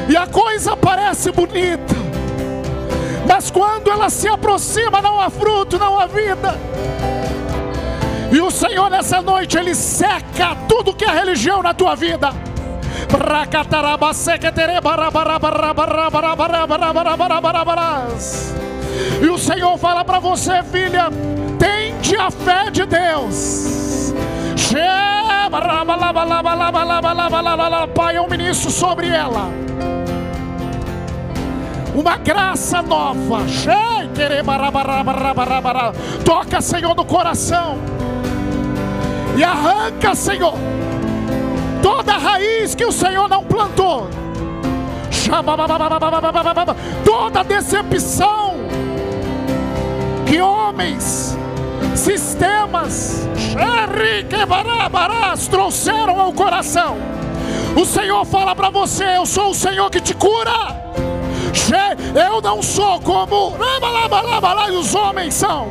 E 0.08 0.16
a 0.16 0.26
coisa 0.26 0.76
parece 0.76 1.30
bonita. 1.30 1.94
Mas 3.24 3.52
quando 3.52 3.88
ela 3.88 4.10
se 4.10 4.26
aproxima, 4.26 5.00
não 5.00 5.20
há 5.20 5.30
fruto, 5.30 5.78
não 5.78 5.96
há 5.96 6.08
vida. 6.08 6.58
E 8.32 8.40
o 8.40 8.50
Senhor 8.50 8.90
nessa 8.90 9.22
noite 9.22 9.56
ele 9.56 9.76
seca 9.76 10.56
tudo 10.68 10.92
que 10.92 11.04
é 11.04 11.12
religião 11.12 11.62
na 11.62 11.72
tua 11.72 11.94
vida. 11.94 12.30
E 19.22 19.28
o 19.28 19.38
Senhor 19.38 19.78
fala 19.78 20.04
para 20.04 20.18
você, 20.18 20.64
filha, 20.64 21.10
tente 21.60 22.16
a 22.16 22.28
fé 22.28 22.70
de 22.72 22.84
Deus. 22.84 23.89
Pai, 27.94 28.16
eu 28.16 28.28
ministro 28.28 28.70
sobre 28.70 29.08
ela 29.08 29.48
uma 31.94 32.16
graça 32.16 32.80
nova. 32.82 33.40
Toca, 36.24 36.60
Senhor, 36.60 36.94
no 36.94 37.04
coração 37.04 37.78
e 39.36 39.44
arranca, 39.44 40.14
Senhor, 40.14 40.54
toda 41.82 42.12
raiz 42.16 42.74
que 42.74 42.84
o 42.84 42.92
Senhor 42.92 43.28
não 43.28 43.44
plantou, 43.44 44.08
toda 47.04 47.42
decepção 47.44 48.54
que 50.26 50.40
homens, 50.40 51.38
sistemas, 52.00 53.28
trouxeram 55.48 56.20
ao 56.20 56.32
coração. 56.32 56.96
O 57.76 57.84
Senhor 57.84 58.24
fala 58.24 58.54
para 58.54 58.70
você: 58.70 59.16
Eu 59.16 59.26
sou 59.26 59.50
o 59.50 59.54
Senhor 59.54 59.90
que 59.90 60.00
te 60.00 60.14
cura. 60.14 60.80
Eu 62.14 62.40
não 62.40 62.62
sou 62.62 63.00
como 63.00 63.54
os 64.72 64.94
homens 64.94 65.34
são. 65.34 65.68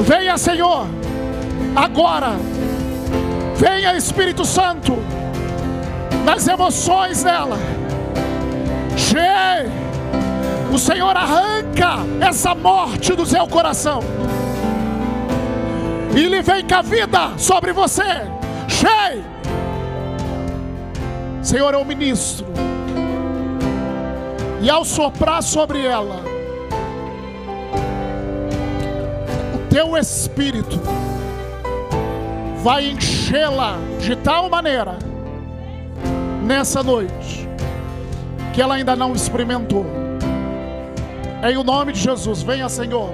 Venha, 0.00 0.38
Senhor, 0.38 0.86
agora. 1.74 2.32
Venha, 3.56 3.96
Espírito 3.96 4.44
Santo, 4.44 4.98
nas 6.24 6.46
emoções 6.46 7.22
dela. 7.22 7.58
O 10.72 10.78
Senhor 10.78 11.16
arranca 11.16 11.96
essa 12.20 12.54
morte 12.54 13.12
do 13.14 13.26
seu 13.26 13.48
coração. 13.48 14.00
E 16.14 16.20
lhe 16.26 16.40
vem 16.40 16.64
com 16.64 16.74
a 16.74 16.82
vida 16.82 17.32
sobre 17.36 17.72
você. 17.72 18.02
Cheio. 18.68 19.24
Senhor, 21.42 21.74
é 21.74 21.76
o 21.76 21.84
ministro 21.84 22.46
e 24.60 24.70
ao 24.70 24.84
soprar 24.84 25.42
sobre 25.42 25.84
ela, 25.84 26.22
o 29.54 29.58
teu 29.68 29.96
espírito 29.96 30.80
vai 32.62 32.90
enchê-la 32.90 33.78
de 34.00 34.14
tal 34.16 34.50
maneira 34.50 35.07
nessa 36.48 36.82
noite 36.82 37.46
que 38.54 38.62
ela 38.62 38.76
ainda 38.76 38.96
não 38.96 39.12
experimentou. 39.12 39.84
Em 41.46 41.56
o 41.58 41.62
nome 41.62 41.92
de 41.92 42.00
Jesus, 42.00 42.42
venha, 42.42 42.68
Senhor. 42.70 43.10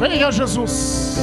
Venha, 0.00 0.30
Jesus. 0.32 1.20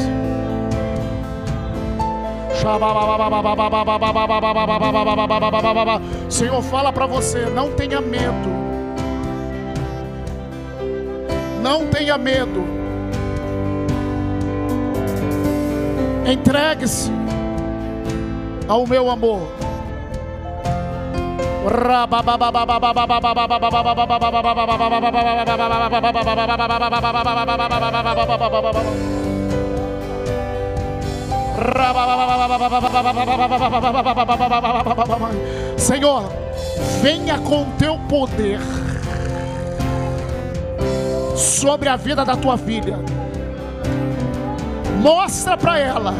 Senhor, 6.29 6.63
fala 6.63 6.93
para 6.93 7.05
você, 7.05 7.47
não 7.47 7.71
tenha 7.73 7.99
medo. 7.99 8.49
Não 11.61 11.87
tenha 11.87 12.17
medo. 12.17 12.63
Entregue-se 16.25 17.18
ao 18.69 18.85
meu 18.85 19.09
amor. 19.09 19.41
Senhor, 35.75 36.31
venha 37.01 37.39
com 37.39 37.65
teu 37.71 37.97
poder 38.07 38.59
sobre 41.35 41.89
a 41.89 41.95
vida 41.95 42.23
da 42.23 42.37
tua 42.37 42.55
filha. 42.55 42.99
Mostra 45.01 45.57
para 45.57 45.79
ela 45.79 46.13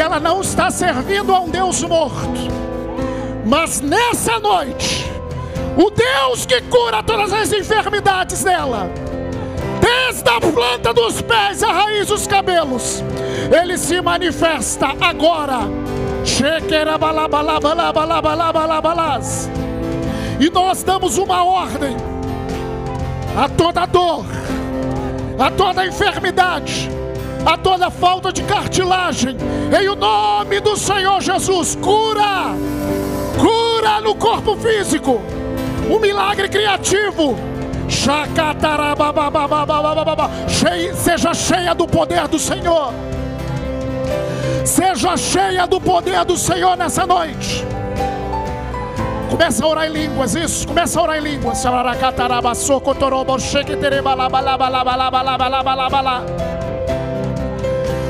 ela 0.00 0.20
não 0.20 0.40
está 0.40 0.70
servindo 0.70 1.34
a 1.34 1.40
um 1.40 1.48
Deus 1.48 1.82
morto, 1.82 2.48
mas 3.44 3.80
nessa 3.80 4.38
noite, 4.38 5.10
o 5.76 5.90
Deus 5.90 6.44
que 6.46 6.60
cura 6.62 7.02
todas 7.02 7.32
as 7.32 7.52
enfermidades 7.52 8.42
dela 8.44 8.90
desde 9.80 10.28
a 10.28 10.40
planta 10.40 10.92
dos 10.92 11.20
pés 11.22 11.62
à 11.62 11.72
raiz 11.72 12.08
dos 12.08 12.26
cabelos, 12.26 13.02
ele 13.50 13.78
se 13.78 14.00
manifesta 14.00 14.88
agora. 15.00 15.60
E 20.40 20.50
nós 20.50 20.82
damos 20.82 21.18
uma 21.18 21.44
ordem 21.44 21.96
a 23.36 23.48
toda 23.48 23.86
dor, 23.86 24.24
a 25.38 25.50
toda 25.50 25.86
enfermidade, 25.86 26.90
a 27.48 27.56
toda 27.56 27.90
falta 27.90 28.30
de 28.30 28.42
cartilagem, 28.42 29.34
em 29.80 29.88
o 29.88 29.96
nome 29.96 30.60
do 30.60 30.76
Senhor 30.76 31.18
Jesus, 31.22 31.76
cura, 31.76 32.54
cura 33.40 34.02
no 34.02 34.14
corpo 34.14 34.54
físico, 34.54 35.18
um 35.90 35.98
milagre 35.98 36.46
criativo 36.46 37.34
Seja 40.94 41.32
cheia 41.32 41.74
do 41.74 41.86
poder 41.86 42.28
do 42.28 42.38
Senhor. 42.38 42.92
Seja 44.62 45.16
cheia 45.16 45.66
do 45.66 45.80
poder 45.80 46.26
do 46.26 46.36
Senhor 46.36 46.76
nessa 46.76 47.06
noite. 47.06 47.66
Começa 49.30 49.64
a 49.64 49.68
orar 49.68 49.86
em 49.86 49.92
línguas, 49.92 50.34
isso. 50.34 50.68
Começa 50.68 51.00
a 51.00 51.02
orar 51.02 51.16
em 51.16 51.22
línguas. 51.22 51.58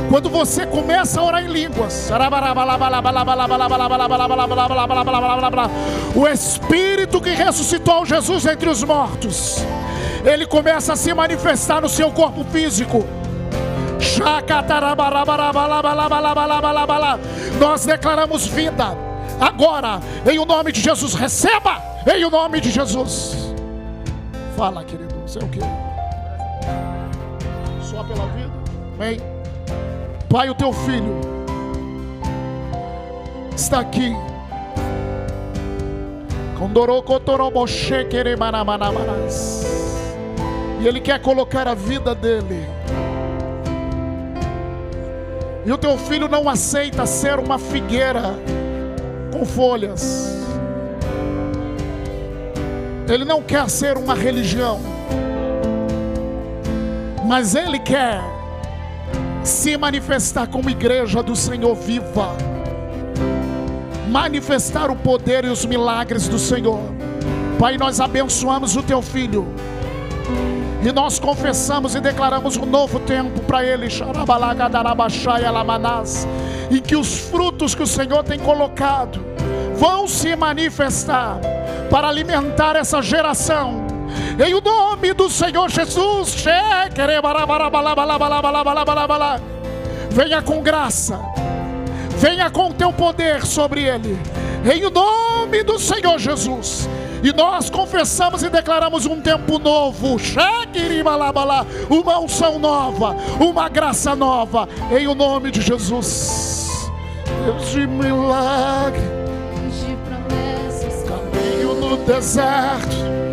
Quando 0.09 0.31
você 0.31 0.67
começa 0.67 1.21
a 1.21 1.25
orar 1.25 1.45
em 1.45 1.49
línguas, 1.49 2.11
o 6.15 6.27
Espírito 6.27 7.21
que 7.21 7.31
ressuscitou 7.31 8.07
Jesus 8.07 8.47
entre 8.47 8.69
os 8.71 8.83
mortos, 8.83 9.59
ele 10.25 10.47
começa 10.47 10.95
a 10.95 10.97
se 10.97 11.13
manifestar 11.13 11.83
no 11.83 11.89
seu 11.89 12.11
corpo 12.11 12.43
físico. 12.45 13.05
Nós 17.61 17.85
declaramos 17.85 18.47
vida 18.47 18.97
agora, 19.39 20.01
em 20.31 20.39
o 20.39 20.47
nome 20.47 20.73
de 20.73 20.81
Jesus. 20.81 21.15
Receba, 21.15 21.83
em 22.07 22.25
o 22.25 22.31
nome 22.31 22.61
de 22.61 22.71
Jesus. 22.71 23.55
Fala, 24.57 24.83
querido, 24.85 25.15
você 25.27 25.39
é 25.39 25.45
o 25.45 25.49
que? 25.49 25.61
Só 27.83 28.03
pela 28.05 28.27
vida? 28.29 28.51
Amém. 28.95 29.38
Pai, 30.29 30.51
o 30.51 30.55
teu 30.55 30.73
filho 30.75 31.21
está 33.57 33.81
aqui. 33.81 34.15
E 40.81 40.87
Ele 40.87 41.01
quer 41.01 41.21
colocar 41.23 41.67
a 41.67 41.75
vida 41.75 42.15
dele. 42.15 42.67
E 45.65 45.73
o 45.73 45.79
teu 45.79 45.97
filho 45.97 46.29
não 46.29 46.49
aceita 46.49 47.07
ser 47.07 47.39
uma 47.39 47.59
figueira 47.59 48.35
com 49.33 49.47
folhas. 49.47 50.37
Ele 53.09 53.25
não 53.25 53.43
quer 53.43 53.69
ser 53.71 53.97
uma 53.97 54.15
religião. 54.15 54.79
Mas 57.25 57.55
ele 57.55 57.79
quer 57.79 58.38
se 59.43 59.77
manifestar 59.77 60.47
como 60.47 60.71
igreja 60.71 61.23
do 61.23 61.35
Senhor 61.35 61.75
viva. 61.75 62.37
Manifestar 64.09 64.91
o 64.91 64.97
poder 64.97 65.45
e 65.45 65.49
os 65.49 65.65
milagres 65.65 66.29
do 66.29 66.39
Senhor. 66.39 66.81
Pai, 67.59 67.77
nós 67.77 68.01
abençoamos 68.01 68.77
o 68.77 68.83
teu 68.83 69.03
filho. 69.03 69.47
E 70.85 70.93
nós 70.93 71.19
confessamos 71.19 71.97
e 71.97 72.01
declaramos 72.01 72.57
um 72.57 72.65
novo 72.65 73.01
tempo 73.01 73.41
para 73.41 73.65
ele, 73.65 73.89
e 76.71 76.81
que 76.81 76.95
os 76.95 77.19
frutos 77.19 77.75
que 77.75 77.83
o 77.83 77.87
Senhor 77.87 78.23
tem 78.23 78.39
colocado 78.39 79.21
vão 79.75 80.07
se 80.07 80.37
manifestar 80.37 81.41
para 81.91 82.09
alimentar 82.09 82.77
essa 82.77 83.03
geração. 83.03 83.88
Em 84.45 84.55
o 84.55 84.61
nome 84.61 85.13
do 85.13 85.29
Senhor 85.29 85.69
Jesus, 85.69 86.45
venha 90.11 90.43
com 90.43 90.63
graça, 90.63 91.21
venha 92.17 92.51
com 92.51 92.73
teu 92.73 92.93
poder 92.93 93.45
sobre 93.45 93.85
ele. 93.85 94.19
Em 94.65 94.85
o 94.85 94.91
nome 94.91 95.63
do 95.63 95.79
Senhor 95.79 96.19
Jesus. 96.19 96.89
E 97.23 97.33
nós 97.33 97.69
confessamos 97.69 98.43
e 98.43 98.49
declaramos 98.49 99.05
um 99.07 99.21
tempo 99.21 99.59
novo, 99.59 100.17
uma 101.91 102.19
unção 102.21 102.59
nova, 102.59 103.17
uma 103.41 103.69
graça 103.69 104.15
nova, 104.15 104.69
em 104.97 105.07
o 105.09 105.15
nome 105.15 105.51
de 105.51 105.61
Jesus. 105.61 106.91
Deus 107.45 107.71
de 107.71 107.87
milagre, 107.87 109.01
de 109.81 109.97
promessas, 109.97 111.05
caminho 111.09 111.75
no 111.75 111.97
deserto. 111.99 113.28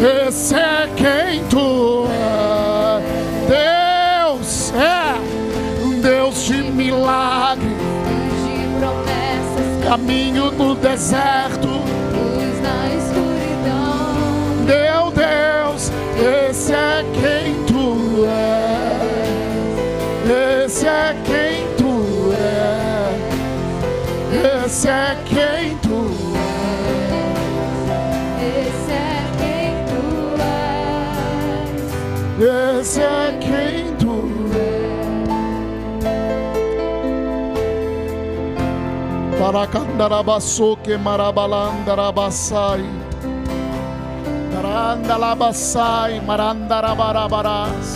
Esse 0.00 0.54
é 0.54 0.88
quem 0.94 1.44
tu 1.48 2.06
é. 2.10 3.00
Deus 3.48 4.72
é 4.74 5.14
um 5.84 6.00
Deus 6.00 6.44
de 6.44 6.62
milagre, 6.62 7.66
de 7.66 8.68
promessas, 8.78 9.84
caminho 9.88 10.50
no 10.52 10.74
deserto. 10.74 11.68
luz 11.68 12.60
na 12.60 12.88
escuridão. 12.94 14.14
Meu 14.66 15.10
Deus, 15.12 15.90
esse 16.50 16.72
é 16.72 17.04
quem 17.14 17.64
tu 17.64 18.26
é. 18.26 18.96
Esse 20.64 20.86
é 20.86 21.16
quem 21.24 21.66
tu 21.76 22.32
é. 22.32 23.16
Esse 24.66 24.88
é 24.88 25.16
Esse 32.96 33.04
é 33.04 33.28
quem 33.44 33.92
tu 34.00 34.24
é. 34.56 34.80
Paracandarabasoke 39.38 40.96
marabalandarabasai. 40.96 42.84
Marandalabasai 44.54 46.20
marandarabarabaras. 46.24 47.88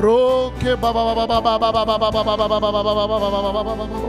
Broke 0.00 0.76
baba 0.80 1.14
baba 1.14 1.26
baba 1.26 1.58
baba 1.58 1.84
baba 1.84 2.24
baba 2.24 2.24
baba 2.24 2.72
baba 2.72 2.72
baba 2.72 3.28
baba 3.28 3.52
baba 3.52 4.00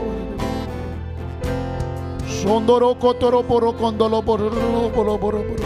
poro 5.22 5.61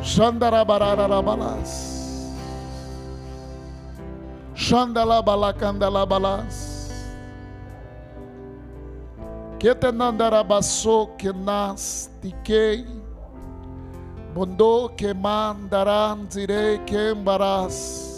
xandarabarabalas, 0.01 1.73
xandalabalacandabalas, 4.57 6.57
quetenandarabasso, 9.61 11.09
que 11.19 11.33
nas, 11.33 12.09
tiquei, 12.23 13.04
Bondo 14.35 14.91
que 14.97 15.15
mandaran 15.15 16.27
direi 16.27 16.79
que 16.79 17.13
embaraz. 17.13 18.14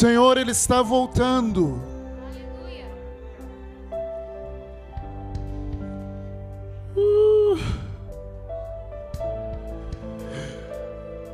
Senhor, 0.00 0.38
Ele 0.38 0.52
está 0.52 0.80
voltando. 0.80 1.78
Aleluia. 2.24 2.86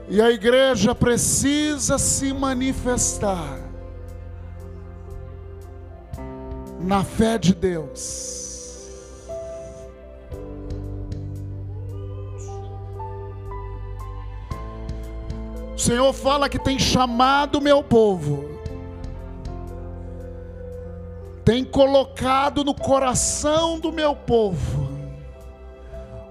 E 0.08 0.20
a 0.20 0.32
igreja 0.32 0.96
precisa 0.96 1.96
se 1.96 2.32
manifestar 2.32 3.60
na 6.80 7.04
fé 7.04 7.38
de 7.38 7.54
Deus. 7.54 8.90
O 15.72 15.78
Senhor 15.78 16.12
fala 16.12 16.48
que 16.48 16.58
tem 16.58 16.80
chamado 16.80 17.60
meu 17.60 17.80
povo, 17.80 18.55
tem 21.46 21.64
colocado 21.64 22.64
no 22.64 22.74
coração 22.74 23.78
do 23.78 23.92
meu 23.92 24.16
povo 24.16 24.88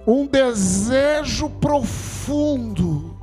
um 0.06 0.26
desejo 0.26 1.48
profundo 1.48 3.16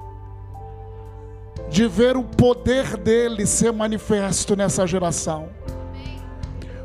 de 1.69 1.87
ver 1.87 2.17
o 2.17 2.23
poder 2.23 2.97
dele 2.97 3.45
ser 3.45 3.71
manifesto 3.71 4.55
nessa 4.55 4.87
geração. 4.87 5.49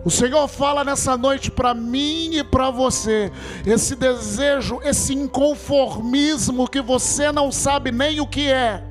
O 0.04 0.11
Senhor 0.11 0.46
fala 0.46 0.84
nessa 0.84 1.16
noite 1.16 1.50
para 1.50 1.72
mim 1.72 2.34
e 2.34 2.44
para 2.44 2.70
você, 2.70 3.32
esse 3.66 3.96
desejo, 3.96 4.78
esse 4.84 5.14
inconformismo 5.14 6.68
que 6.68 6.82
você 6.82 7.32
não 7.32 7.50
sabe 7.50 7.90
nem 7.90 8.20
o 8.20 8.26
que 8.26 8.52
é 8.52 8.84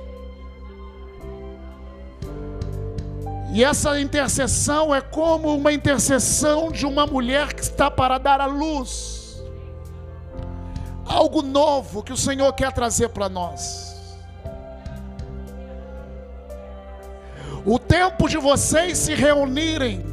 E 3.53 3.65
essa 3.65 3.99
intercessão 4.01 4.95
é 4.95 5.01
como 5.01 5.55
uma 5.55 5.73
intercessão 5.73 6.71
de 6.71 6.85
uma 6.85 7.07
mulher 7.07 7.55
que 7.55 7.63
está 7.63 7.91
para 7.91 8.19
dar 8.19 8.41
à 8.41 8.47
luz. 8.47 9.43
Algo 11.07 11.41
novo 11.41 12.03
que 12.03 12.13
o 12.13 12.17
Senhor 12.17 12.53
quer 12.53 12.73
trazer 12.73 13.09
para 13.09 13.29
nós. 13.29 13.97
O 17.65 17.79
tempo 17.79 18.29
de 18.29 18.37
vocês 18.37 18.99
se 18.99 19.15
reunirem 19.15 20.05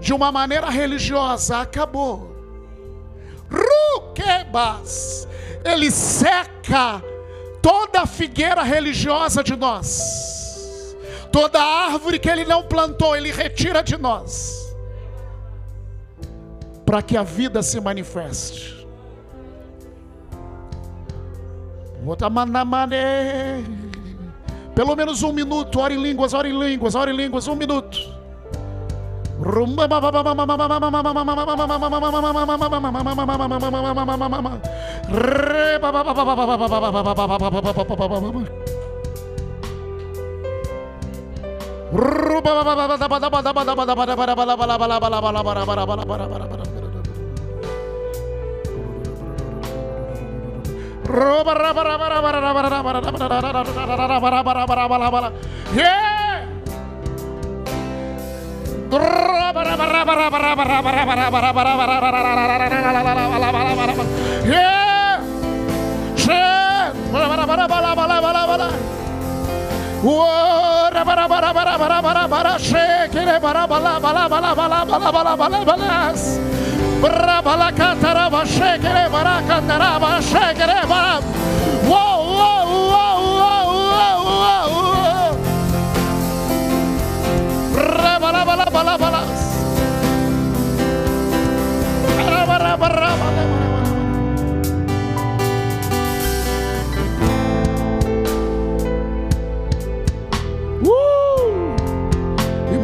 de 0.00 0.12
uma 0.12 0.30
maneira 0.32 0.70
religiosa 0.70 1.60
acabou. 1.60 2.34
Ruquebas, 3.50 5.26
ele 5.64 5.90
seca 5.90 7.02
toda 7.62 8.02
a 8.02 8.06
figueira 8.06 8.62
religiosa 8.62 9.42
de 9.42 9.56
nós, 9.56 10.35
toda 11.36 11.60
árvore 11.60 12.18
que 12.18 12.30
ele 12.30 12.46
não 12.46 12.62
plantou, 12.62 13.14
ele 13.14 13.30
retira 13.30 13.82
de 13.82 13.98
nós, 13.98 14.74
para 16.86 17.02
que 17.02 17.14
a 17.14 17.22
vida 17.22 17.62
se 17.62 17.78
manifeste. 17.78 18.74
Pelo 24.74 24.96
menos 24.96 25.22
um 25.22 25.30
minuto, 25.30 25.78
ore 25.78 25.94
em 25.94 26.02
línguas, 26.02 26.32
ore 26.32 26.48
em 26.48 26.58
línguas, 26.58 26.94
ore 26.94 27.12
em 27.12 27.16
línguas, 27.16 27.46
um 27.46 27.54
minuto. 27.54 27.98
Yeah! 55.74 56.16
Rabba, 92.26 92.58
rabba, 92.58 92.88
rabba, 92.88 92.88
rabba. 92.88 93.65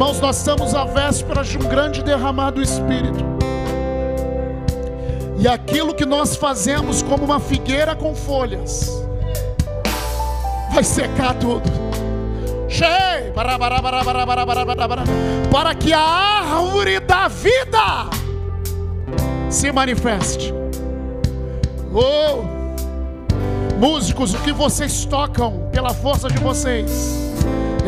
Irmãos, 0.03 0.19
nós 0.19 0.37
estamos 0.39 0.75
à 0.75 0.83
véspera 0.83 1.45
de 1.45 1.57
um 1.57 1.61
grande 1.61 2.03
derramar 2.03 2.51
do 2.51 2.61
Espírito. 2.61 3.23
E 5.39 5.47
aquilo 5.47 5.95
que 5.95 6.05
nós 6.05 6.35
fazemos 6.35 7.01
como 7.01 7.23
uma 7.23 7.39
figueira 7.39 7.95
com 7.95 8.13
folhas 8.13 8.91
vai 10.73 10.83
secar 10.83 11.33
tudo. 11.35 11.63
Para 15.49 15.73
que 15.73 15.93
a 15.93 16.01
árvore 16.01 16.99
da 16.99 17.29
vida 17.29 18.09
se 19.49 19.71
manifeste. 19.71 20.53
Oh, 21.93 22.43
músicos, 23.79 24.33
o 24.33 24.39
que 24.39 24.51
vocês 24.51 25.05
tocam 25.05 25.69
pela 25.71 25.93
força 25.93 26.27
de 26.27 26.39
vocês, 26.39 27.33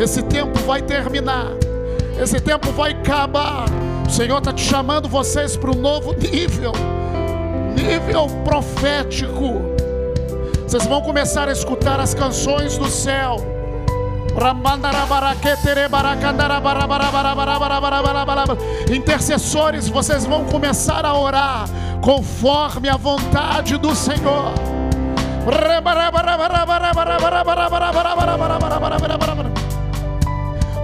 esse 0.00 0.22
tempo 0.22 0.58
vai 0.60 0.80
terminar 0.80 1.75
esse 2.18 2.40
tempo 2.40 2.70
vai 2.72 2.92
acabar. 2.92 3.66
O 4.06 4.10
Senhor 4.10 4.38
está 4.38 4.52
te 4.52 4.62
chamando 4.62 5.08
vocês 5.08 5.56
para 5.56 5.70
um 5.70 5.74
novo 5.74 6.14
nível, 6.14 6.72
nível 7.74 8.28
profético. 8.44 9.76
Vocês 10.66 10.86
vão 10.86 11.00
começar 11.02 11.48
a 11.48 11.52
escutar 11.52 12.00
as 12.00 12.14
canções 12.14 12.76
do 12.78 12.86
céu. 12.86 13.36
Intercessores, 18.92 19.88
vocês 19.88 20.26
vão 20.26 20.44
começar 20.44 21.04
a 21.04 21.18
orar 21.18 21.66
conforme 22.02 22.88
a 22.88 22.96
vontade 22.96 23.76
do 23.78 23.94
Senhor. 23.94 24.52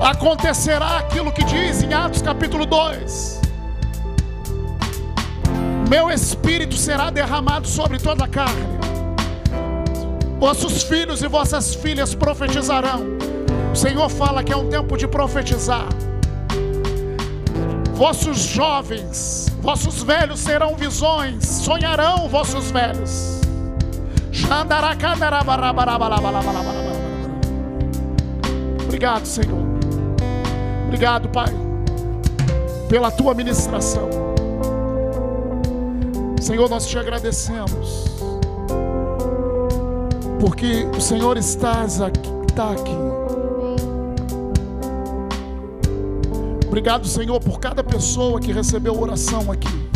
Acontecerá 0.03 0.99
aquilo 0.99 1.31
que 1.31 1.45
diz 1.45 1.83
em 1.83 1.95
Atos 1.95 2.21
capítulo 2.23 2.67
2. 2.67 3.41
meu 5.89 6.11
espírito 6.11 6.75
será 6.75 7.11
derramado 7.11 7.69
sobre 7.69 7.99
toda 7.99 8.25
a 8.25 8.29
carne. 8.29 8.67
Vossos 10.41 10.83
filhos 10.83 11.23
e 11.23 11.29
vossas 11.29 11.75
filhas 11.75 12.15
profetizarão. 12.15 13.03
O 13.73 13.77
Senhor 13.77 14.09
fala 14.09 14.43
que 14.43 14.53
é 14.53 14.57
um 14.57 14.69
tempo 14.69 14.97
de 14.97 15.07
profetizar. 15.07 15.87
Vossos 17.93 18.39
jovens, 18.39 19.53
vossos 19.61 20.03
velhos 20.03 20.43
terão 20.43 20.75
visões, 20.75 21.47
sonharão 21.47 22.29
vossos 22.29 22.71
velhos. 22.71 23.41
Obrigado, 28.85 29.27
Senhor. 29.27 29.62
Obrigado, 30.93 31.27
Pai, 31.31 31.49
pela 32.87 33.11
tua 33.11 33.33
ministração. 33.33 34.11
Senhor, 36.39 36.69
nós 36.69 36.87
te 36.87 36.99
agradecemos, 36.99 38.05
porque 40.39 40.87
o 40.95 41.01
Senhor 41.01 41.39
aqui, 42.03 42.21
está 42.47 42.73
aqui. 42.73 42.95
Obrigado, 46.67 47.09
Senhor, 47.09 47.41
por 47.41 47.59
cada 47.59 47.83
pessoa 47.83 48.39
que 48.39 48.53
recebeu 48.53 49.01
oração 49.01 49.51
aqui. 49.51 49.91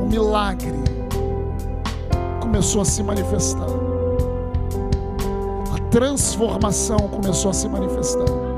Um 0.00 0.06
milagre 0.06 0.78
começou 2.40 2.82
a 2.82 2.84
se 2.84 3.02
manifestar. 3.02 3.66
A 5.74 5.90
transformação 5.90 7.08
começou 7.08 7.50
a 7.50 7.54
se 7.54 7.68
manifestar. 7.68 8.51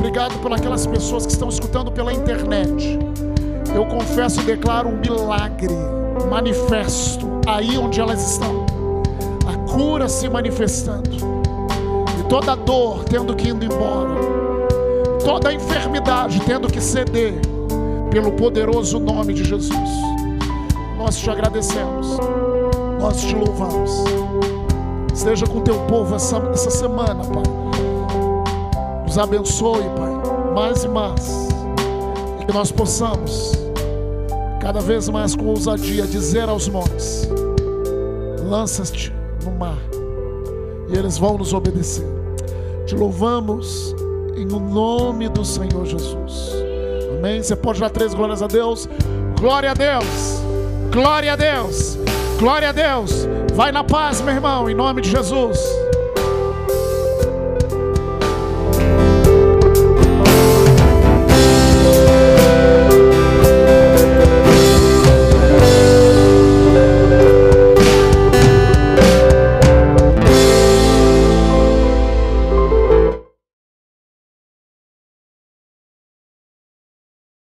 Obrigado 0.00 0.38
por 0.40 0.50
aquelas 0.50 0.86
pessoas 0.86 1.26
que 1.26 1.32
estão 1.32 1.50
escutando 1.50 1.92
pela 1.92 2.10
internet. 2.10 2.98
Eu 3.74 3.84
confesso 3.84 4.40
e 4.40 4.44
declaro 4.44 4.88
um 4.88 4.96
milagre 4.96 5.68
manifesto 6.28 7.28
aí 7.46 7.76
onde 7.76 8.00
elas 8.00 8.32
estão. 8.32 8.64
A 9.46 9.70
cura 9.70 10.08
se 10.08 10.26
manifestando. 10.26 11.10
E 12.18 12.28
toda 12.30 12.56
dor 12.56 13.04
tendo 13.04 13.36
que 13.36 13.48
ir 13.48 13.62
embora. 13.62 14.14
Toda 15.22 15.52
enfermidade 15.52 16.40
tendo 16.46 16.66
que 16.68 16.80
ceder 16.80 17.34
pelo 18.10 18.32
poderoso 18.32 18.98
nome 18.98 19.34
de 19.34 19.44
Jesus. 19.44 19.90
Nós 20.96 21.18
te 21.18 21.28
agradecemos. 21.28 22.16
Nós 22.98 23.20
te 23.20 23.34
louvamos. 23.34 24.02
Esteja 25.12 25.46
com 25.46 25.60
teu 25.60 25.78
povo 25.80 26.16
essa, 26.16 26.38
essa 26.54 26.70
semana, 26.70 27.22
Pai. 27.22 27.69
Nos 29.10 29.18
abençoe, 29.18 29.82
Pai, 29.96 30.54
mais 30.54 30.84
e 30.84 30.88
mais. 30.88 31.48
E 32.40 32.44
que 32.44 32.52
nós 32.54 32.70
possamos, 32.70 33.58
cada 34.60 34.78
vez 34.78 35.08
mais 35.08 35.34
com 35.34 35.46
ousadia, 35.46 36.06
dizer 36.06 36.48
aos 36.48 36.68
montes: 36.68 37.28
lança-te 38.48 39.12
no 39.44 39.50
mar, 39.50 39.82
e 40.88 40.96
eles 40.96 41.18
vão 41.18 41.36
nos 41.36 41.52
obedecer. 41.52 42.06
Te 42.86 42.94
louvamos 42.94 43.96
em 44.36 44.46
nome 44.46 45.28
do 45.28 45.44
Senhor 45.44 45.84
Jesus. 45.84 46.52
Amém. 47.18 47.42
Você 47.42 47.56
pode 47.56 47.80
dar 47.80 47.90
três 47.90 48.14
glórias 48.14 48.44
a 48.44 48.46
Deus. 48.46 48.88
Glória 49.40 49.72
a 49.72 49.74
Deus. 49.74 50.40
Glória 50.92 51.32
a 51.32 51.36
Deus. 51.36 51.98
Glória 52.38 52.68
a 52.68 52.72
Deus. 52.72 53.26
Vai 53.54 53.72
na 53.72 53.82
paz, 53.82 54.20
meu 54.20 54.34
irmão, 54.34 54.70
em 54.70 54.74
nome 54.76 55.02
de 55.02 55.10
Jesus. 55.10 55.79